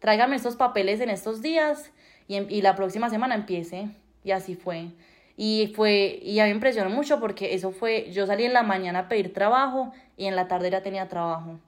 tráigame 0.00 0.36
estos 0.36 0.56
papeles 0.56 1.00
en 1.00 1.10
estos 1.10 1.40
días 1.40 1.92
y, 2.26 2.36
y 2.52 2.62
la 2.62 2.74
próxima 2.74 3.10
semana 3.10 3.34
empiece. 3.34 3.88
Y 4.24 4.32
así 4.32 4.56
fue. 4.56 4.88
Y 5.36 5.72
fue, 5.74 6.18
y 6.22 6.38
a 6.40 6.44
mí 6.44 6.50
me 6.50 6.56
impresionó 6.56 6.90
mucho 6.90 7.20
porque 7.20 7.54
eso 7.54 7.72
fue, 7.72 8.10
yo 8.12 8.26
salí 8.26 8.44
en 8.44 8.52
la 8.52 8.62
mañana 8.62 9.00
a 9.00 9.08
pedir 9.08 9.32
trabajo 9.32 9.92
y 10.16 10.26
en 10.26 10.36
la 10.36 10.48
tarde 10.48 10.70
ya 10.70 10.82
tenía 10.82 11.08
trabajo. 11.08 11.58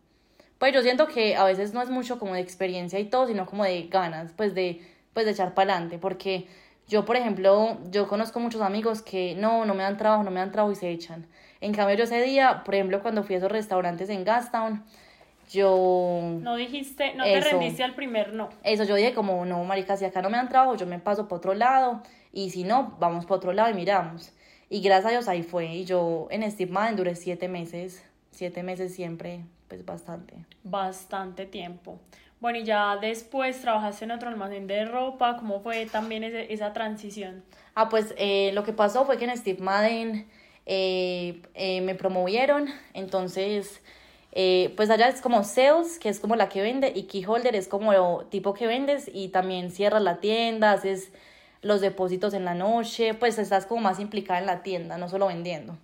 Pues 0.58 0.72
yo 0.72 0.82
siento 0.82 1.06
que 1.08 1.36
a 1.36 1.44
veces 1.44 1.74
no 1.74 1.82
es 1.82 1.90
mucho 1.90 2.18
como 2.18 2.34
de 2.34 2.40
experiencia 2.40 2.98
y 2.98 3.04
todo, 3.06 3.26
sino 3.26 3.44
como 3.44 3.64
de 3.64 3.88
ganas, 3.88 4.32
pues 4.36 4.54
de, 4.54 4.80
pues 5.12 5.26
de 5.26 5.32
echar 5.32 5.54
para 5.54 5.72
adelante, 5.72 5.98
porque 5.98 6.46
yo, 6.88 7.04
por 7.04 7.16
ejemplo, 7.16 7.78
yo 7.90 8.06
conozco 8.06 8.38
muchos 8.38 8.60
amigos 8.60 9.02
que 9.02 9.34
no, 9.34 9.64
no 9.64 9.74
me 9.74 9.82
dan 9.82 9.96
trabajo, 9.96 10.22
no 10.22 10.30
me 10.30 10.40
dan 10.40 10.52
trabajo 10.52 10.72
y 10.72 10.76
se 10.76 10.90
echan. 10.90 11.26
En 11.60 11.72
cambio, 11.72 11.96
yo 11.96 12.04
ese 12.04 12.22
día, 12.22 12.62
por 12.64 12.74
ejemplo, 12.74 13.02
cuando 13.02 13.24
fui 13.24 13.34
a 13.34 13.38
esos 13.38 13.50
restaurantes 13.50 14.08
en 14.08 14.24
Gastown, 14.24 14.84
yo... 15.50 16.38
No 16.40 16.56
dijiste, 16.56 17.14
no 17.14 17.24
te 17.24 17.40
rendiste 17.40 17.82
al 17.82 17.94
primer 17.94 18.32
no. 18.32 18.50
Eso, 18.62 18.84
yo 18.84 18.94
dije 18.94 19.14
como, 19.14 19.44
no, 19.44 19.62
marica, 19.64 19.96
si 19.96 20.04
acá 20.04 20.22
no 20.22 20.30
me 20.30 20.36
dan 20.36 20.48
trabajo, 20.48 20.76
yo 20.76 20.86
me 20.86 20.98
paso 20.98 21.28
para 21.28 21.38
otro 21.38 21.54
lado, 21.54 22.02
y 22.32 22.50
si 22.50 22.64
no, 22.64 22.96
vamos 23.00 23.24
para 23.24 23.36
otro 23.36 23.52
lado 23.52 23.70
y 23.70 23.74
miramos. 23.74 24.32
Y 24.68 24.80
gracias 24.80 25.06
a 25.06 25.10
Dios 25.10 25.28
ahí 25.28 25.42
fue, 25.42 25.66
y 25.66 25.84
yo 25.84 26.28
en 26.30 26.48
Steve 26.50 26.70
Madden 26.70 26.96
duré 26.96 27.14
siete 27.16 27.48
meses, 27.48 28.04
siete 28.30 28.62
meses 28.62 28.94
siempre, 28.94 29.44
pues 29.68 29.84
bastante. 29.84 30.34
Bastante 30.62 31.46
tiempo. 31.46 31.98
Bueno, 32.38 32.58
y 32.58 32.64
ya 32.64 32.98
después 32.98 33.60
trabajaste 33.62 34.04
en 34.04 34.10
otro 34.10 34.28
almacén 34.28 34.66
de 34.66 34.84
ropa, 34.84 35.36
¿cómo 35.38 35.60
fue 35.60 35.86
también 35.86 36.22
esa 36.22 36.72
transición? 36.74 37.42
Ah, 37.74 37.88
pues 37.88 38.14
eh, 38.18 38.50
lo 38.52 38.62
que 38.62 38.72
pasó 38.72 39.06
fue 39.06 39.16
que 39.16 39.24
en 39.24 39.36
Steve 39.36 39.62
Madden 39.62 40.26
eh, 40.66 41.40
eh, 41.54 41.80
me 41.80 41.94
promovieron, 41.94 42.68
entonces, 42.92 43.80
pues 44.32 44.90
allá 44.90 45.08
es 45.08 45.22
como 45.22 45.44
sales, 45.44 45.98
que 45.98 46.10
es 46.10 46.20
como 46.20 46.36
la 46.36 46.50
que 46.50 46.60
vende, 46.60 46.92
y 46.94 47.04
keyholder 47.04 47.56
es 47.56 47.68
como 47.68 47.92
el 47.94 48.28
tipo 48.28 48.52
que 48.52 48.66
vendes 48.66 49.10
y 49.12 49.28
también 49.28 49.70
cierras 49.70 50.02
la 50.02 50.18
tienda, 50.20 50.72
haces 50.72 51.10
los 51.62 51.80
depósitos 51.80 52.34
en 52.34 52.44
la 52.44 52.54
noche, 52.54 53.14
pues 53.14 53.38
estás 53.38 53.64
como 53.64 53.80
más 53.80 53.98
implicada 53.98 54.38
en 54.38 54.46
la 54.46 54.62
tienda, 54.62 54.98
no 54.98 55.08
solo 55.08 55.28
vendiendo. 55.28 55.78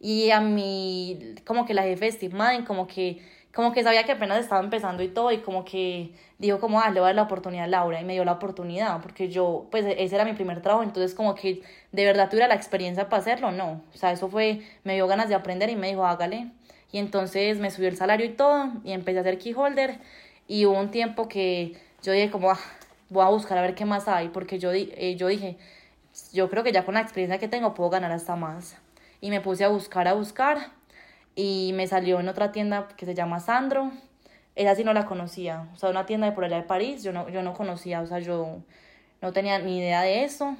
Y 0.00 0.30
a 0.30 0.40
mí, 0.40 1.36
como 1.44 1.64
que 1.64 1.74
la 1.74 1.84
jefe 1.84 2.06
de 2.06 2.12
Steve 2.12 2.34
Madden, 2.34 2.64
como 2.64 2.88
que 2.88 3.22
como 3.54 3.72
que 3.72 3.82
sabía 3.82 4.04
que 4.04 4.12
apenas 4.12 4.38
estaba 4.38 4.62
empezando 4.62 5.02
y 5.02 5.08
todo, 5.08 5.30
y 5.30 5.38
como 5.38 5.64
que 5.64 6.14
dijo 6.38 6.58
como, 6.58 6.80
ah, 6.80 6.90
le 6.90 7.00
voy 7.00 7.04
a 7.04 7.08
dar 7.08 7.16
la 7.16 7.22
oportunidad 7.22 7.64
a 7.64 7.68
Laura, 7.68 8.00
y 8.00 8.04
me 8.04 8.14
dio 8.14 8.24
la 8.24 8.32
oportunidad, 8.32 9.00
porque 9.02 9.28
yo, 9.28 9.66
pues 9.70 9.84
ese 9.86 10.14
era 10.14 10.24
mi 10.24 10.32
primer 10.32 10.62
trabajo, 10.62 10.82
entonces 10.82 11.14
como 11.14 11.34
que 11.34 11.62
de 11.92 12.04
verdad 12.04 12.30
tuviera 12.30 12.48
la 12.48 12.54
experiencia 12.54 13.08
para 13.08 13.20
hacerlo, 13.20 13.52
no, 13.52 13.82
o 13.94 13.96
sea, 13.96 14.12
eso 14.12 14.28
fue, 14.28 14.62
me 14.84 14.94
dio 14.94 15.06
ganas 15.06 15.28
de 15.28 15.34
aprender 15.34 15.68
y 15.68 15.76
me 15.76 15.88
dijo, 15.88 16.06
hágale, 16.06 16.50
y 16.90 16.98
entonces 16.98 17.58
me 17.58 17.70
subió 17.70 17.88
el 17.88 17.96
salario 17.96 18.24
y 18.26 18.30
todo, 18.30 18.70
y 18.84 18.92
empecé 18.92 19.18
a 19.18 19.20
hacer 19.20 19.38
keyholder, 19.38 19.98
y 20.48 20.64
hubo 20.64 20.78
un 20.78 20.90
tiempo 20.90 21.28
que 21.28 21.76
yo 22.02 22.12
dije 22.12 22.30
como, 22.30 22.50
ah, 22.50 22.58
voy 23.10 23.24
a 23.24 23.28
buscar 23.28 23.58
a 23.58 23.62
ver 23.62 23.74
qué 23.74 23.84
más 23.84 24.08
hay, 24.08 24.28
porque 24.28 24.58
yo, 24.58 24.72
eh, 24.72 25.14
yo 25.16 25.28
dije, 25.28 25.58
yo 26.32 26.48
creo 26.48 26.64
que 26.64 26.72
ya 26.72 26.84
con 26.84 26.94
la 26.94 27.00
experiencia 27.00 27.38
que 27.38 27.48
tengo 27.48 27.74
puedo 27.74 27.90
ganar 27.90 28.12
hasta 28.12 28.34
más, 28.34 28.78
y 29.20 29.30
me 29.30 29.42
puse 29.42 29.64
a 29.64 29.68
buscar, 29.68 30.08
a 30.08 30.14
buscar, 30.14 30.70
y 31.34 31.72
me 31.74 31.86
salió 31.86 32.20
en 32.20 32.28
otra 32.28 32.52
tienda 32.52 32.88
que 32.96 33.06
se 33.06 33.14
llama 33.14 33.40
Sandro. 33.40 33.92
Esa 34.54 34.74
sí 34.74 34.84
no 34.84 34.92
la 34.92 35.06
conocía, 35.06 35.68
o 35.72 35.78
sea, 35.78 35.88
una 35.88 36.04
tienda 36.04 36.26
de 36.26 36.32
por 36.32 36.44
allá 36.44 36.56
de 36.56 36.62
París, 36.64 37.02
yo 37.02 37.12
no, 37.12 37.28
yo 37.30 37.42
no 37.42 37.54
conocía, 37.54 38.02
o 38.02 38.06
sea, 38.06 38.18
yo 38.18 38.58
no 39.22 39.32
tenía 39.32 39.58
ni 39.58 39.78
idea 39.78 40.02
de 40.02 40.24
eso, 40.24 40.56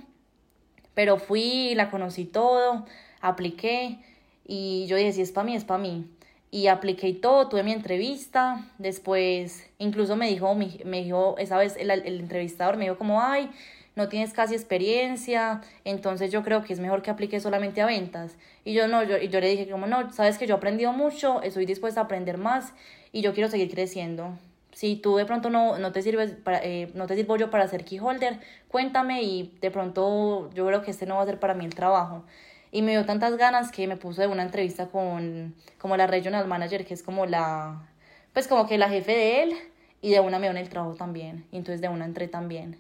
pero 0.95 1.19
fui, 1.19 1.75
la 1.75 1.91
conocí 1.91 2.25
todo, 2.25 2.87
apliqué 3.21 3.99
y 4.47 4.87
yo 4.87 4.97
dije, 4.97 5.13
si 5.13 5.21
es 5.21 5.33
para 5.33 5.45
mí, 5.45 5.57
es 5.57 5.65
para 5.65 5.83
mí. 5.83 6.07
Y 6.51 6.69
apliqué 6.69 7.09
y 7.09 7.15
todo, 7.15 7.49
tuve 7.49 7.63
mi 7.63 7.73
entrevista, 7.73 8.67
después 8.79 9.71
incluso 9.79 10.17
me 10.17 10.29
dijo, 10.29 10.55
me, 10.55 11.03
dijo, 11.03 11.37
esa 11.39 11.59
vez 11.59 11.77
el, 11.77 11.91
el 11.91 12.21
entrevistador 12.21 12.77
me 12.77 12.85
dijo 12.85 12.97
como, 12.97 13.21
ay, 13.21 13.51
no 13.95 14.09
tienes 14.09 14.33
casi 14.33 14.55
experiencia, 14.55 15.61
entonces 15.85 16.33
yo 16.33 16.43
creo 16.43 16.63
que 16.63 16.73
es 16.73 16.81
mejor 16.81 17.03
que 17.03 17.11
apliques 17.11 17.43
solamente 17.43 17.83
a 17.83 17.87
ventas. 17.87 18.37
Y 18.65 18.73
yo 18.73 18.89
no, 18.89 19.03
yo, 19.03 19.19
yo 19.19 19.41
le 19.41 19.49
dije 19.49 19.69
como 19.71 19.87
no, 19.87 20.13
sabes 20.13 20.39
que 20.39 20.47
yo 20.47 20.55
he 20.55 20.57
aprendido 20.57 20.93
mucho, 20.93 21.43
estoy 21.43 21.67
dispuesta 21.67 22.01
a 22.01 22.05
aprender 22.05 22.39
más 22.39 22.73
y 23.13 23.21
yo 23.21 23.35
quiero 23.35 23.51
seguir 23.51 23.71
creciendo. 23.71 24.39
Si 24.73 24.97
tú 24.97 25.17
de 25.17 25.27
pronto 25.27 25.51
no, 25.51 25.79
no 25.79 25.93
te 25.93 26.01
sirves 26.01 26.33
para, 26.33 26.61
eh, 26.65 26.91
no 26.95 27.07
te 27.07 27.15
sirvo 27.15 27.37
yo 27.37 27.51
para 27.51 27.69
ser 27.69 27.85
keyholder, 27.85 28.41
cuéntame 28.69 29.23
y 29.23 29.55
de 29.61 29.71
pronto 29.71 30.51
yo 30.55 30.67
creo 30.67 30.83
que 30.83 30.91
este 30.91 31.05
no 31.05 31.17
va 31.17 31.23
a 31.23 31.27
ser 31.27 31.39
para 31.39 31.55
mí 31.55 31.65
el 31.65 31.75
trabajo. 31.75 32.25
Y 32.71 32.81
me 32.81 32.93
dio 32.93 33.05
tantas 33.05 33.37
ganas 33.37 33.71
que 33.71 33.87
me 33.87 33.97
puso 33.97 34.23
de 34.23 34.29
una 34.29 34.43
entrevista 34.43 34.87
con 34.87 35.55
como 35.79 35.97
la 35.99 36.07
regional 36.07 36.47
manager, 36.49 36.87
que 36.87 36.95
es 36.95 37.03
como 37.03 37.27
la, 37.27 37.87
pues 38.33 38.49
como 38.49 38.67
que 38.67 38.79
la 38.79 38.89
jefe 38.89 39.13
de 39.13 39.43
él, 39.43 39.55
y 40.01 40.11
de 40.11 40.21
una 40.21 40.39
me 40.39 40.47
dio 40.47 40.51
en 40.51 40.57
el 40.57 40.69
trabajo 40.69 40.95
también. 40.95 41.47
Y 41.53 41.59
entonces 41.59 41.83
de 41.83 41.89
una 41.89 42.07
entré 42.07 42.29
también. 42.29 42.79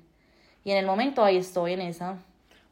Y 0.64 0.70
en 0.70 0.78
el 0.78 0.86
momento 0.86 1.24
ahí 1.24 1.36
estoy 1.36 1.72
en 1.72 1.82
esa. 1.82 2.18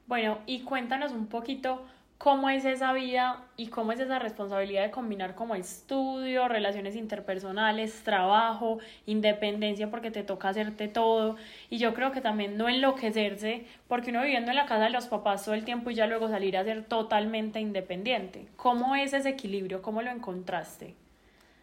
Bueno, 0.06 0.38
y 0.46 0.60
cuéntanos 0.60 1.12
un 1.12 1.26
poquito 1.26 1.82
cómo 2.20 2.50
es 2.50 2.66
esa 2.66 2.92
vida 2.92 3.44
y 3.56 3.68
cómo 3.68 3.92
es 3.92 4.00
esa 4.00 4.18
responsabilidad 4.18 4.82
de 4.82 4.90
combinar 4.90 5.34
como 5.34 5.54
estudio, 5.54 6.48
relaciones 6.48 6.94
interpersonales, 6.94 8.04
trabajo, 8.04 8.78
independencia 9.06 9.90
porque 9.90 10.10
te 10.10 10.22
toca 10.22 10.50
hacerte 10.50 10.86
todo 10.86 11.36
y 11.70 11.78
yo 11.78 11.94
creo 11.94 12.12
que 12.12 12.20
también 12.20 12.58
no 12.58 12.68
enloquecerse 12.68 13.64
porque 13.88 14.10
uno 14.10 14.20
viviendo 14.20 14.50
en 14.50 14.58
la 14.58 14.66
casa 14.66 14.84
de 14.84 14.90
los 14.90 15.06
papás 15.06 15.46
todo 15.46 15.54
el 15.54 15.64
tiempo 15.64 15.88
y 15.88 15.94
ya 15.94 16.06
luego 16.06 16.28
salir 16.28 16.58
a 16.58 16.64
ser 16.64 16.84
totalmente 16.84 17.58
independiente. 17.58 18.48
¿Cómo 18.56 18.94
es 18.96 19.14
ese 19.14 19.30
equilibrio? 19.30 19.80
¿Cómo 19.80 20.02
lo 20.02 20.10
encontraste? 20.10 20.94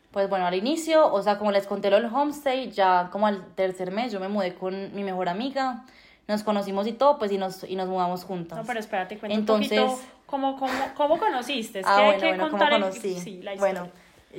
Pues 0.09 0.27
bueno, 0.27 0.47
al 0.47 0.55
inicio, 0.55 1.13
o 1.13 1.21
sea, 1.21 1.37
como 1.37 1.51
les 1.51 1.67
conté 1.67 1.91
lo 1.91 1.97
del 1.97 2.05
homestay, 2.05 2.71
ya 2.71 3.09
como 3.11 3.27
al 3.27 3.45
tercer 3.53 3.91
mes 3.91 4.11
yo 4.11 4.19
me 4.19 4.27
mudé 4.27 4.55
con 4.55 4.95
mi 4.95 5.03
mejor 5.03 5.29
amiga 5.29 5.85
nos 6.27 6.43
conocimos 6.43 6.87
y 6.87 6.93
todo, 6.93 7.17
pues 7.17 7.31
y 7.31 7.37
nos, 7.37 7.63
y 7.63 7.75
nos 7.75 7.87
mudamos 7.87 8.23
juntas. 8.23 8.57
No, 8.57 8.65
pero 8.65 8.79
espérate, 8.79 9.17
cuenta 9.17 9.37
Entonces, 9.37 9.79
un 9.79 9.85
poquito 9.85 10.07
cómo, 10.25 10.57
cómo, 10.57 10.73
cómo 10.95 11.17
conociste. 11.17 11.81
ah, 11.85 12.03
bueno, 12.03 12.19
que 12.19 12.27
bueno, 12.27 12.49
contar 12.49 12.69
¿cómo 12.69 12.85
conocí? 12.85 13.19
Sí, 13.19 13.41
la 13.41 13.55
Bueno, 13.55 13.87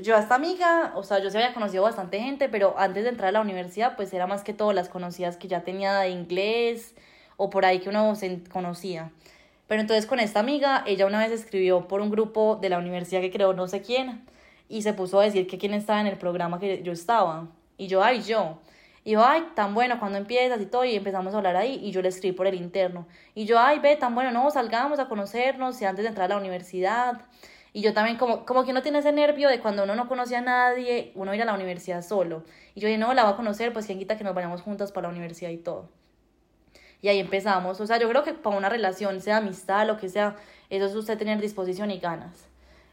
yo 0.03 0.16
a 0.16 0.20
esta 0.20 0.34
amiga, 0.34 0.93
o 0.95 1.03
sea, 1.03 1.18
yo 1.18 1.30
se 1.30 1.39
había 1.39 1.55
conocido 1.55 1.82
bastante 1.82 2.20
gente, 2.20 2.49
pero 2.49 2.74
antes 2.78 3.05
de 3.05 3.11
entrar 3.11 3.30
a 3.30 3.32
la 3.32 3.41
universidad, 3.41 3.97
pues 3.97 4.12
era 4.12 4.26
más 4.26 4.45
que 4.45 4.53
todo 4.53 4.72
las 4.72 4.89
conocidas 4.89 5.36
que 5.36 5.49
ya 5.49 5.62
tenía 5.62 5.99
de 6.01 6.11
inglés 6.11 6.95
o 7.36 7.51
por 7.51 7.64
ahí 7.64 7.78
que 7.80 7.89
uno 7.89 8.14
se 8.14 8.43
conocía. 8.45 9.11
Pero 9.66 9.80
entonces 9.80 10.07
con 10.07 10.20
esta 10.20 10.41
amiga, 10.41 10.82
ella 10.86 11.07
una 11.07 11.18
vez 11.20 11.32
escribió 11.32 11.89
por 11.89 12.01
un 12.01 12.11
grupo 12.11 12.57
de 12.57 12.68
la 12.68 12.78
universidad 12.78 13.20
que 13.20 13.30
creo 13.30 13.53
no 13.55 13.66
sé 13.66 13.82
quién, 13.82 14.24
y 14.68 14.82
se 14.82 14.93
puso 14.93 15.20
a 15.20 15.24
decir 15.24 15.47
que 15.47 15.59
quién 15.59 15.72
estaba 15.74 16.01
en 16.01 16.07
el 16.07 16.18
programa 16.18 16.59
que 16.59 16.82
yo 16.82 16.93
estaba. 16.93 17.49
Y 17.76 17.86
yo, 17.86 18.03
ay, 18.03 18.22
yo. 18.22 18.59
Y 19.09 19.12
yo, 19.12 19.24
ay, 19.24 19.42
tan 19.54 19.72
bueno, 19.72 19.98
cuando 19.98 20.18
empiezas 20.18 20.61
y 20.61 20.66
todo, 20.66 20.84
y 20.84 20.94
empezamos 20.94 21.32
a 21.32 21.38
hablar 21.38 21.56
ahí, 21.56 21.80
y 21.82 21.92
yo 21.92 22.02
le 22.02 22.09
escribí 22.09 22.36
por 22.36 22.46
el 22.46 22.54
interno. 22.54 23.06
Y 23.34 23.46
yo, 23.46 23.59
ay, 23.59 23.78
ve, 23.78 23.96
tan 23.96 24.14
bueno, 24.14 24.30
no, 24.32 24.50
salgamos 24.50 24.98
a 24.98 25.09
conocernos, 25.09 25.80
y 25.80 25.86
antes 25.86 26.02
de 26.02 26.11
entrar 26.11 26.26
a 26.30 26.34
la 26.34 26.38
universidad. 26.38 27.22
Y 27.72 27.80
yo 27.80 27.94
también, 27.94 28.18
como, 28.18 28.44
como 28.44 28.64
que 28.64 28.70
uno 28.70 28.82
tiene 28.82 28.98
ese 28.98 29.11
nervio 29.12 29.48
de 29.48 29.61
cuando 29.61 29.84
uno 29.84 29.96
no 29.96 30.09
conoce 30.09 30.36
a 30.36 30.42
nadie, 30.42 31.12
uno 31.14 31.34
ir 31.34 31.40
a 31.40 31.46
la 31.46 31.54
universidad 31.54 32.02
solo. 32.02 32.44
Y 32.74 32.80
yo 32.80 32.86
dije, 32.86 32.98
no, 32.98 33.14
la 33.14 33.24
va 33.24 33.30
a 33.30 33.36
conocer, 33.36 33.72
pues 33.72 33.86
quien 33.86 33.98
quita 33.98 34.18
que 34.18 34.24
nos 34.24 34.34
vayamos 34.34 34.61
juntas 34.61 34.92
para 34.92 35.09
la 35.09 35.14
universidad 35.14 35.48
y 35.52 35.56
todo. 35.56 35.88
Y 37.00 37.09
ahí 37.09 37.18
empezamos. 37.18 37.80
O 37.80 37.86
sea, 37.86 37.96
yo 37.98 38.11
creo 38.11 38.24
que 38.24 38.34
para 38.34 38.59
una 38.59 38.68
relación, 38.68 39.22
sea 39.22 39.38
amistad, 39.38 39.86
lo 39.86 39.96
que 39.96 40.11
sea, 40.11 40.36
eso 40.68 40.84
es 40.84 40.94
usted 40.94 41.16
tener 41.16 41.40
disposición 41.40 41.90
y 41.90 41.98
ganas. 41.98 42.46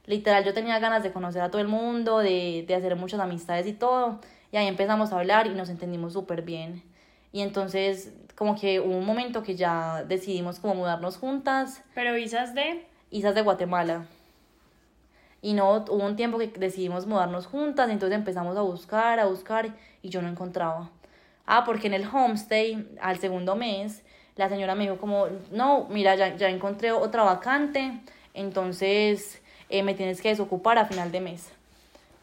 Literal, 0.05 0.45
yo 0.45 0.53
tenía 0.53 0.79
ganas 0.79 1.03
de 1.03 1.11
conocer 1.11 1.41
a 1.41 1.51
todo 1.51 1.61
el 1.61 1.67
mundo, 1.67 2.19
de, 2.19 2.63
de 2.65 2.75
hacer 2.75 2.95
muchas 2.95 3.19
amistades 3.19 3.67
y 3.67 3.73
todo. 3.73 4.21
Y 4.51 4.57
ahí 4.57 4.67
empezamos 4.67 5.11
a 5.11 5.19
hablar 5.19 5.47
y 5.47 5.51
nos 5.51 5.69
entendimos 5.69 6.13
súper 6.13 6.41
bien. 6.41 6.83
Y 7.31 7.41
entonces 7.41 8.13
como 8.35 8.55
que 8.59 8.79
hubo 8.79 8.97
un 8.97 9.05
momento 9.05 9.43
que 9.43 9.55
ya 9.55 10.03
decidimos 10.03 10.59
como 10.59 10.75
mudarnos 10.75 11.17
juntas. 11.17 11.81
¿Pero 11.93 12.17
Isas 12.17 12.53
de? 12.53 12.85
Isas 13.09 13.33
de 13.33 13.41
Guatemala. 13.41 14.05
Y 15.41 15.53
no, 15.53 15.85
hubo 15.89 16.05
un 16.05 16.15
tiempo 16.15 16.37
que 16.37 16.47
decidimos 16.47 17.05
mudarnos 17.05 17.45
juntas, 17.45 17.89
entonces 17.89 18.17
empezamos 18.17 18.57
a 18.57 18.61
buscar, 18.61 19.19
a 19.19 19.25
buscar, 19.25 19.75
y 20.01 20.09
yo 20.09 20.21
no 20.21 20.27
encontraba. 20.27 20.89
Ah, 21.45 21.63
porque 21.65 21.87
en 21.87 21.93
el 21.93 22.07
homestay, 22.11 22.87
al 22.99 23.19
segundo 23.19 23.55
mes, 23.55 24.03
la 24.35 24.49
señora 24.49 24.75
me 24.75 24.85
dijo 24.85 24.97
como, 24.97 25.27
no, 25.51 25.87
mira, 25.89 26.15
ya, 26.15 26.35
ya 26.35 26.49
encontré 26.49 26.91
otra 26.91 27.23
vacante, 27.23 28.01
entonces 28.33 29.41
eh, 29.69 29.83
me 29.83 29.93
tienes 29.93 30.19
que 30.19 30.29
desocupar 30.29 30.79
a 30.79 30.85
final 30.85 31.11
de 31.11 31.21
mes 31.21 31.54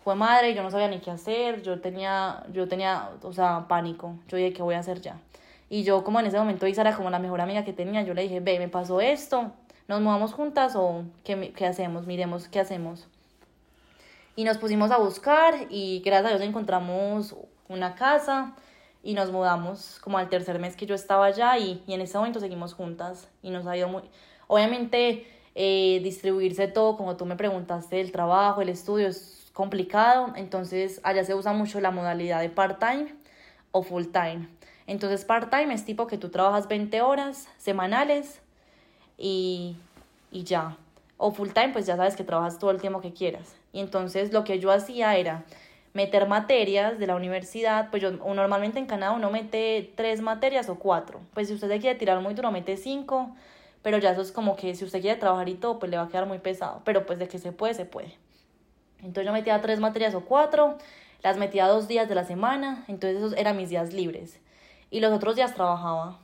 fue 0.04 0.14
madre, 0.14 0.54
yo 0.54 0.62
no 0.62 0.70
sabía 0.70 0.88
ni 0.88 0.98
qué 0.98 1.10
hacer, 1.10 1.62
yo 1.62 1.80
tenía, 1.80 2.44
yo 2.52 2.68
tenía, 2.68 3.10
o 3.22 3.32
sea, 3.32 3.66
pánico, 3.68 4.16
yo 4.28 4.36
dije, 4.36 4.52
¿qué 4.52 4.62
voy 4.62 4.74
a 4.74 4.80
hacer 4.80 5.00
ya? 5.00 5.20
Y 5.68 5.84
yo 5.84 6.04
como 6.04 6.20
en 6.20 6.26
ese 6.26 6.38
momento 6.38 6.66
Isa 6.66 6.82
era 6.82 6.96
como 6.96 7.10
la 7.10 7.18
mejor 7.18 7.40
amiga 7.40 7.64
que 7.64 7.72
tenía, 7.72 8.02
yo 8.02 8.14
le 8.14 8.22
dije, 8.22 8.40
ve, 8.40 8.58
me 8.58 8.68
pasó 8.68 9.00
esto, 9.00 9.52
nos 9.88 10.00
mudamos 10.00 10.32
juntas 10.32 10.74
o 10.76 11.04
qué, 11.24 11.52
qué 11.52 11.66
hacemos, 11.66 12.06
miremos 12.06 12.48
qué 12.48 12.60
hacemos. 12.60 13.06
Y 14.34 14.44
nos 14.44 14.58
pusimos 14.58 14.90
a 14.90 14.98
buscar 14.98 15.66
y 15.70 16.00
gracias 16.04 16.32
a 16.32 16.36
Dios 16.36 16.48
encontramos 16.48 17.36
una 17.68 17.94
casa 17.94 18.54
y 19.02 19.14
nos 19.14 19.30
mudamos 19.30 19.98
como 20.00 20.18
al 20.18 20.28
tercer 20.28 20.58
mes 20.58 20.76
que 20.76 20.86
yo 20.86 20.94
estaba 20.94 21.26
allá 21.26 21.58
y, 21.58 21.82
y 21.86 21.94
en 21.94 22.00
ese 22.00 22.16
momento 22.18 22.40
seguimos 22.40 22.74
juntas 22.74 23.28
y 23.42 23.50
nos 23.50 23.66
ha 23.66 23.76
ido 23.76 23.88
muy... 23.88 24.02
Obviamente 24.46 25.26
eh, 25.54 26.00
distribuirse 26.02 26.66
todo, 26.68 26.96
como 26.96 27.16
tú 27.16 27.26
me 27.26 27.36
preguntaste, 27.36 28.00
el 28.00 28.10
trabajo, 28.10 28.62
el 28.62 28.70
estudio, 28.70 29.08
es 29.08 29.41
complicado, 29.52 30.32
entonces 30.36 31.00
allá 31.02 31.24
se 31.24 31.34
usa 31.34 31.52
mucho 31.52 31.80
la 31.80 31.90
modalidad 31.90 32.40
de 32.40 32.48
part-time 32.48 33.14
o 33.70 33.82
full-time. 33.82 34.48
Entonces 34.86 35.24
part-time 35.24 35.74
es 35.74 35.84
tipo 35.84 36.06
que 36.06 36.18
tú 36.18 36.30
trabajas 36.30 36.68
20 36.68 37.00
horas 37.02 37.48
semanales 37.58 38.40
y, 39.18 39.76
y 40.30 40.44
ya. 40.44 40.76
O 41.16 41.30
full 41.30 41.50
time, 41.50 41.68
pues 41.68 41.86
ya 41.86 41.96
sabes 41.96 42.16
que 42.16 42.24
trabajas 42.24 42.58
todo 42.58 42.70
el 42.70 42.80
tiempo 42.80 43.00
que 43.00 43.12
quieras. 43.12 43.54
Y 43.72 43.80
entonces 43.80 44.32
lo 44.32 44.44
que 44.44 44.58
yo 44.58 44.72
hacía 44.72 45.16
era 45.16 45.44
meter 45.94 46.26
materias 46.26 46.98
de 46.98 47.06
la 47.06 47.14
universidad, 47.14 47.90
pues 47.90 48.02
yo 48.02 48.10
normalmente 48.10 48.78
en 48.78 48.86
Canadá 48.86 49.12
uno 49.12 49.30
mete 49.30 49.92
tres 49.94 50.20
materias 50.20 50.68
o 50.68 50.76
cuatro. 50.76 51.20
Pues 51.34 51.48
si 51.48 51.54
usted 51.54 51.68
se 51.68 51.78
quiere 51.78 51.98
tirar 51.98 52.20
muy 52.20 52.34
duro, 52.34 52.50
mete 52.50 52.76
cinco, 52.76 53.34
pero 53.82 53.98
ya 53.98 54.12
eso 54.12 54.22
es 54.22 54.32
como 54.32 54.56
que 54.56 54.74
si 54.74 54.84
usted 54.84 55.00
quiere 55.00 55.18
trabajar 55.20 55.48
y 55.48 55.54
todo, 55.54 55.78
pues 55.78 55.90
le 55.90 55.98
va 55.98 56.04
a 56.04 56.08
quedar 56.08 56.26
muy 56.26 56.38
pesado. 56.38 56.80
Pero 56.84 57.06
pues 57.06 57.18
de 57.18 57.28
que 57.28 57.38
se 57.38 57.52
puede, 57.52 57.74
se 57.74 57.84
puede. 57.84 58.14
Entonces 59.02 59.26
yo 59.26 59.32
metía 59.32 59.60
tres 59.60 59.80
materias 59.80 60.14
o 60.14 60.22
cuatro, 60.22 60.78
las 61.22 61.36
metía 61.36 61.66
dos 61.66 61.88
días 61.88 62.08
de 62.08 62.14
la 62.14 62.24
semana, 62.24 62.84
entonces 62.88 63.18
esos 63.18 63.36
eran 63.36 63.56
mis 63.56 63.68
días 63.68 63.92
libres. 63.92 64.38
Y 64.90 65.00
los 65.00 65.12
otros 65.12 65.36
días 65.36 65.54
trabajaba. 65.54 66.18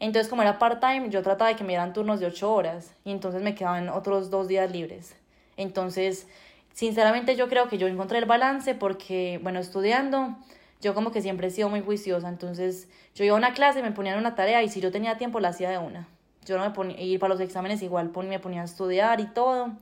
Entonces 0.00 0.28
como 0.28 0.42
era 0.42 0.58
part-time, 0.58 1.10
yo 1.10 1.22
trataba 1.22 1.50
de 1.50 1.56
que 1.56 1.64
me 1.64 1.70
dieran 1.70 1.92
turnos 1.92 2.20
de 2.20 2.26
ocho 2.26 2.52
horas 2.52 2.94
y 3.04 3.10
entonces 3.10 3.42
me 3.42 3.54
quedaban 3.54 3.88
otros 3.88 4.30
dos 4.30 4.48
días 4.48 4.70
libres. 4.70 5.16
Entonces, 5.56 6.28
sinceramente 6.72 7.34
yo 7.36 7.48
creo 7.48 7.68
que 7.68 7.78
yo 7.78 7.88
encontré 7.88 8.18
el 8.18 8.24
balance 8.24 8.74
porque, 8.74 9.40
bueno, 9.42 9.58
estudiando, 9.58 10.36
yo 10.80 10.94
como 10.94 11.10
que 11.10 11.20
siempre 11.20 11.48
he 11.48 11.50
sido 11.50 11.68
muy 11.68 11.80
juiciosa. 11.80 12.28
Entonces, 12.28 12.88
yo 13.14 13.24
iba 13.24 13.34
a 13.34 13.38
una 13.38 13.54
clase, 13.54 13.82
me 13.82 13.90
ponían 13.90 14.18
una 14.18 14.36
tarea 14.36 14.62
y 14.62 14.68
si 14.68 14.80
yo 14.80 14.92
tenía 14.92 15.18
tiempo 15.18 15.40
la 15.40 15.48
hacía 15.48 15.68
de 15.70 15.78
una. 15.78 16.06
Yo 16.46 16.56
no 16.56 16.64
me 16.64 16.70
ponía, 16.70 17.00
ir 17.00 17.18
para 17.18 17.34
los 17.34 17.40
exámenes 17.40 17.82
igual 17.82 18.12
me 18.28 18.38
ponía 18.38 18.62
a 18.62 18.64
estudiar 18.64 19.20
y 19.20 19.26
todo. 19.26 19.72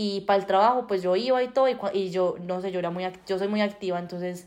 Y 0.00 0.20
para 0.20 0.38
el 0.38 0.46
trabajo, 0.46 0.86
pues 0.86 1.02
yo 1.02 1.16
iba 1.16 1.42
y 1.42 1.48
todo, 1.48 1.68
y, 1.68 1.76
y 1.92 2.10
yo, 2.10 2.36
no 2.40 2.60
sé, 2.60 2.70
yo, 2.70 2.78
era 2.78 2.90
muy, 2.90 3.04
yo 3.26 3.36
soy 3.36 3.48
muy 3.48 3.62
activa, 3.62 3.98
entonces 3.98 4.46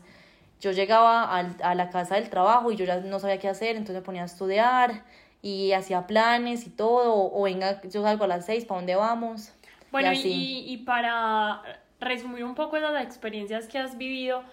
yo 0.62 0.70
llegaba 0.70 1.24
a 1.24 1.74
la 1.74 1.90
casa 1.90 2.14
del 2.14 2.30
trabajo 2.30 2.72
y 2.72 2.76
yo 2.76 2.86
ya 2.86 3.00
no 3.00 3.18
sabía 3.18 3.38
qué 3.38 3.48
hacer, 3.48 3.76
entonces 3.76 3.96
me 3.96 4.00
ponía 4.00 4.22
a 4.22 4.24
estudiar 4.24 5.04
y 5.42 5.72
hacía 5.72 6.06
planes 6.06 6.66
y 6.66 6.70
todo, 6.70 7.12
o, 7.34 7.42
venga, 7.42 7.82
yo 7.82 8.02
salgo 8.02 8.24
a 8.24 8.28
las 8.28 8.46
seis, 8.46 8.64
¿para 8.64 8.78
dónde 8.78 8.94
vamos? 8.94 9.52
Bueno, 9.90 10.14
y, 10.14 10.64
y, 10.66 10.78
para 10.78 11.60
resumir 12.00 12.44
un 12.44 12.54
poco 12.54 12.78
esas 12.78 13.04
experiencias 13.04 13.66
que 13.66 13.76
has 13.76 13.98
vivido, 13.98 14.44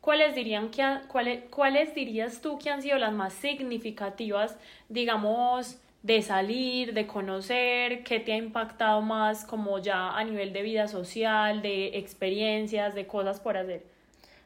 ¿cuáles, 0.00 0.34
dirían 0.34 0.70
que, 0.70 1.00
cuáles, 1.08 1.50
¿cuáles 1.50 1.94
dirías 1.94 2.40
tú 2.40 2.58
que 2.58 2.70
han 2.70 2.80
sido 2.80 2.96
las 2.96 3.12
más 3.12 3.34
significativas, 3.34 4.56
digamos, 4.88 5.78
de 6.06 6.22
salir, 6.22 6.94
de 6.94 7.08
conocer, 7.08 8.04
qué 8.04 8.20
te 8.20 8.32
ha 8.32 8.36
impactado 8.36 9.02
más 9.02 9.44
como 9.44 9.80
ya 9.80 10.16
a 10.16 10.22
nivel 10.22 10.52
de 10.52 10.62
vida 10.62 10.86
social, 10.86 11.62
de 11.62 11.98
experiencias, 11.98 12.94
de 12.94 13.08
cosas 13.08 13.40
por 13.40 13.56
hacer? 13.56 13.82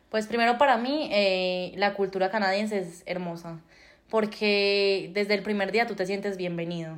Pues 0.08 0.26
primero 0.26 0.56
para 0.56 0.78
mí 0.78 1.11
eh, 1.12 1.72
la 1.76 1.92
cultura 1.92 2.30
canadiense 2.30 2.78
es 2.78 3.02
hermosa, 3.04 3.61
porque 4.08 5.11
desde 5.12 5.34
el 5.34 5.42
primer 5.42 5.70
día 5.70 5.86
tú 5.86 5.94
te 5.94 6.06
sientes 6.06 6.38
bienvenido. 6.38 6.96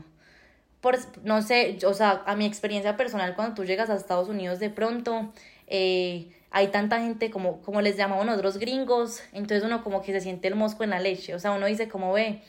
Por, 0.81 0.97
no 1.25 1.43
sé, 1.43 1.79
o 1.85 1.93
sea, 1.93 2.23
a 2.25 2.37
mi 2.37 2.47
experiencia 2.47 2.97
personal, 2.97 3.35
cuando 3.35 3.57
tú 3.57 3.65
llegas 3.65 3.91
a 3.91 3.97
Estados 3.97 4.29
Unidos 4.29 4.61
de 4.61 4.71
pronto, 4.71 5.33
eh, 5.67 6.29
hay 6.53 6.69
tanta 6.69 7.01
gente 7.01 7.33
como, 7.33 7.61
como 7.63 7.81
les 7.81 7.97
llamamos 7.97 8.27
nosotros 8.27 8.59
gringos, 8.59 9.23
entonces 9.33 9.65
uno 9.65 9.83
como 9.83 10.03
que 10.03 10.13
se 10.13 10.21
siente 10.21 10.47
el 10.47 10.55
mosco 10.55 10.85
en 10.85 10.91
la 10.91 11.01
leche, 11.01 11.35
o 11.35 11.41
sea, 11.41 11.51
uno 11.51 11.67
dice 11.67 11.89
como 11.89 12.13
ve, 12.13 12.43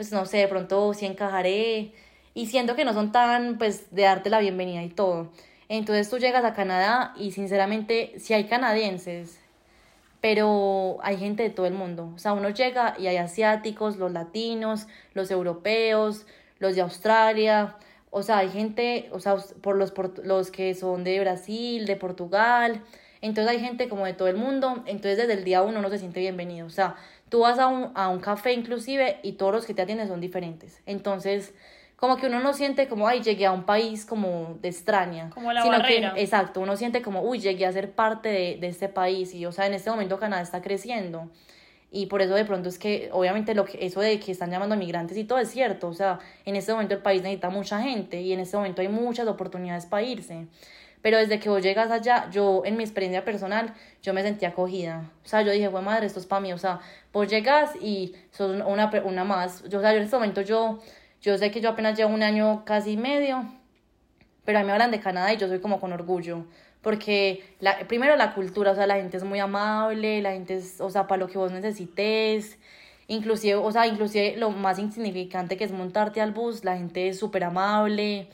pues 0.00 0.12
no 0.12 0.24
sé, 0.24 0.38
de 0.38 0.48
pronto 0.48 0.94
sí 0.94 1.04
encajaré. 1.04 1.92
Y 2.32 2.46
siento 2.46 2.74
que 2.74 2.86
no 2.86 2.94
son 2.94 3.12
tan, 3.12 3.58
pues, 3.58 3.94
de 3.94 4.04
darte 4.04 4.30
la 4.30 4.40
bienvenida 4.40 4.82
y 4.82 4.88
todo. 4.88 5.30
Entonces 5.68 6.08
tú 6.08 6.16
llegas 6.16 6.42
a 6.42 6.54
Canadá 6.54 7.12
y 7.18 7.32
sinceramente, 7.32 8.14
si 8.18 8.32
hay 8.32 8.44
canadienses, 8.44 9.38
pero 10.22 10.96
hay 11.02 11.18
gente 11.18 11.42
de 11.42 11.50
todo 11.50 11.66
el 11.66 11.74
mundo. 11.74 12.10
O 12.14 12.18
sea, 12.18 12.32
uno 12.32 12.48
llega 12.48 12.94
y 12.98 13.08
hay 13.08 13.18
asiáticos, 13.18 13.98
los 13.98 14.10
latinos, 14.10 14.86
los 15.12 15.30
europeos, 15.30 16.24
los 16.60 16.76
de 16.76 16.80
Australia. 16.80 17.76
O 18.08 18.22
sea, 18.22 18.38
hay 18.38 18.48
gente, 18.48 19.10
o 19.12 19.20
sea, 19.20 19.36
por 19.60 19.76
los, 19.76 19.92
los 20.24 20.50
que 20.50 20.74
son 20.74 21.04
de 21.04 21.20
Brasil, 21.20 21.84
de 21.84 21.96
Portugal. 21.96 22.82
Entonces 23.20 23.52
hay 23.52 23.60
gente 23.60 23.90
como 23.90 24.06
de 24.06 24.14
todo 24.14 24.28
el 24.28 24.36
mundo. 24.36 24.82
Entonces 24.86 25.18
desde 25.18 25.34
el 25.34 25.44
día 25.44 25.60
uno 25.60 25.80
uno 25.80 25.90
se 25.90 25.98
siente 25.98 26.20
bienvenido. 26.20 26.66
O 26.66 26.70
sea, 26.70 26.96
Tú 27.30 27.40
vas 27.40 27.58
a 27.58 27.68
un, 27.68 27.92
a 27.94 28.10
un 28.10 28.20
café 28.20 28.52
inclusive 28.52 29.20
y 29.22 29.32
todos 29.32 29.52
los 29.52 29.64
que 29.64 29.72
te 29.72 29.80
atienden 29.80 30.08
son 30.08 30.20
diferentes. 30.20 30.82
Entonces, 30.84 31.54
como 31.96 32.16
que 32.16 32.26
uno 32.26 32.40
no 32.40 32.52
siente 32.52 32.88
como, 32.88 33.08
ay, 33.08 33.22
llegué 33.22 33.46
a 33.46 33.52
un 33.52 33.64
país 33.64 34.04
como 34.04 34.58
de 34.60 34.68
extraña. 34.68 35.30
Como 35.30 35.52
la 35.52 35.62
sino 35.62 35.82
Que, 35.82 36.22
exacto, 36.22 36.60
uno 36.60 36.76
siente 36.76 37.02
como, 37.02 37.22
uy, 37.22 37.40
llegué 37.40 37.66
a 37.66 37.72
ser 37.72 37.92
parte 37.92 38.28
de, 38.28 38.56
de 38.60 38.66
este 38.68 38.88
país. 38.88 39.34
Y, 39.34 39.46
o 39.46 39.52
sea, 39.52 39.66
en 39.66 39.74
este 39.74 39.90
momento 39.90 40.18
Canadá 40.18 40.42
está 40.42 40.60
creciendo. 40.60 41.30
Y 41.92 42.06
por 42.06 42.22
eso 42.22 42.34
de 42.34 42.44
pronto 42.44 42.68
es 42.68 42.78
que, 42.78 43.10
obviamente, 43.12 43.54
lo 43.54 43.64
que, 43.64 43.84
eso 43.84 44.00
de 44.00 44.20
que 44.20 44.30
están 44.30 44.50
llamando 44.50 44.76
migrantes 44.76 45.16
y 45.18 45.24
todo 45.24 45.40
es 45.40 45.50
cierto. 45.50 45.88
O 45.88 45.94
sea, 45.94 46.20
en 46.44 46.54
este 46.54 46.72
momento 46.72 46.94
el 46.94 47.02
país 47.02 47.22
necesita 47.22 47.50
mucha 47.50 47.82
gente 47.82 48.20
y 48.20 48.32
en 48.32 48.40
este 48.40 48.56
momento 48.56 48.80
hay 48.80 48.88
muchas 48.88 49.26
oportunidades 49.26 49.86
para 49.86 50.02
irse. 50.02 50.46
Pero 51.02 51.16
desde 51.18 51.40
que 51.40 51.48
vos 51.48 51.62
llegas 51.62 51.90
allá, 51.90 52.28
yo, 52.30 52.62
en 52.64 52.76
mi 52.76 52.82
experiencia 52.82 53.24
personal, 53.24 53.74
yo 54.02 54.12
me 54.12 54.22
sentí 54.22 54.44
acogida. 54.44 55.10
O 55.24 55.28
sea, 55.28 55.42
yo 55.42 55.50
dije, 55.52 55.68
bueno, 55.68 55.86
madre, 55.86 56.06
esto 56.06 56.20
es 56.20 56.26
para 56.26 56.40
mí. 56.40 56.52
O 56.52 56.58
sea, 56.58 56.80
vos 57.12 57.28
llegas 57.28 57.74
y 57.80 58.14
sos 58.30 58.62
una, 58.66 58.90
una 59.04 59.24
más. 59.24 59.62
Yo, 59.68 59.78
o 59.78 59.80
sea, 59.80 59.92
yo 59.92 59.98
en 59.98 60.04
este 60.04 60.16
momento, 60.16 60.42
yo, 60.42 60.78
yo 61.22 61.38
sé 61.38 61.50
que 61.50 61.60
yo 61.60 61.70
apenas 61.70 61.96
llevo 61.96 62.12
un 62.12 62.22
año 62.22 62.64
casi 62.66 62.96
medio, 62.98 63.46
pero 64.44 64.58
a 64.58 64.62
mí 64.62 64.66
me 64.66 64.72
hablan 64.72 64.90
de 64.90 65.00
Canadá 65.00 65.32
y 65.32 65.38
yo 65.38 65.48
soy 65.48 65.60
como 65.60 65.80
con 65.80 65.92
orgullo. 65.92 66.44
Porque, 66.82 67.44
la, 67.60 67.78
primero, 67.88 68.16
la 68.16 68.34
cultura, 68.34 68.72
o 68.72 68.74
sea, 68.74 68.86
la 68.86 68.96
gente 68.96 69.16
es 69.16 69.24
muy 69.24 69.38
amable, 69.38 70.20
la 70.22 70.32
gente 70.32 70.56
es, 70.56 70.80
o 70.80 70.90
sea, 70.90 71.06
para 71.06 71.20
lo 71.20 71.28
que 71.28 71.38
vos 71.38 71.52
necesites. 71.52 72.58
Inclusive, 73.06 73.56
o 73.56 73.72
sea, 73.72 73.86
inclusive 73.86 74.36
lo 74.36 74.50
más 74.50 74.78
insignificante 74.78 75.56
que 75.56 75.64
es 75.64 75.72
montarte 75.72 76.20
al 76.20 76.32
bus, 76.32 76.64
la 76.64 76.76
gente 76.76 77.08
es 77.08 77.18
súper 77.18 77.44
amable. 77.44 78.28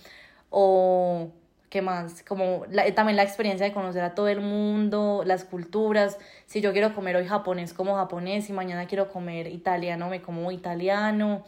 O 0.51 1.33
¿Qué 1.77 1.83
más? 1.83 2.23
Como 2.23 2.65
la, 2.71 2.91
también 2.95 3.17
la 3.17 3.23
experiencia 3.23 3.67
de 3.67 3.75
conocer 3.75 4.03
a 4.03 4.15
todo 4.15 4.29
el 4.29 4.41
mundo, 4.41 5.25
las 5.27 5.45
culturas. 5.45 6.17
Si 6.47 6.63
yo 6.63 6.73
quiero 6.73 6.95
comer 6.95 7.17
hoy 7.17 7.27
japonés, 7.27 7.75
como 7.75 7.97
japonés, 7.97 8.49
y 8.49 8.55
mañana 8.55 8.87
quiero 8.87 9.11
comer 9.11 9.49
italiano, 9.49 10.09
me 10.09 10.23
como 10.23 10.51
italiano. 10.51 11.45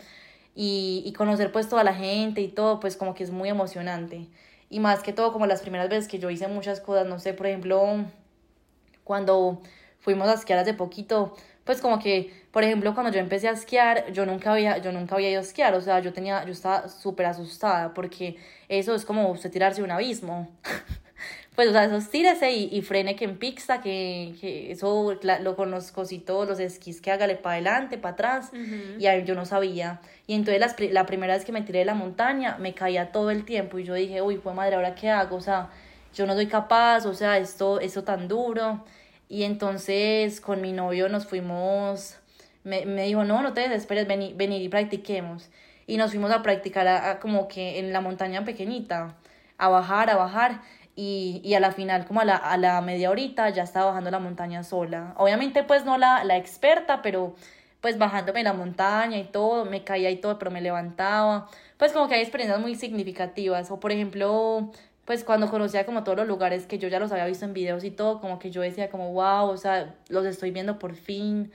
Y, 0.55 1.03
y 1.07 1.15
conocer 1.15 1.51
pues 1.51 1.71
toda 1.71 1.83
la 1.83 1.95
gente 1.95 2.43
y 2.43 2.49
todo, 2.49 2.79
pues 2.79 2.99
como 2.99 3.15
que 3.15 3.25
es 3.25 3.31
muy 3.31 3.49
emocionante. 3.49 4.27
Y 4.69 4.81
más 4.81 5.03
que 5.03 5.15
todo, 5.15 5.33
como 5.33 5.47
las 5.47 5.63
primeras 5.63 5.89
veces 5.89 6.09
que 6.09 6.19
yo 6.19 6.29
hice 6.29 6.47
muchas 6.47 6.83
cosas, 6.83 7.07
no 7.07 7.19
sé, 7.19 7.33
por 7.33 7.47
ejemplo, 7.47 8.05
cuando 9.05 9.63
fuimos 9.99 10.29
a 10.29 10.35
esquiar 10.35 10.59
hace 10.59 10.75
poquito, 10.75 11.35
pues 11.69 11.83
como 11.83 11.99
que, 11.99 12.33
por 12.51 12.65
ejemplo, 12.65 12.95
cuando 12.95 13.13
yo 13.13 13.21
empecé 13.21 13.47
a 13.47 13.51
esquiar, 13.51 14.11
yo 14.11 14.25
nunca 14.25 14.53
había, 14.53 14.79
yo 14.79 14.91
nunca 14.91 15.17
había 15.17 15.29
ido 15.29 15.41
a 15.41 15.43
esquiar, 15.43 15.75
o 15.75 15.83
sea, 15.83 16.01
yo 16.01 16.15
tenía, 16.15 16.43
yo 16.47 16.53
estaba 16.53 16.89
súper 16.89 17.27
asustada, 17.27 17.93
porque 17.93 18.39
eso 18.71 18.95
es 18.95 19.05
como 19.05 19.29
usted 19.31 19.51
tirarse 19.51 19.83
un 19.83 19.91
abismo. 19.91 20.49
pues, 21.55 21.69
o 21.69 21.73
sea, 21.73 21.85
eso 21.85 22.01
tírese 22.11 22.53
y, 22.53 22.71
y 22.73 22.81
frene 22.81 23.17
que 23.17 23.27
en 23.27 23.37
pista, 23.37 23.83
que, 23.83 24.35
que 24.41 24.73
eso 24.73 25.19
lo 25.43 25.57
conozco 25.57 26.07
si 26.07 26.21
todos 26.21 26.49
los 26.49 26.59
esquís 26.59 27.03
que 27.03 27.11
hágale 27.11 27.35
para 27.37 27.57
adelante, 27.57 27.99
para 27.99 28.15
atrás, 28.15 28.51
y 28.99 29.05
ahí 29.05 29.25
yo 29.27 29.35
no 29.35 29.45
sabía. 29.45 30.01
Y 30.27 30.33
entonces 30.33 30.61
las, 30.61 30.75
la 30.91 31.05
primera 31.05 31.35
vez 31.35 31.45
que 31.45 31.53
me 31.53 31.61
tiré 31.61 31.81
de 31.81 31.85
la 31.85 31.93
montaña, 31.93 32.57
me 32.59 32.73
caía 32.73 33.13
todo 33.13 33.31
el 33.31 33.45
tiempo, 33.45 33.79
y 33.79 33.85
yo 33.85 33.93
dije, 33.93 34.23
uy, 34.23 34.39
fue 34.39 34.55
madre, 34.55 34.77
¿ahora 34.77 34.95
qué 34.95 35.11
hago? 35.11 35.37
O 35.37 35.43
sea, 35.43 35.69
yo 36.15 36.27
no 36.27 36.33
soy 36.33 36.47
capaz, 36.47 37.05
o 37.05 37.13
sea, 37.13 37.37
esto, 37.37 37.79
esto 37.79 38.05
tan 38.05 38.27
duro. 38.27 38.87
Y 39.29 39.45
entonces 39.45 40.41
con 40.41 40.61
mi 40.61 40.73
novio 40.73 41.09
nos 41.09 41.27
fuimos, 41.27 42.17
me, 42.65 42.87
me 42.87 43.05
dijo, 43.05 43.25
no, 43.25 43.43
no 43.43 43.53
te 43.53 43.61
desesperes, 43.63 44.07
vení, 44.07 44.33
venir 44.35 44.63
y 44.63 44.69
practiquemos. 44.69 45.51
Y 45.87 45.97
nos 45.97 46.11
fuimos 46.11 46.31
a 46.31 46.43
practicar 46.43 46.87
a, 46.87 47.19
como 47.21 47.49
que 47.49 47.79
en 47.79 47.93
la 47.93 48.01
montaña 48.01 48.45
pequeñita, 48.45 49.17
a 49.59 49.69
bajar, 49.69 50.11
a 50.11 50.17
bajar. 50.17 50.63
Y, 50.97 51.41
y 51.45 51.55
a 51.55 51.61
la 51.61 51.71
final, 51.71 52.07
como 52.07 52.21
a 52.21 52.25
la, 52.25 52.35
a 52.37 52.57
la 52.57 52.81
media 52.81 53.11
horita, 53.11 53.49
ya 53.51 53.63
estaba 53.63 53.87
bajando 53.91 54.11
la 54.11 54.19
montaña 54.19 54.65
sola. 54.65 55.15
Obviamente, 55.17 55.63
pues 55.63 55.85
no 55.85 55.97
la, 55.97 56.25
la 56.25 56.37
experta, 56.37 57.03
pero 57.03 57.37
pues 57.81 57.99
bajándome 57.99 58.43
la 58.43 58.53
montaña 58.53 59.17
y 59.17 59.25
todo, 59.25 59.65
me 59.65 59.85
caía 59.85 60.11
y 60.11 60.17
todo, 60.17 60.39
pero 60.39 60.51
me 60.51 60.61
levantaba. 60.61 61.49
Pues 61.77 61.93
como 61.93 62.09
que 62.09 62.17
hay 62.17 62.23
experiencias 62.23 62.61
muy 62.61 62.75
significativas. 62.75 63.71
O 63.71 63.79
por 63.79 63.93
ejemplo, 63.93 64.73
pues 65.09 65.25
cuando 65.25 65.49
conocía 65.49 65.87
como 65.87 66.05
todos 66.05 66.19
los 66.19 66.29
lugares 66.29 66.67
que 66.67 66.77
yo 66.77 66.87
ya 66.89 67.01
los 67.01 67.11
había 67.13 67.25
visto 67.25 67.47
en 67.47 67.55
videos 67.55 67.83
y 67.83 67.91
todo, 67.91 68.21
como 68.21 68.39
que 68.39 68.51
yo 68.51 68.61
decía 68.61 68.91
como, 68.91 69.11
wow, 69.15 69.49
o 69.49 69.57
sea, 69.57 69.95
los 70.11 70.27
estoy 70.27 70.51
viendo 70.51 70.79
por 70.79 70.95
fin. 70.95 71.51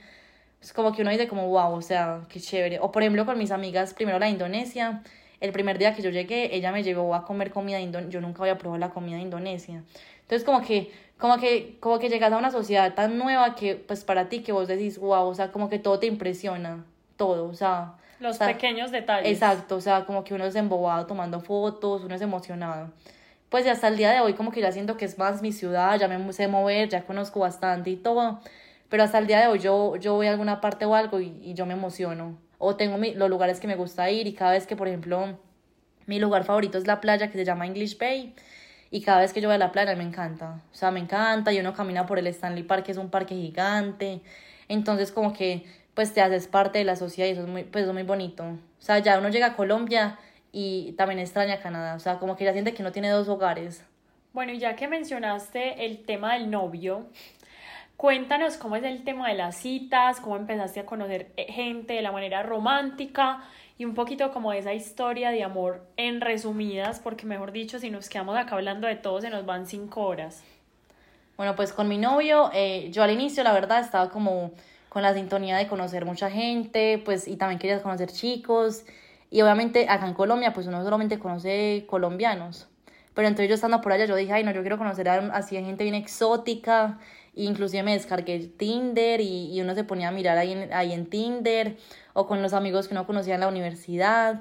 Es 0.60 0.72
como 0.72 0.92
que 0.92 1.02
uno 1.02 1.12
dice 1.12 1.28
como, 1.28 1.46
wow, 1.46 1.72
o 1.72 1.80
sea, 1.80 2.22
qué 2.28 2.40
chévere. 2.40 2.80
O 2.80 2.90
por 2.90 3.04
ejemplo 3.04 3.24
con 3.24 3.38
mis 3.38 3.52
amigas, 3.52 3.94
primero 3.94 4.18
la 4.18 4.28
Indonesia, 4.28 5.04
el 5.38 5.52
primer 5.52 5.78
día 5.78 5.94
que 5.94 6.02
yo 6.02 6.10
llegué, 6.10 6.52
ella 6.56 6.72
me 6.72 6.82
llevó 6.82 7.14
a 7.14 7.24
comer 7.24 7.52
comida 7.52 7.78
indonesia, 7.78 8.10
yo 8.10 8.20
nunca 8.20 8.42
había 8.42 8.58
probado 8.58 8.80
la 8.80 8.90
comida 8.90 9.20
Indonesia. 9.20 9.84
Entonces 10.22 10.42
como 10.44 10.60
que, 10.60 10.90
como 11.16 11.38
que, 11.38 11.76
como 11.78 12.00
que 12.00 12.08
llegas 12.08 12.32
a 12.32 12.38
una 12.38 12.50
sociedad 12.50 12.92
tan 12.94 13.18
nueva 13.18 13.54
que, 13.54 13.76
pues 13.76 14.02
para 14.02 14.28
ti 14.28 14.40
que 14.42 14.50
vos 14.50 14.66
decís, 14.66 14.98
wow, 14.98 15.28
o 15.28 15.34
sea, 15.36 15.52
como 15.52 15.68
que 15.68 15.78
todo 15.78 16.00
te 16.00 16.06
impresiona, 16.06 16.84
todo, 17.16 17.46
o 17.46 17.54
sea. 17.54 17.94
Los 18.18 18.38
pequeños 18.38 18.90
detalles. 18.90 19.30
Exacto, 19.30 19.76
o 19.76 19.80
sea, 19.80 20.06
como 20.06 20.24
que 20.24 20.34
uno 20.34 20.44
es 20.44 20.56
embobado 20.56 21.06
tomando 21.06 21.38
fotos, 21.38 22.02
uno 22.02 22.16
es 22.16 22.20
emocionado 22.20 22.90
pues 23.54 23.68
hasta 23.68 23.86
el 23.86 23.96
día 23.96 24.10
de 24.10 24.18
hoy 24.18 24.34
como 24.34 24.50
que 24.50 24.60
ya 24.60 24.72
siento 24.72 24.96
que 24.96 25.04
es 25.04 25.16
más 25.16 25.40
mi 25.40 25.52
ciudad, 25.52 25.96
ya 25.96 26.08
me 26.08 26.32
sé 26.32 26.48
mover, 26.48 26.88
ya 26.88 27.04
conozco 27.04 27.38
bastante 27.38 27.88
y 27.88 27.94
todo, 27.94 28.40
pero 28.88 29.04
hasta 29.04 29.18
el 29.18 29.28
día 29.28 29.38
de 29.42 29.46
hoy 29.46 29.60
yo, 29.60 29.94
yo 29.94 30.14
voy 30.14 30.26
a 30.26 30.32
alguna 30.32 30.60
parte 30.60 30.86
o 30.86 30.96
algo 30.96 31.20
y, 31.20 31.54
yo 31.54 31.64
me 31.64 31.74
emociono, 31.74 32.36
o 32.58 32.74
tengo 32.74 32.96
los 33.14 33.30
lugares 33.30 33.60
que 33.60 33.68
me 33.68 33.76
gusta 33.76 34.10
ir 34.10 34.26
y 34.26 34.32
cada 34.32 34.50
vez 34.50 34.66
que, 34.66 34.74
por 34.74 34.88
ejemplo, 34.88 35.38
Mi 36.06 36.18
lugar 36.18 36.42
favorito 36.42 36.78
es 36.78 36.88
la 36.88 37.00
playa 37.00 37.30
que 37.30 37.38
se 37.38 37.44
llama 37.44 37.64
English 37.64 37.96
Bay. 37.96 38.34
Y 38.90 39.02
cada 39.02 39.20
vez 39.20 39.32
que 39.32 39.40
yo 39.40 39.48
voy 39.48 39.54
a 39.54 39.58
la 39.58 39.70
playa 39.70 39.94
me 39.94 40.02
encanta. 40.02 40.60
O 40.72 40.74
sea, 40.74 40.90
me 40.90 40.98
encanta. 41.00 41.52
Y 41.52 41.60
uno 41.60 41.74
camina 41.74 42.06
por 42.06 42.18
el 42.18 42.26
Stanley 42.26 42.64
Park, 42.64 42.84
que 42.86 42.92
es 42.92 42.98
un 42.98 43.08
parque 43.10 43.36
gigante. 43.36 44.20
Entonces, 44.68 45.12
como 45.12 45.32
que, 45.32 45.64
pues 45.94 46.12
te 46.12 46.20
haces 46.22 46.48
parte 46.48 46.78
de 46.78 46.84
la 46.84 46.96
sociedad 46.96 47.28
y 47.28 47.32
eso 47.32 47.42
es 47.42 47.48
muy, 47.48 47.62
pues, 47.64 47.86
es 47.86 47.92
muy 47.92 48.02
bonito. 48.02 48.44
O 48.44 48.58
sea, 48.80 48.98
ya 48.98 49.18
uno 49.18 49.28
llega 49.28 49.46
a 49.46 49.56
Colombia 49.56 50.18
y 50.54 50.92
también 50.92 51.18
extraña 51.18 51.58
Canadá. 51.58 51.96
O 51.96 51.98
sea, 51.98 52.18
como 52.20 52.36
que 52.36 52.44
ya 52.44 52.52
siente 52.52 52.72
que 52.72 52.84
no 52.84 52.92
tiene 52.92 53.10
dos 53.10 53.28
hogares. 53.28 53.84
Bueno, 54.32 54.52
y 54.52 54.58
ya 54.58 54.76
que 54.76 54.86
mencionaste 54.86 55.84
el 55.84 56.04
tema 56.04 56.34
del 56.34 56.48
novio, 56.48 57.06
cuéntanos 57.96 58.56
cómo 58.56 58.76
es 58.76 58.84
el 58.84 59.02
tema 59.02 59.28
de 59.28 59.34
las 59.34 59.56
citas, 59.56 60.20
cómo 60.20 60.36
empezaste 60.36 60.80
a 60.80 60.86
conocer 60.86 61.32
eh, 61.36 61.52
gente 61.52 61.94
de 61.94 62.02
la 62.02 62.12
manera 62.12 62.44
romántica 62.44 63.42
y 63.78 63.84
un 63.84 63.94
poquito 63.94 64.32
como 64.32 64.52
esa 64.52 64.72
historia 64.72 65.30
de 65.30 65.42
amor 65.42 65.84
en 65.96 66.20
resumidas, 66.20 67.00
porque 67.00 67.26
mejor 67.26 67.50
dicho, 67.50 67.80
si 67.80 67.90
nos 67.90 68.08
quedamos 68.08 68.36
acá 68.36 68.54
hablando 68.54 68.86
de 68.86 68.94
todo, 68.94 69.20
se 69.20 69.30
nos 69.30 69.44
van 69.44 69.66
cinco 69.66 70.02
horas. 70.02 70.44
Bueno, 71.36 71.56
pues 71.56 71.72
con 71.72 71.88
mi 71.88 71.98
novio, 71.98 72.50
eh, 72.54 72.90
yo 72.92 73.02
al 73.02 73.10
inicio 73.10 73.42
la 73.42 73.52
verdad 73.52 73.80
estaba 73.80 74.08
como 74.08 74.52
con 74.88 75.02
la 75.02 75.14
sintonía 75.14 75.56
de 75.56 75.66
conocer 75.66 76.04
mucha 76.04 76.30
gente, 76.30 77.02
pues 77.04 77.26
y 77.26 77.36
también 77.36 77.58
quería 77.58 77.82
conocer 77.82 78.12
chicos. 78.12 78.84
Y 79.34 79.42
obviamente 79.42 79.88
acá 79.88 80.06
en 80.06 80.14
Colombia, 80.14 80.52
pues 80.52 80.68
uno 80.68 80.84
solamente 80.84 81.18
conoce 81.18 81.86
colombianos. 81.88 82.68
Pero 83.14 83.26
entonces 83.26 83.48
yo 83.48 83.56
estando 83.56 83.80
por 83.80 83.90
allá, 83.90 84.04
yo 84.04 84.14
dije, 84.14 84.32
ay, 84.32 84.44
no, 84.44 84.52
yo 84.52 84.60
quiero 84.60 84.78
conocer 84.78 85.08
a 85.08 85.14
así 85.34 85.56
gente 85.56 85.82
bien 85.82 85.96
exótica. 85.96 87.00
E 87.34 87.42
inclusive 87.42 87.82
me 87.82 87.94
descargué 87.94 88.38
Tinder 88.38 89.20
y, 89.20 89.52
y 89.52 89.60
uno 89.60 89.74
se 89.74 89.82
ponía 89.82 90.10
a 90.10 90.12
mirar 90.12 90.38
ahí 90.38 90.52
en, 90.52 90.72
ahí 90.72 90.92
en 90.92 91.06
Tinder 91.06 91.78
o 92.12 92.28
con 92.28 92.42
los 92.42 92.52
amigos 92.52 92.86
que 92.86 92.94
uno 92.94 93.08
conocía 93.08 93.34
en 93.34 93.40
la 93.40 93.48
universidad. 93.48 94.40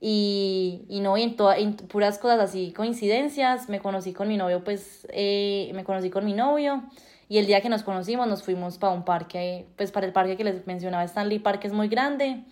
Y, 0.00 0.84
y 0.88 1.00
no, 1.00 1.16
en, 1.16 1.34
en 1.56 1.74
puras 1.74 2.18
cosas 2.18 2.38
así, 2.38 2.72
coincidencias, 2.76 3.68
me 3.68 3.80
conocí 3.80 4.12
con 4.12 4.28
mi 4.28 4.36
novio, 4.36 4.62
pues 4.62 5.08
eh, 5.10 5.72
me 5.74 5.82
conocí 5.82 6.10
con 6.10 6.24
mi 6.24 6.34
novio. 6.34 6.84
Y 7.28 7.38
el 7.38 7.46
día 7.46 7.60
que 7.60 7.68
nos 7.68 7.82
conocimos 7.82 8.28
nos 8.28 8.44
fuimos 8.44 8.78
para 8.78 8.92
un 8.92 9.04
parque, 9.04 9.66
pues 9.76 9.90
para 9.90 10.06
el 10.06 10.12
parque 10.12 10.36
que 10.36 10.44
les 10.44 10.64
mencionaba, 10.68 11.02
Stanley 11.02 11.40
Park, 11.40 11.64
es 11.64 11.72
muy 11.72 11.88
grande. 11.88 12.44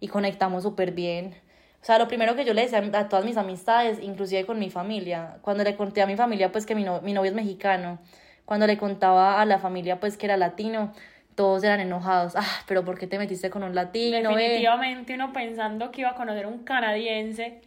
Y 0.00 0.08
conectamos 0.08 0.62
súper 0.62 0.92
bien. 0.92 1.34
O 1.80 1.84
sea, 1.84 1.98
lo 1.98 2.08
primero 2.08 2.34
que 2.34 2.44
yo 2.44 2.54
le 2.54 2.62
decía 2.62 2.78
a 2.78 3.08
todas 3.08 3.24
mis 3.24 3.36
amistades, 3.36 3.98
inclusive 4.02 4.44
con 4.44 4.58
mi 4.58 4.70
familia, 4.70 5.38
cuando 5.42 5.64
le 5.64 5.76
conté 5.76 6.02
a 6.02 6.06
mi 6.06 6.16
familia, 6.16 6.50
pues 6.50 6.66
que 6.66 6.74
mi, 6.74 6.84
no, 6.84 7.00
mi 7.02 7.12
novio 7.12 7.30
es 7.30 7.36
mexicano, 7.36 7.98
cuando 8.44 8.66
le 8.66 8.76
contaba 8.78 9.40
a 9.40 9.44
la 9.44 9.58
familia, 9.58 10.00
pues 10.00 10.16
que 10.16 10.26
era 10.26 10.36
latino, 10.36 10.92
todos 11.34 11.62
eran 11.62 11.80
enojados. 11.80 12.34
Ah, 12.36 12.62
pero 12.66 12.84
¿por 12.84 12.98
qué 12.98 13.06
te 13.06 13.18
metiste 13.18 13.48
con 13.48 13.62
un 13.62 13.74
latino? 13.74 14.16
Definitivamente 14.16 15.14
uno 15.14 15.32
pensando 15.32 15.90
que 15.92 16.00
iba 16.00 16.10
a 16.10 16.14
conocer 16.14 16.46
un 16.46 16.64
canadiense. 16.64 17.60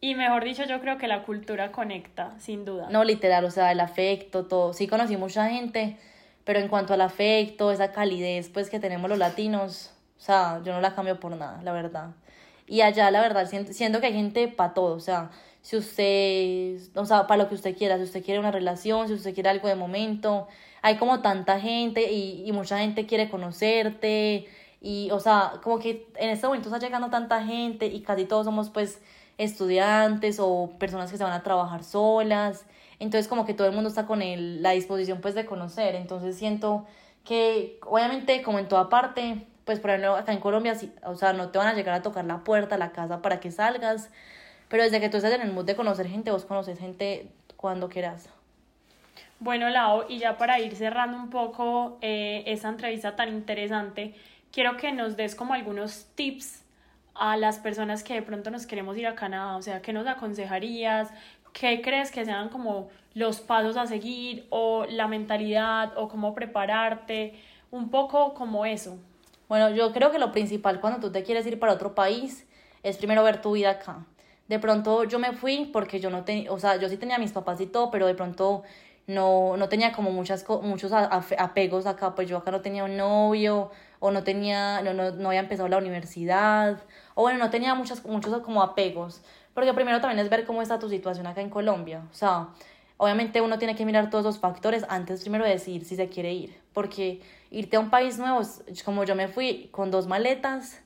Y 0.00 0.14
mejor 0.14 0.44
dicho, 0.44 0.64
yo 0.64 0.80
creo 0.80 0.98
que 0.98 1.08
la 1.08 1.22
cultura 1.22 1.72
conecta, 1.72 2.32
sin 2.38 2.64
duda. 2.64 2.88
No, 2.90 3.04
literal, 3.04 3.44
o 3.44 3.50
sea, 3.50 3.72
el 3.72 3.80
afecto, 3.80 4.46
todo. 4.46 4.72
Sí 4.72 4.86
conocí 4.86 5.16
mucha 5.16 5.48
gente, 5.48 5.96
pero 6.44 6.58
en 6.58 6.68
cuanto 6.68 6.94
al 6.94 7.00
afecto, 7.00 7.72
esa 7.72 7.92
calidez, 7.92 8.50
pues 8.50 8.68
que 8.68 8.78
tenemos 8.80 9.08
los 9.08 9.18
latinos, 9.18 9.93
sea, 10.24 10.60
yo 10.64 10.72
no 10.72 10.80
la 10.80 10.94
cambio 10.94 11.20
por 11.20 11.36
nada, 11.36 11.60
la 11.62 11.72
verdad. 11.72 12.10
Y 12.66 12.80
allá, 12.80 13.10
la 13.10 13.20
verdad, 13.20 13.46
siento, 13.46 13.72
siento 13.72 14.00
que 14.00 14.06
hay 14.06 14.14
gente 14.14 14.48
para 14.48 14.74
todo, 14.74 14.94
o 14.94 15.00
sea, 15.00 15.30
si 15.62 15.76
usted, 15.76 16.78
o 16.96 17.06
sea, 17.06 17.26
para 17.26 17.42
lo 17.42 17.48
que 17.48 17.54
usted 17.54 17.76
quiera, 17.76 17.96
si 17.98 18.04
usted 18.04 18.24
quiere 18.24 18.40
una 18.40 18.50
relación, 18.50 19.08
si 19.08 19.14
usted 19.14 19.34
quiere 19.34 19.50
algo 19.50 19.68
de 19.68 19.74
momento, 19.74 20.48
hay 20.82 20.96
como 20.96 21.20
tanta 21.20 21.60
gente 21.60 22.12
y, 22.12 22.44
y 22.46 22.52
mucha 22.52 22.78
gente 22.78 23.06
quiere 23.06 23.30
conocerte 23.30 24.46
y, 24.80 25.10
o 25.12 25.20
sea, 25.20 25.52
como 25.62 25.78
que 25.78 26.06
en 26.16 26.28
este 26.30 26.46
momento 26.46 26.68
está 26.68 26.78
llegando 26.78 27.08
tanta 27.08 27.42
gente 27.44 27.86
y 27.86 28.02
casi 28.02 28.26
todos 28.26 28.44
somos 28.44 28.68
pues 28.70 29.00
estudiantes 29.38 30.38
o 30.40 30.72
personas 30.78 31.10
que 31.10 31.16
se 31.16 31.24
van 31.24 31.32
a 31.32 31.42
trabajar 31.42 31.84
solas, 31.84 32.66
entonces 32.98 33.26
como 33.28 33.46
que 33.46 33.54
todo 33.54 33.66
el 33.66 33.72
mundo 33.74 33.88
está 33.88 34.06
con 34.06 34.20
el, 34.22 34.62
la 34.62 34.72
disposición 34.72 35.20
pues 35.22 35.34
de 35.34 35.46
conocer, 35.46 35.94
entonces 35.94 36.36
siento 36.36 36.84
que 37.24 37.78
obviamente 37.86 38.42
como 38.42 38.58
en 38.58 38.68
toda 38.68 38.90
parte, 38.90 39.46
pues 39.64 39.80
por 39.80 39.90
ejemplo 39.90 40.16
acá 40.16 40.32
en 40.32 40.40
Colombia, 40.40 40.76
o 41.04 41.14
sea, 41.14 41.32
no 41.32 41.50
te 41.50 41.58
van 41.58 41.68
a 41.68 41.74
llegar 41.74 41.94
a 41.94 42.02
tocar 42.02 42.24
la 42.24 42.38
puerta, 42.44 42.76
la 42.78 42.92
casa 42.92 43.22
para 43.22 43.40
que 43.40 43.50
salgas, 43.50 44.10
pero 44.68 44.82
desde 44.82 45.00
que 45.00 45.08
tú 45.08 45.16
estás 45.16 45.32
en 45.32 45.42
el 45.42 45.52
mood 45.52 45.64
de 45.64 45.76
conocer 45.76 46.06
gente, 46.08 46.30
vos 46.30 46.44
conoces 46.44 46.78
gente 46.78 47.28
cuando 47.56 47.88
quieras. 47.88 48.28
Bueno, 49.40 49.68
Lau, 49.68 50.04
y 50.08 50.18
ya 50.18 50.38
para 50.38 50.60
ir 50.60 50.74
cerrando 50.76 51.16
un 51.16 51.30
poco 51.30 51.98
eh, 52.00 52.44
esa 52.46 52.68
entrevista 52.68 53.16
tan 53.16 53.28
interesante, 53.30 54.14
quiero 54.52 54.76
que 54.76 54.92
nos 54.92 55.16
des 55.16 55.34
como 55.34 55.54
algunos 55.54 56.06
tips 56.14 56.62
a 57.14 57.36
las 57.36 57.58
personas 57.58 58.02
que 58.02 58.14
de 58.14 58.22
pronto 58.22 58.50
nos 58.50 58.66
queremos 58.66 58.96
ir 58.96 59.06
a 59.06 59.14
Canadá, 59.14 59.56
o 59.56 59.62
sea, 59.62 59.82
¿qué 59.82 59.92
nos 59.92 60.06
aconsejarías? 60.06 61.10
¿Qué 61.52 61.80
crees 61.82 62.10
que 62.10 62.24
sean 62.24 62.48
como 62.48 62.88
los 63.14 63.40
pasos 63.40 63.76
a 63.76 63.86
seguir 63.86 64.46
o 64.50 64.86
la 64.88 65.06
mentalidad 65.06 65.92
o 65.96 66.08
cómo 66.08 66.34
prepararte? 66.34 67.34
Un 67.70 67.90
poco 67.90 68.34
como 68.34 68.66
eso. 68.66 68.98
Bueno, 69.48 69.70
yo 69.70 69.92
creo 69.92 70.10
que 70.10 70.18
lo 70.18 70.32
principal 70.32 70.80
cuando 70.80 71.00
tú 71.00 71.12
te 71.12 71.22
quieres 71.22 71.46
ir 71.46 71.58
para 71.58 71.72
otro 71.72 71.94
país 71.94 72.46
es 72.82 72.96
primero 72.96 73.22
ver 73.22 73.40
tu 73.40 73.52
vida 73.52 73.70
acá. 73.70 74.06
De 74.48 74.58
pronto 74.58 75.04
yo 75.04 75.18
me 75.18 75.32
fui 75.32 75.70
porque 75.72 76.00
yo 76.00 76.10
no 76.10 76.24
tenía, 76.24 76.52
o 76.52 76.58
sea, 76.58 76.76
yo 76.76 76.88
sí 76.88 76.96
tenía 76.96 77.18
mis 77.18 77.32
papás 77.32 77.60
y 77.60 77.66
todo, 77.66 77.90
pero 77.90 78.06
de 78.06 78.14
pronto 78.14 78.62
no, 79.06 79.56
no 79.56 79.68
tenía 79.68 79.92
como 79.92 80.10
muchas, 80.10 80.44
muchos 80.62 80.92
apegos 80.92 81.86
acá, 81.86 82.14
pues 82.14 82.28
yo 82.28 82.38
acá 82.38 82.50
no 82.50 82.60
tenía 82.60 82.84
un 82.84 82.96
novio, 82.96 83.70
o 84.00 84.10
no 84.10 84.22
tenía, 84.22 84.82
no, 84.82 84.92
no, 84.92 85.12
no 85.12 85.28
había 85.28 85.40
empezado 85.40 85.68
la 85.68 85.78
universidad, 85.78 86.78
o 87.14 87.22
bueno, 87.22 87.38
no 87.38 87.50
tenía 87.50 87.74
muchas, 87.74 88.04
muchos 88.04 88.38
como 88.42 88.62
apegos, 88.62 89.22
porque 89.54 89.72
primero 89.72 90.00
también 90.00 90.18
es 90.20 90.30
ver 90.30 90.44
cómo 90.44 90.62
está 90.62 90.78
tu 90.78 90.88
situación 90.88 91.26
acá 91.26 91.40
en 91.40 91.50
Colombia, 91.50 92.02
o 92.10 92.14
sea, 92.14 92.48
obviamente 92.96 93.40
uno 93.40 93.58
tiene 93.58 93.74
que 93.74 93.84
mirar 93.84 94.10
todos 94.10 94.24
los 94.24 94.38
factores 94.38 94.84
antes 94.88 95.22
primero 95.22 95.44
de 95.44 95.50
decir 95.50 95.84
si 95.84 95.96
se 95.96 96.08
quiere 96.08 96.32
ir, 96.32 96.58
porque 96.72 97.20
irte 97.50 97.76
a 97.76 97.80
un 97.80 97.90
país 97.90 98.18
nuevo, 98.18 98.40
como 98.84 99.04
yo 99.04 99.14
me 99.14 99.28
fui 99.28 99.68
con 99.72 99.90
dos 99.90 100.06
maletas 100.06 100.80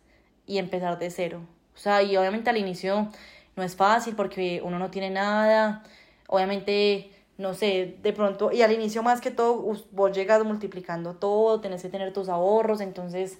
y 0.46 0.58
empezar 0.58 0.98
de 0.98 1.10
cero, 1.10 1.40
o 1.74 1.78
sea, 1.78 2.02
y 2.02 2.16
obviamente 2.16 2.50
al 2.50 2.56
inicio 2.56 3.10
no 3.56 3.62
es 3.62 3.76
fácil 3.76 4.14
porque 4.14 4.60
uno 4.64 4.78
no 4.78 4.90
tiene 4.90 5.10
nada, 5.10 5.82
obviamente 6.26 7.10
no 7.38 7.54
sé, 7.54 7.96
de 8.02 8.12
pronto, 8.12 8.50
y 8.52 8.62
al 8.62 8.72
inicio 8.72 9.04
más 9.04 9.20
que 9.20 9.30
todo, 9.30 9.64
vos 9.92 10.12
llegas 10.12 10.44
multiplicando 10.44 11.14
todo, 11.14 11.60
tenés 11.60 11.82
que 11.82 11.88
tener 11.88 12.12
tus 12.12 12.28
ahorros, 12.28 12.80
entonces, 12.80 13.38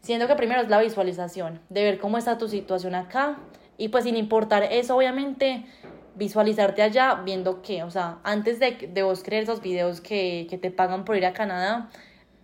siento 0.00 0.28
que 0.28 0.36
primero 0.36 0.62
es 0.62 0.68
la 0.68 0.80
visualización, 0.80 1.60
de 1.68 1.82
ver 1.82 1.98
cómo 1.98 2.16
está 2.16 2.38
tu 2.38 2.48
situación 2.48 2.94
acá, 2.94 3.38
y 3.76 3.88
pues 3.88 4.04
sin 4.04 4.16
importar 4.16 4.62
eso, 4.62 4.96
obviamente, 4.96 5.66
visualizarte 6.14 6.82
allá 6.82 7.22
viendo 7.24 7.62
qué, 7.62 7.82
o 7.82 7.90
sea, 7.90 8.18
antes 8.24 8.58
de, 8.58 8.90
de 8.92 9.02
vos 9.02 9.22
creer 9.22 9.44
esos 9.44 9.60
videos 9.60 10.00
que, 10.00 10.46
que 10.50 10.58
te 10.58 10.70
pagan 10.70 11.04
por 11.04 11.16
ir 11.16 11.26
a 11.26 11.32
Canadá, 11.32 11.90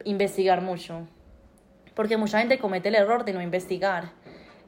investigar 0.05 0.63
mucho, 0.63 1.07
porque 1.95 2.17
mucha 2.17 2.39
gente 2.39 2.59
comete 2.59 2.89
el 2.89 2.95
error 2.95 3.25
de 3.25 3.33
no 3.33 3.43
investigar, 3.43 4.13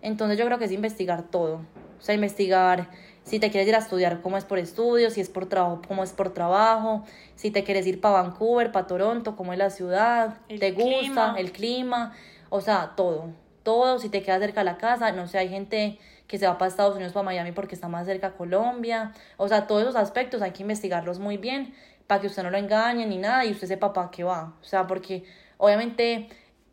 entonces 0.02 0.38
yo 0.38 0.44
creo 0.46 0.58
que 0.58 0.66
es 0.66 0.72
investigar 0.72 1.22
todo, 1.22 1.60
o 1.98 2.02
sea, 2.02 2.14
investigar 2.14 2.88
si 3.28 3.38
te 3.38 3.50
quieres 3.50 3.68
ir 3.68 3.74
a 3.74 3.78
estudiar, 3.78 4.22
cómo 4.22 4.38
es 4.38 4.44
por 4.44 4.58
estudio, 4.58 5.10
si 5.10 5.20
es 5.20 5.28
por 5.28 5.46
trabajo, 5.46 5.82
cómo 5.86 6.02
es 6.02 6.12
por 6.12 6.30
trabajo, 6.30 7.04
si 7.34 7.50
te 7.50 7.62
quieres 7.62 7.86
ir 7.86 8.00
para 8.00 8.22
Vancouver, 8.22 8.72
para 8.72 8.86
Toronto, 8.86 9.36
cómo 9.36 9.52
es 9.52 9.58
la 9.58 9.68
ciudad, 9.68 10.38
te 10.48 10.72
gusta, 10.72 11.34
el 11.36 11.52
clima, 11.52 12.14
o 12.48 12.62
sea, 12.62 12.94
todo, 12.96 13.30
todo, 13.62 13.98
si 13.98 14.08
te 14.08 14.22
quedas 14.22 14.40
cerca 14.40 14.60
de 14.60 14.64
la 14.64 14.78
casa, 14.78 15.12
no 15.12 15.28
sé, 15.28 15.36
hay 15.36 15.50
gente 15.50 15.98
que 16.28 16.38
se 16.38 16.46
va 16.46 16.58
para 16.58 16.68
Estados 16.68 16.94
Unidos, 16.94 17.12
para 17.12 17.24
Miami 17.24 17.52
porque 17.52 17.74
está 17.74 17.88
más 17.88 18.06
cerca 18.06 18.28
a 18.28 18.32
Colombia, 18.34 19.12
o 19.38 19.48
sea, 19.48 19.66
todos 19.66 19.82
esos 19.82 19.96
aspectos 19.96 20.42
hay 20.42 20.52
que 20.52 20.62
investigarlos 20.62 21.18
muy 21.18 21.38
bien 21.38 21.74
para 22.06 22.20
que 22.20 22.28
usted 22.28 22.42
no 22.42 22.50
lo 22.50 22.58
engañe 22.58 23.06
ni 23.06 23.18
nada 23.18 23.44
y 23.44 23.50
usted 23.50 23.66
sepa 23.66 23.92
para 23.92 24.10
qué 24.10 24.22
va, 24.22 24.54
o 24.60 24.64
sea, 24.64 24.86
porque 24.86 25.24
obviamente, 25.56 26.28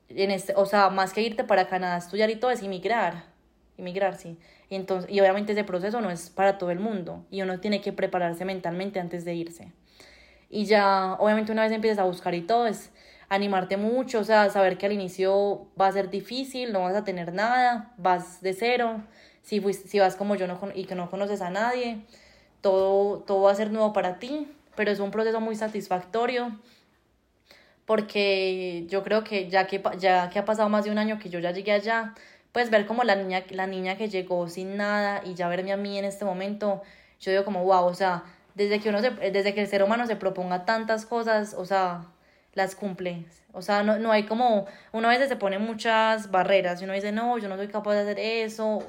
en 0.10 0.30
este, 0.30 0.54
o 0.56 0.66
sea, 0.66 0.90
más 0.90 1.14
que 1.14 1.22
irte 1.22 1.44
para 1.44 1.68
Canadá 1.68 1.96
a 1.96 2.00
estudiar 2.00 2.30
y 2.30 2.36
todo 2.36 2.52
es 2.52 2.62
inmigrar, 2.62 3.24
inmigrar, 3.78 4.16
sí. 4.16 4.38
Y, 4.70 4.76
entonces, 4.76 5.10
y 5.12 5.20
obviamente 5.20 5.54
ese 5.54 5.64
proceso 5.64 6.02
no 6.02 6.10
es 6.10 6.30
para 6.30 6.58
todo 6.58 6.72
el 6.72 6.80
mundo 6.80 7.26
y 7.32 7.42
uno 7.42 7.60
tiene 7.60 7.82
que 7.82 7.94
prepararse 7.94 8.46
mentalmente 8.46 9.00
antes 9.00 9.26
de 9.26 9.36
irse. 9.36 9.72
Y 10.50 10.66
ya, 10.66 11.14
obviamente 11.20 11.52
una 11.52 11.64
vez 11.64 11.72
empiezas 11.72 12.00
a 12.00 12.04
buscar 12.04 12.36
y 12.36 12.42
todo, 12.42 12.68
es 12.68 12.92
animarte 13.30 13.78
mucho, 13.78 14.20
o 14.20 14.24
sea, 14.24 14.50
saber 14.50 14.78
que 14.78 14.86
al 14.86 14.92
inicio 14.92 15.68
va 15.80 15.88
a 15.88 15.92
ser 15.92 16.10
difícil, 16.10 16.72
no 16.72 16.82
vas 16.82 16.96
a 16.96 17.04
tener 17.04 17.34
nada, 17.34 17.94
vas 17.98 18.42
de 18.42 18.54
cero, 18.54 19.04
si, 19.46 19.62
si 19.74 20.00
vas 20.00 20.16
como 20.16 20.36
yo 20.36 20.48
no, 20.48 20.60
y 20.74 20.86
que 20.86 20.96
no 20.96 21.10
conoces 21.10 21.42
a 21.42 21.50
nadie, 21.50 22.00
todo, 22.62 23.20
todo 23.20 23.44
va 23.44 23.52
a 23.52 23.56
ser 23.56 23.72
nuevo 23.72 23.94
para 23.94 24.20
ti, 24.20 24.52
pero 24.76 24.92
es 24.92 25.00
un 25.00 25.12
proceso 25.12 25.40
muy 25.40 25.56
satisfactorio 25.56 26.52
porque 27.86 28.86
yo 28.90 29.04
creo 29.04 29.24
que 29.24 29.48
ya 29.48 29.68
que, 29.68 29.82
ya 30.00 30.30
que 30.30 30.40
ha 30.40 30.46
pasado 30.46 30.70
más 30.70 30.86
de 30.86 30.92
un 30.92 30.98
año 30.98 31.20
que 31.20 31.30
yo 31.30 31.40
ya 31.40 31.52
llegué 31.52 31.72
allá, 31.72 32.16
pues 32.52 32.72
ver 32.72 32.88
como 32.88 33.04
la 33.04 33.16
niña, 33.16 33.44
la 33.52 33.68
niña 33.68 33.98
que 33.98 34.10
llegó 34.10 34.50
sin 34.50 34.78
nada 34.78 35.22
y 35.24 35.36
ya 35.36 35.48
verme 35.48 35.72
a 35.72 35.78
mí 35.78 35.98
en 36.00 36.06
este 36.06 36.26
momento, 36.26 36.82
yo 37.20 37.32
digo 37.32 37.46
como, 37.46 37.64
wow, 37.64 37.86
o 37.86 37.94
sea, 37.94 38.24
desde 38.56 38.80
que, 38.80 38.90
uno 38.90 39.02
se, 39.02 39.12
desde 39.12 39.54
que 39.54 39.62
el 39.62 39.68
ser 39.68 39.84
humano 39.84 40.08
se 40.08 40.16
proponga 40.16 40.66
tantas 40.66 41.06
cosas, 41.06 41.54
o 41.54 41.66
sea, 41.66 42.06
las 42.54 42.76
cumple. 42.76 43.26
O 43.54 43.62
sea, 43.62 43.84
no, 43.84 44.00
no 44.00 44.12
hay 44.12 44.24
como, 44.24 44.66
uno 44.92 45.08
a 45.08 45.12
veces 45.12 45.30
se 45.30 45.36
pone 45.36 45.60
muchas 45.60 46.32
barreras 46.32 46.82
y 46.82 46.86
uno 46.86 46.94
dice, 46.94 47.12
no, 47.12 47.38
yo 47.38 47.48
no 47.48 47.58
soy 47.58 47.68
capaz 47.68 47.94
de 47.94 48.00
hacer 48.00 48.20
eso, 48.20 48.80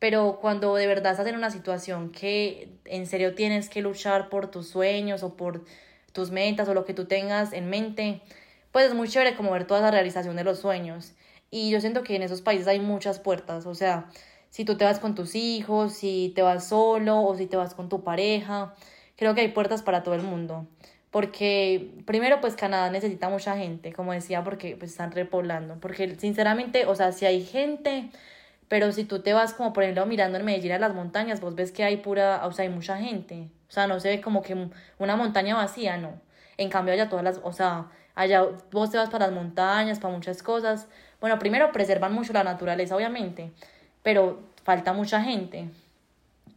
pero 0.00 0.38
cuando 0.40 0.74
de 0.74 0.88
verdad 0.88 1.12
estás 1.12 1.28
en 1.28 1.36
una 1.36 1.50
situación 1.50 2.10
que 2.10 2.72
en 2.86 3.06
serio 3.06 3.34
tienes 3.36 3.68
que 3.68 3.82
luchar 3.82 4.30
por 4.30 4.50
tus 4.50 4.66
sueños 4.68 5.22
o 5.22 5.36
por 5.36 5.64
tus 6.12 6.32
metas 6.32 6.68
o 6.68 6.74
lo 6.74 6.84
que 6.84 6.94
tú 6.94 7.04
tengas 7.04 7.52
en 7.52 7.70
mente, 7.70 8.22
pues 8.72 8.86
es 8.86 8.94
muy 8.94 9.08
chévere 9.08 9.36
como 9.36 9.52
ver 9.52 9.66
toda 9.66 9.80
esa 9.80 9.90
realización 9.92 10.36
de 10.36 10.44
los 10.44 10.58
sueños. 10.58 11.12
Y 11.50 11.70
yo 11.70 11.80
siento 11.80 12.02
que 12.02 12.16
en 12.16 12.22
esos 12.22 12.40
países 12.42 12.66
hay 12.66 12.80
muchas 12.80 13.20
puertas, 13.20 13.66
o 13.66 13.74
sea, 13.74 14.08
si 14.50 14.64
tú 14.64 14.76
te 14.76 14.84
vas 14.84 14.98
con 14.98 15.14
tus 15.14 15.34
hijos, 15.34 15.92
si 15.92 16.32
te 16.34 16.42
vas 16.42 16.66
solo 16.68 17.22
o 17.22 17.36
si 17.36 17.46
te 17.46 17.56
vas 17.56 17.74
con 17.74 17.88
tu 17.88 18.02
pareja, 18.02 18.74
creo 19.16 19.34
que 19.34 19.42
hay 19.42 19.48
puertas 19.48 19.82
para 19.82 20.02
todo 20.02 20.14
el 20.14 20.22
mundo. 20.22 20.66
Porque 21.10 21.90
primero 22.06 22.40
pues 22.40 22.54
Canadá 22.56 22.90
necesita 22.90 23.28
mucha 23.28 23.56
gente, 23.56 23.92
como 23.92 24.12
decía, 24.12 24.44
porque 24.44 24.76
pues 24.76 24.92
están 24.92 25.12
repoblando. 25.12 25.78
Porque 25.80 26.16
sinceramente, 26.16 26.86
o 26.86 26.94
sea, 26.94 27.12
si 27.12 27.26
hay 27.26 27.44
gente, 27.44 28.10
pero 28.70 28.92
si 28.92 29.02
tú 29.02 29.18
te 29.18 29.32
vas 29.32 29.52
como 29.52 29.72
por 29.72 29.82
ejemplo 29.82 30.06
mirando 30.06 30.38
en 30.38 30.44
Medellín 30.44 30.70
a 30.70 30.78
las 30.78 30.94
montañas, 30.94 31.40
vos 31.40 31.56
ves 31.56 31.72
que 31.72 31.82
hay 31.82 31.96
pura, 31.96 32.46
o 32.46 32.52
sea, 32.52 32.62
hay 32.62 32.68
mucha 32.68 32.96
gente. 32.98 33.48
O 33.68 33.72
sea, 33.72 33.88
no 33.88 33.98
se 33.98 34.08
ve 34.08 34.20
como 34.20 34.42
que 34.42 34.68
una 35.00 35.16
montaña 35.16 35.56
vacía, 35.56 35.96
no. 35.96 36.12
En 36.56 36.70
cambio 36.70 36.94
allá 36.94 37.08
todas 37.08 37.24
las, 37.24 37.40
o 37.42 37.52
sea, 37.52 37.86
allá 38.14 38.46
vos 38.70 38.88
te 38.92 38.96
vas 38.96 39.10
para 39.10 39.26
las 39.26 39.34
montañas, 39.34 39.98
para 39.98 40.14
muchas 40.14 40.44
cosas. 40.44 40.86
Bueno, 41.20 41.36
primero 41.40 41.72
preservan 41.72 42.12
mucho 42.12 42.32
la 42.32 42.44
naturaleza, 42.44 42.94
obviamente, 42.94 43.50
pero 44.04 44.38
falta 44.62 44.92
mucha 44.92 45.20
gente. 45.20 45.68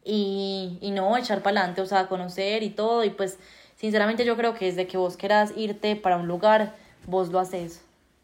Y, 0.06 0.78
y 0.82 0.92
no 0.92 1.18
echar 1.18 1.42
para 1.42 1.62
adelante, 1.62 1.82
o 1.82 1.88
sea, 1.88 2.06
conocer 2.06 2.62
y 2.62 2.70
todo. 2.70 3.04
Y 3.04 3.10
pues, 3.10 3.40
sinceramente, 3.76 4.24
yo 4.24 4.38
creo 4.38 4.54
que 4.54 4.66
desde 4.66 4.86
que 4.86 4.98
vos 4.98 5.18
quieras 5.18 5.52
irte 5.56 5.96
para 5.96 6.18
un 6.18 6.28
lugar, 6.28 6.76
vos 7.08 7.30
lo 7.30 7.40
haces. 7.40 7.82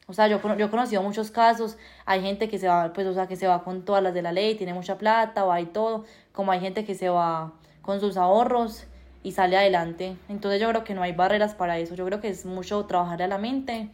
O 0.09 0.13
sea, 0.13 0.27
yo, 0.27 0.41
yo 0.57 0.65
he 0.65 0.69
conocido 0.71 1.03
muchos 1.03 1.29
casos, 1.29 1.77
hay 2.03 2.23
gente 2.23 2.49
que 2.49 2.57
se 2.57 2.67
va, 2.67 2.91
pues, 2.93 3.05
o 3.05 3.13
sea, 3.13 3.27
que 3.27 3.35
se 3.35 3.45
va 3.45 3.63
con 3.63 3.85
todas 3.85 4.01
las 4.01 4.11
de 4.11 4.23
la 4.23 4.31
ley, 4.31 4.55
tiene 4.55 4.73
mucha 4.73 4.97
plata, 4.97 5.43
va 5.43 5.61
y 5.61 5.67
todo, 5.67 6.03
como 6.31 6.51
hay 6.51 6.59
gente 6.59 6.83
que 6.83 6.95
se 6.95 7.09
va 7.09 7.53
con 7.83 7.99
sus 7.99 8.17
ahorros 8.17 8.87
y 9.21 9.33
sale 9.33 9.55
adelante. 9.55 10.15
Entonces 10.27 10.59
yo 10.59 10.67
creo 10.69 10.83
que 10.83 10.95
no 10.95 11.03
hay 11.03 11.11
barreras 11.11 11.53
para 11.53 11.77
eso, 11.77 11.93
yo 11.93 12.07
creo 12.07 12.19
que 12.21 12.29
es 12.29 12.43
mucho 12.43 12.83
trabajar 12.87 13.21
a 13.21 13.27
la 13.27 13.37
mente 13.37 13.89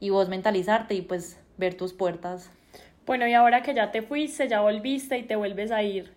y 0.00 0.10
vos 0.10 0.28
mentalizarte 0.28 0.94
y 0.94 1.02
pues 1.02 1.38
ver 1.56 1.74
tus 1.74 1.92
puertas. 1.92 2.50
Bueno, 3.06 3.28
y 3.28 3.34
ahora 3.34 3.62
que 3.62 3.72
ya 3.72 3.92
te 3.92 4.02
fuiste, 4.02 4.48
ya 4.48 4.62
volviste 4.62 5.18
y 5.18 5.22
te 5.22 5.36
vuelves 5.36 5.70
a 5.70 5.84
ir, 5.84 6.12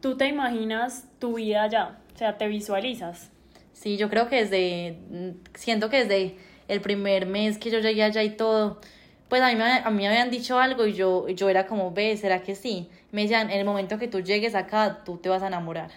¿tú 0.00 0.16
te 0.16 0.26
imaginas 0.26 1.06
tu 1.20 1.34
vida 1.34 1.62
allá? 1.62 1.98
O 2.12 2.18
sea, 2.18 2.36
¿te 2.36 2.48
visualizas? 2.48 3.30
Sí, 3.72 3.96
yo 3.96 4.10
creo 4.10 4.28
que 4.28 4.44
desde, 4.44 5.36
siento 5.54 5.90
que 5.90 5.98
desde 6.04 6.36
el 6.68 6.80
primer 6.80 7.26
mes 7.26 7.58
que 7.58 7.70
yo 7.70 7.80
llegué 7.80 8.04
allá 8.04 8.22
y 8.22 8.30
todo, 8.30 8.80
pues 9.28 9.42
a 9.42 9.48
mí, 9.48 9.56
me, 9.56 9.64
a 9.64 9.90
mí 9.90 9.96
me 9.96 10.08
habían 10.08 10.30
dicho 10.30 10.58
algo 10.58 10.86
y 10.86 10.94
yo, 10.94 11.28
yo 11.28 11.50
era 11.50 11.66
como, 11.66 11.92
ve, 11.92 12.16
¿será 12.16 12.42
que 12.42 12.54
sí? 12.54 12.88
Me 13.12 13.22
decían, 13.22 13.50
en 13.50 13.58
el 13.58 13.64
momento 13.64 13.98
que 13.98 14.08
tú 14.08 14.20
llegues 14.20 14.54
acá, 14.54 15.02
tú 15.04 15.18
te 15.18 15.28
vas 15.28 15.42
a 15.42 15.48
enamorar. 15.48 15.90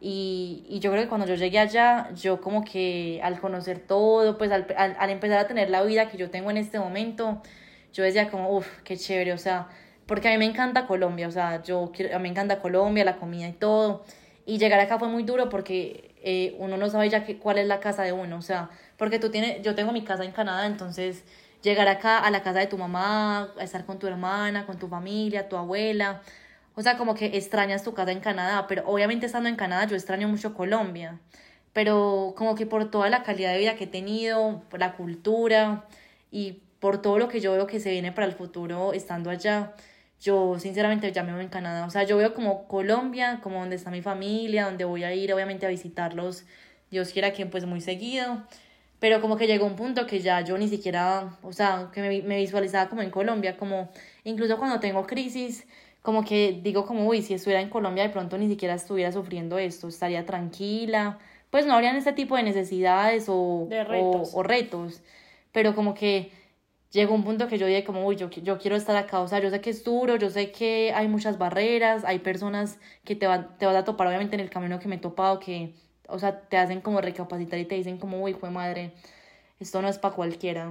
Y, 0.00 0.64
y 0.68 0.80
yo 0.80 0.90
creo 0.90 1.02
que 1.02 1.08
cuando 1.08 1.26
yo 1.26 1.34
llegué 1.34 1.58
allá, 1.58 2.10
yo 2.14 2.40
como 2.40 2.64
que 2.64 3.20
al 3.22 3.38
conocer 3.40 3.80
todo, 3.80 4.38
pues 4.38 4.50
al, 4.50 4.66
al, 4.76 4.96
al 4.98 5.10
empezar 5.10 5.38
a 5.38 5.46
tener 5.46 5.68
la 5.70 5.82
vida 5.82 6.08
que 6.08 6.16
yo 6.16 6.30
tengo 6.30 6.50
en 6.50 6.56
este 6.56 6.78
momento, 6.78 7.42
yo 7.92 8.04
decía 8.04 8.30
como, 8.30 8.56
uff, 8.56 8.66
qué 8.82 8.96
chévere, 8.96 9.32
o 9.32 9.38
sea, 9.38 9.68
porque 10.06 10.28
a 10.28 10.32
mí 10.32 10.38
me 10.38 10.46
encanta 10.46 10.86
Colombia, 10.86 11.28
o 11.28 11.30
sea, 11.30 11.62
yo 11.62 11.92
a 12.12 12.18
mí 12.18 12.22
me 12.22 12.28
encanta 12.28 12.60
Colombia, 12.60 13.04
la 13.04 13.16
comida 13.16 13.48
y 13.48 13.52
todo. 13.52 14.04
Y 14.46 14.58
llegar 14.58 14.80
acá 14.80 14.98
fue 14.98 15.08
muy 15.08 15.22
duro 15.22 15.48
porque 15.48 16.14
eh, 16.22 16.56
uno 16.58 16.76
no 16.76 16.88
sabe 16.90 17.08
ya 17.08 17.24
que, 17.24 17.38
cuál 17.38 17.58
es 17.58 17.66
la 17.66 17.80
casa 17.80 18.02
de 18.02 18.12
uno, 18.12 18.36
o 18.38 18.42
sea, 18.42 18.70
porque 19.00 19.18
tú 19.18 19.30
tienes, 19.30 19.62
yo 19.62 19.74
tengo 19.74 19.92
mi 19.92 20.04
casa 20.04 20.24
en 20.24 20.32
Canadá, 20.32 20.66
entonces 20.66 21.24
llegar 21.62 21.88
acá 21.88 22.18
a 22.18 22.30
la 22.30 22.42
casa 22.42 22.58
de 22.58 22.66
tu 22.66 22.76
mamá, 22.76 23.48
a 23.58 23.64
estar 23.64 23.86
con 23.86 23.98
tu 23.98 24.06
hermana, 24.06 24.66
con 24.66 24.78
tu 24.78 24.88
familia, 24.88 25.48
tu 25.48 25.56
abuela, 25.56 26.20
o 26.74 26.82
sea, 26.82 26.98
como 26.98 27.14
que 27.14 27.38
extrañas 27.38 27.82
tu 27.82 27.94
casa 27.94 28.12
en 28.12 28.20
Canadá, 28.20 28.66
pero 28.68 28.86
obviamente 28.86 29.24
estando 29.24 29.48
en 29.48 29.56
Canadá 29.56 29.86
yo 29.86 29.96
extraño 29.96 30.28
mucho 30.28 30.52
Colombia, 30.54 31.18
pero 31.72 32.34
como 32.36 32.54
que 32.54 32.66
por 32.66 32.90
toda 32.90 33.08
la 33.08 33.22
calidad 33.22 33.52
de 33.52 33.58
vida 33.58 33.74
que 33.74 33.84
he 33.84 33.86
tenido, 33.86 34.64
por 34.68 34.80
la 34.80 34.92
cultura 34.92 35.86
y 36.30 36.60
por 36.78 37.00
todo 37.00 37.18
lo 37.18 37.28
que 37.28 37.40
yo 37.40 37.52
veo 37.52 37.66
que 37.66 37.80
se 37.80 37.90
viene 37.90 38.12
para 38.12 38.26
el 38.26 38.34
futuro 38.34 38.92
estando 38.92 39.30
allá, 39.30 39.72
yo 40.20 40.58
sinceramente 40.58 41.10
ya 41.10 41.22
me 41.22 41.32
voy 41.32 41.42
en 41.42 41.48
Canadá. 41.48 41.86
O 41.86 41.90
sea, 41.90 42.02
yo 42.02 42.18
veo 42.18 42.34
como 42.34 42.68
Colombia, 42.68 43.40
como 43.42 43.60
donde 43.60 43.76
está 43.76 43.90
mi 43.90 44.02
familia, 44.02 44.66
donde 44.66 44.84
voy 44.84 45.04
a 45.04 45.14
ir 45.14 45.32
obviamente 45.32 45.64
a 45.64 45.70
visitarlos, 45.70 46.44
Dios 46.90 47.12
quiera 47.12 47.32
que 47.32 47.46
pues 47.46 47.64
muy 47.64 47.80
seguido. 47.80 48.42
Pero 49.00 49.20
como 49.20 49.36
que 49.36 49.46
llegó 49.46 49.66
un 49.66 49.76
punto 49.76 50.06
que 50.06 50.20
ya 50.20 50.42
yo 50.42 50.56
ni 50.58 50.68
siquiera, 50.68 51.38
o 51.42 51.52
sea, 51.52 51.90
que 51.92 52.02
me, 52.02 52.22
me 52.22 52.36
visualizaba 52.36 52.88
como 52.88 53.02
en 53.02 53.10
Colombia, 53.10 53.56
como 53.56 53.90
incluso 54.24 54.58
cuando 54.58 54.78
tengo 54.78 55.06
crisis, 55.06 55.66
como 56.02 56.24
que 56.24 56.60
digo 56.62 56.86
como, 56.86 57.06
uy, 57.06 57.22
si 57.22 57.34
estuviera 57.34 57.60
en 57.60 57.70
Colombia 57.70 58.04
de 58.04 58.10
pronto 58.10 58.38
ni 58.38 58.48
siquiera 58.48 58.74
estuviera 58.74 59.10
sufriendo 59.12 59.58
esto, 59.58 59.88
estaría 59.88 60.24
tranquila, 60.26 61.18
pues 61.50 61.66
no 61.66 61.74
habrían 61.74 61.96
este 61.96 62.12
tipo 62.12 62.36
de 62.36 62.42
necesidades 62.42 63.26
o, 63.28 63.68
retos. 63.70 64.34
o, 64.34 64.38
o 64.38 64.42
retos, 64.42 65.02
pero 65.52 65.74
como 65.74 65.94
que 65.94 66.30
llegó 66.90 67.14
un 67.14 67.24
punto 67.24 67.48
que 67.48 67.58
yo 67.58 67.66
dije 67.66 67.84
como, 67.84 68.06
uy, 68.06 68.16
yo, 68.16 68.30
yo 68.30 68.58
quiero 68.58 68.76
estar 68.76 68.96
acá, 68.96 69.20
o 69.20 69.28
sea, 69.28 69.38
yo 69.40 69.50
sé 69.50 69.60
que 69.60 69.70
es 69.70 69.84
duro, 69.84 70.16
yo 70.16 70.30
sé 70.30 70.52
que 70.52 70.92
hay 70.94 71.08
muchas 71.08 71.38
barreras, 71.38 72.04
hay 72.04 72.18
personas 72.18 72.78
que 73.04 73.14
te, 73.16 73.26
van, 73.26 73.56
te 73.58 73.66
vas 73.66 73.76
a 73.76 73.84
topar 73.84 74.08
obviamente 74.08 74.34
en 74.36 74.40
el 74.40 74.50
camino 74.50 74.78
que 74.78 74.88
me 74.88 74.96
he 74.96 74.98
topado, 74.98 75.38
que, 75.38 75.74
o 76.10 76.18
sea, 76.18 76.40
te 76.40 76.56
hacen 76.56 76.80
como 76.80 77.00
recapacitar 77.00 77.58
y 77.58 77.64
te 77.64 77.74
dicen 77.74 77.98
como, 77.98 78.22
uy, 78.22 78.34
fue 78.34 78.50
madre, 78.50 78.92
esto 79.60 79.82
no 79.82 79.88
es 79.88 79.98
para 79.98 80.14
cualquiera. 80.14 80.70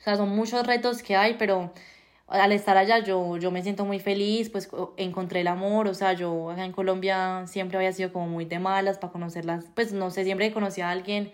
O 0.00 0.04
sea, 0.04 0.16
son 0.16 0.30
muchos 0.30 0.66
retos 0.66 1.02
que 1.02 1.16
hay, 1.16 1.34
pero 1.34 1.72
al 2.28 2.52
estar 2.52 2.76
allá 2.76 2.98
yo, 3.00 3.36
yo 3.38 3.50
me 3.50 3.62
siento 3.62 3.84
muy 3.84 4.00
feliz, 4.00 4.50
pues 4.50 4.68
encontré 4.96 5.40
el 5.42 5.48
amor, 5.48 5.88
o 5.88 5.94
sea, 5.94 6.12
yo 6.14 6.50
acá 6.50 6.64
en 6.64 6.72
Colombia 6.72 7.44
siempre 7.46 7.76
había 7.78 7.92
sido 7.92 8.12
como 8.12 8.26
muy 8.26 8.44
de 8.44 8.58
malas 8.58 8.98
para 8.98 9.12
conocerlas, 9.12 9.66
pues 9.74 9.92
no 9.92 10.10
sé, 10.10 10.24
siempre 10.24 10.52
conocía 10.52 10.88
a 10.88 10.92
alguien 10.92 11.32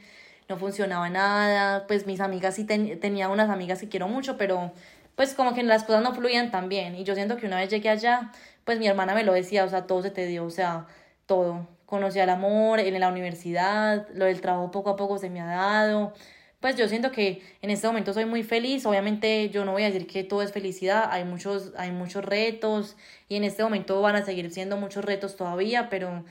no 0.49 0.57
funcionaba 0.57 1.09
nada, 1.11 1.87
pues 1.87 2.07
mis 2.07 2.21
amigas 2.21 2.55
sí 2.55 2.64
tenía 2.64 3.29
unas 3.29 3.51
amigas 3.51 3.81
que 3.81 3.89
quiero 3.89 4.09
mucho, 4.09 4.37
pero 4.39 4.73
pues 5.14 5.35
como 5.35 5.55
que 5.55 5.62
las 5.62 5.85
cosas 5.85 6.03
no 6.03 6.14
fluían 6.14 6.51
tan 6.51 6.69
bien 6.69 6.95
y 6.95 7.05
yo 7.05 7.14
siento 7.14 7.37
que 7.37 7.47
una 7.47 7.57
vez 7.59 7.71
llegué 7.71 7.91
allá, 7.91 8.33
pues 8.64 8.79
mi 8.79 8.87
hermana 8.87 9.14
me 9.14 9.25
lo 9.25 9.33
decía, 9.35 9.64
o 9.64 9.69
sea, 9.69 9.87
todo 9.87 10.03
se 10.03 10.11
te 10.11 10.27
dio, 10.27 10.45
o 10.45 10.51
sea, 10.51 10.87
todo. 11.27 11.66
Conocí 11.89 12.20
al 12.20 12.28
amor 12.28 12.80
en 12.80 13.01
la 13.01 13.09
universidad, 13.09 14.07
lo 14.12 14.26
del 14.26 14.43
trabajo 14.43 14.70
poco 14.70 14.91
a 14.91 14.97
poco 14.97 15.16
se 15.16 15.30
me 15.30 15.41
ha 15.41 15.47
dado. 15.47 16.12
Pues 16.61 16.76
yo 16.76 16.86
siento 16.86 17.11
que 17.12 17.41
en 17.62 17.70
este 17.70 17.86
momento 17.86 18.12
soy 18.12 18.26
muy 18.26 18.43
feliz. 18.43 18.84
Obviamente 18.84 19.49
yo 19.49 19.64
no 19.64 19.72
voy 19.72 19.84
a 19.84 19.86
decir 19.86 20.07
que 20.07 20.22
todo 20.22 20.43
es 20.43 20.53
felicidad, 20.53 21.09
hay 21.11 21.24
muchos, 21.24 21.72
hay 21.78 21.91
muchos 21.91 22.22
retos 22.26 22.95
y 23.30 23.36
en 23.36 23.45
este 23.45 23.62
momento 23.62 24.03
van 24.03 24.16
a 24.16 24.22
seguir 24.22 24.51
siendo 24.51 24.76
muchos 24.76 25.03
retos 25.03 25.34
todavía, 25.34 25.89
pero 25.89 26.24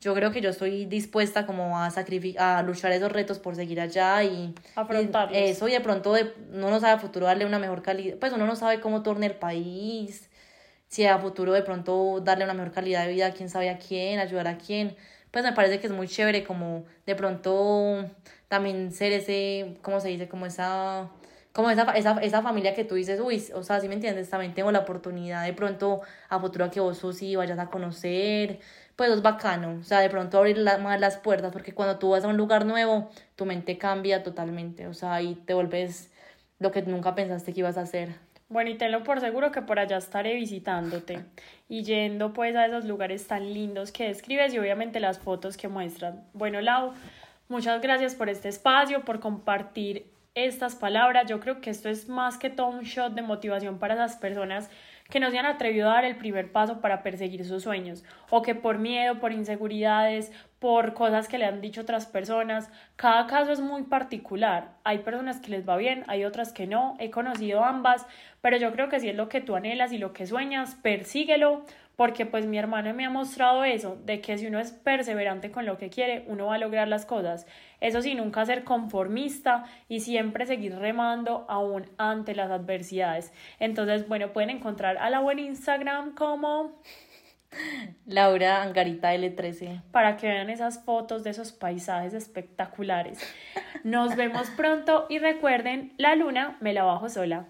yo 0.00 0.14
creo 0.14 0.32
que 0.32 0.40
yo 0.40 0.48
estoy 0.48 0.86
dispuesta 0.86 1.44
como 1.44 1.78
a 1.78 1.90
sacrificar, 1.90 2.60
a 2.60 2.62
luchar 2.62 2.92
esos 2.92 3.12
retos 3.12 3.38
por 3.38 3.54
seguir 3.54 3.82
allá 3.82 4.24
y 4.24 4.54
afrontarlos. 4.76 5.36
Eso 5.36 5.68
y 5.68 5.72
de 5.72 5.80
pronto 5.82 6.14
de, 6.14 6.32
uno 6.54 6.70
no 6.70 6.80
sabe 6.80 6.94
a 6.94 6.98
futuro 6.98 7.26
darle 7.26 7.44
una 7.44 7.58
mejor 7.58 7.82
calidad, 7.82 8.16
pues 8.16 8.32
uno 8.32 8.46
no 8.46 8.56
sabe 8.56 8.80
cómo 8.80 9.02
torne 9.02 9.26
el 9.26 9.34
país, 9.34 10.30
si 10.92 11.06
a 11.06 11.18
futuro 11.18 11.52
de 11.54 11.62
pronto 11.62 12.20
darle 12.20 12.44
una 12.44 12.52
mejor 12.52 12.72
calidad 12.72 13.06
de 13.06 13.12
vida 13.14 13.28
a 13.28 13.32
quién 13.32 13.48
sabe 13.48 13.70
a 13.70 13.78
quién, 13.78 14.18
ayudar 14.20 14.46
a 14.46 14.58
quién, 14.58 14.94
pues 15.30 15.42
me 15.42 15.52
parece 15.52 15.80
que 15.80 15.86
es 15.86 15.92
muy 15.92 16.06
chévere 16.06 16.44
como 16.44 16.84
de 17.06 17.14
pronto 17.14 18.04
también 18.48 18.92
ser 18.92 19.12
ese, 19.12 19.78
¿cómo 19.82 20.00
se 20.00 20.08
dice? 20.08 20.28
Como 20.28 20.44
esa 20.46 21.10
como 21.52 21.70
esa, 21.70 21.82
esa, 21.92 22.18
esa 22.20 22.42
familia 22.42 22.74
que 22.74 22.84
tú 22.84 22.94
dices, 22.94 23.20
uy, 23.20 23.42
o 23.54 23.62
sea, 23.62 23.80
si 23.80 23.88
me 23.88 23.94
entiendes, 23.94 24.28
también 24.30 24.54
tengo 24.54 24.70
la 24.72 24.80
oportunidad 24.80 25.44
de 25.44 25.52
pronto 25.54 26.02
a 26.28 26.38
futuro 26.40 26.70
que 26.70 26.80
vos 26.80 27.02
sí 27.14 27.36
vayas 27.36 27.58
a 27.58 27.68
conocer, 27.70 28.60
pues 28.96 29.10
es 29.10 29.22
bacano, 29.22 29.78
o 29.80 29.84
sea, 29.84 30.00
de 30.00 30.10
pronto 30.10 30.38
abrir 30.38 30.58
más 30.80 31.00
las 31.00 31.16
puertas, 31.18 31.52
porque 31.52 31.72
cuando 31.74 31.98
tú 31.98 32.10
vas 32.10 32.24
a 32.24 32.28
un 32.28 32.36
lugar 32.36 32.66
nuevo, 32.66 33.10
tu 33.36 33.46
mente 33.46 33.78
cambia 33.78 34.22
totalmente, 34.22 34.86
o 34.88 34.94
sea, 34.94 35.22
y 35.22 35.34
te 35.36 35.54
vuelves 35.54 36.10
lo 36.58 36.70
que 36.70 36.82
nunca 36.82 37.14
pensaste 37.14 37.52
que 37.52 37.60
ibas 37.60 37.78
a 37.78 37.82
hacer. 37.82 38.31
Bueno, 38.52 38.68
y 38.68 38.74
tenlo 38.74 39.02
por 39.02 39.18
seguro 39.18 39.50
que 39.50 39.62
por 39.62 39.78
allá 39.78 39.96
estaré 39.96 40.34
visitándote 40.34 41.24
y 41.70 41.84
yendo 41.84 42.34
pues 42.34 42.54
a 42.54 42.66
esos 42.66 42.84
lugares 42.84 43.26
tan 43.26 43.54
lindos 43.54 43.92
que 43.92 44.08
describes 44.08 44.52
y 44.52 44.58
obviamente 44.58 45.00
las 45.00 45.18
fotos 45.18 45.56
que 45.56 45.68
muestran. 45.68 46.22
Bueno, 46.34 46.60
Lau, 46.60 46.92
muchas 47.48 47.80
gracias 47.80 48.14
por 48.14 48.28
este 48.28 48.50
espacio, 48.50 49.06
por 49.06 49.20
compartir 49.20 50.04
estas 50.34 50.76
palabras. 50.76 51.24
Yo 51.30 51.40
creo 51.40 51.62
que 51.62 51.70
esto 51.70 51.88
es 51.88 52.10
más 52.10 52.36
que 52.36 52.50
todo 52.50 52.66
un 52.66 52.82
shot 52.82 53.14
de 53.14 53.22
motivación 53.22 53.78
para 53.78 53.94
esas 53.94 54.16
personas 54.16 54.68
que 55.08 55.18
no 55.18 55.30
se 55.30 55.38
han 55.38 55.46
atrevido 55.46 55.90
a 55.90 55.94
dar 55.94 56.04
el 56.04 56.16
primer 56.16 56.52
paso 56.52 56.82
para 56.82 57.02
perseguir 57.02 57.46
sus 57.46 57.62
sueños, 57.62 58.04
o 58.28 58.42
que 58.42 58.54
por 58.54 58.76
miedo, 58.76 59.18
por 59.18 59.32
inseguridades, 59.32 60.30
por 60.62 60.94
cosas 60.94 61.26
que 61.26 61.38
le 61.38 61.44
han 61.44 61.60
dicho 61.60 61.80
otras 61.80 62.06
personas, 62.06 62.70
cada 62.94 63.26
caso 63.26 63.50
es 63.50 63.58
muy 63.58 63.82
particular. 63.82 64.76
Hay 64.84 64.98
personas 64.98 65.40
que 65.40 65.50
les 65.50 65.68
va 65.68 65.76
bien, 65.76 66.04
hay 66.06 66.24
otras 66.24 66.52
que 66.52 66.68
no, 66.68 66.94
he 67.00 67.10
conocido 67.10 67.64
ambas, 67.64 68.06
pero 68.40 68.56
yo 68.58 68.70
creo 68.70 68.88
que 68.88 69.00
si 69.00 69.08
es 69.08 69.16
lo 69.16 69.28
que 69.28 69.40
tú 69.40 69.56
anhelas 69.56 69.92
y 69.92 69.98
lo 69.98 70.12
que 70.12 70.24
sueñas, 70.24 70.76
persíguelo, 70.76 71.64
porque 71.96 72.26
pues 72.26 72.46
mi 72.46 72.58
hermana 72.58 72.92
me 72.92 73.04
ha 73.04 73.10
mostrado 73.10 73.64
eso, 73.64 73.98
de 74.04 74.20
que 74.20 74.38
si 74.38 74.46
uno 74.46 74.60
es 74.60 74.70
perseverante 74.70 75.50
con 75.50 75.66
lo 75.66 75.78
que 75.78 75.90
quiere, 75.90 76.24
uno 76.28 76.46
va 76.46 76.54
a 76.54 76.58
lograr 76.58 76.86
las 76.86 77.06
cosas. 77.06 77.44
Eso 77.80 78.00
sí, 78.00 78.14
nunca 78.14 78.46
ser 78.46 78.62
conformista 78.62 79.64
y 79.88 79.98
siempre 79.98 80.46
seguir 80.46 80.76
remando 80.76 81.44
aún 81.48 81.86
ante 81.98 82.36
las 82.36 82.52
adversidades. 82.52 83.32
Entonces, 83.58 84.06
bueno, 84.06 84.32
pueden 84.32 84.50
encontrar 84.50 84.96
a 84.98 85.10
la 85.10 85.18
buena 85.18 85.40
Instagram 85.40 86.14
como... 86.14 86.80
Laura 88.06 88.62
Angarita 88.62 89.14
L13. 89.14 89.82
Para 89.92 90.16
que 90.16 90.28
vean 90.28 90.50
esas 90.50 90.84
fotos 90.84 91.24
de 91.24 91.30
esos 91.30 91.52
paisajes 91.52 92.14
espectaculares. 92.14 93.20
Nos 93.84 94.16
vemos 94.16 94.50
pronto 94.50 95.06
y 95.08 95.18
recuerden, 95.18 95.94
la 95.98 96.14
luna 96.14 96.56
me 96.60 96.72
la 96.72 96.84
bajo 96.84 97.08
sola. 97.08 97.46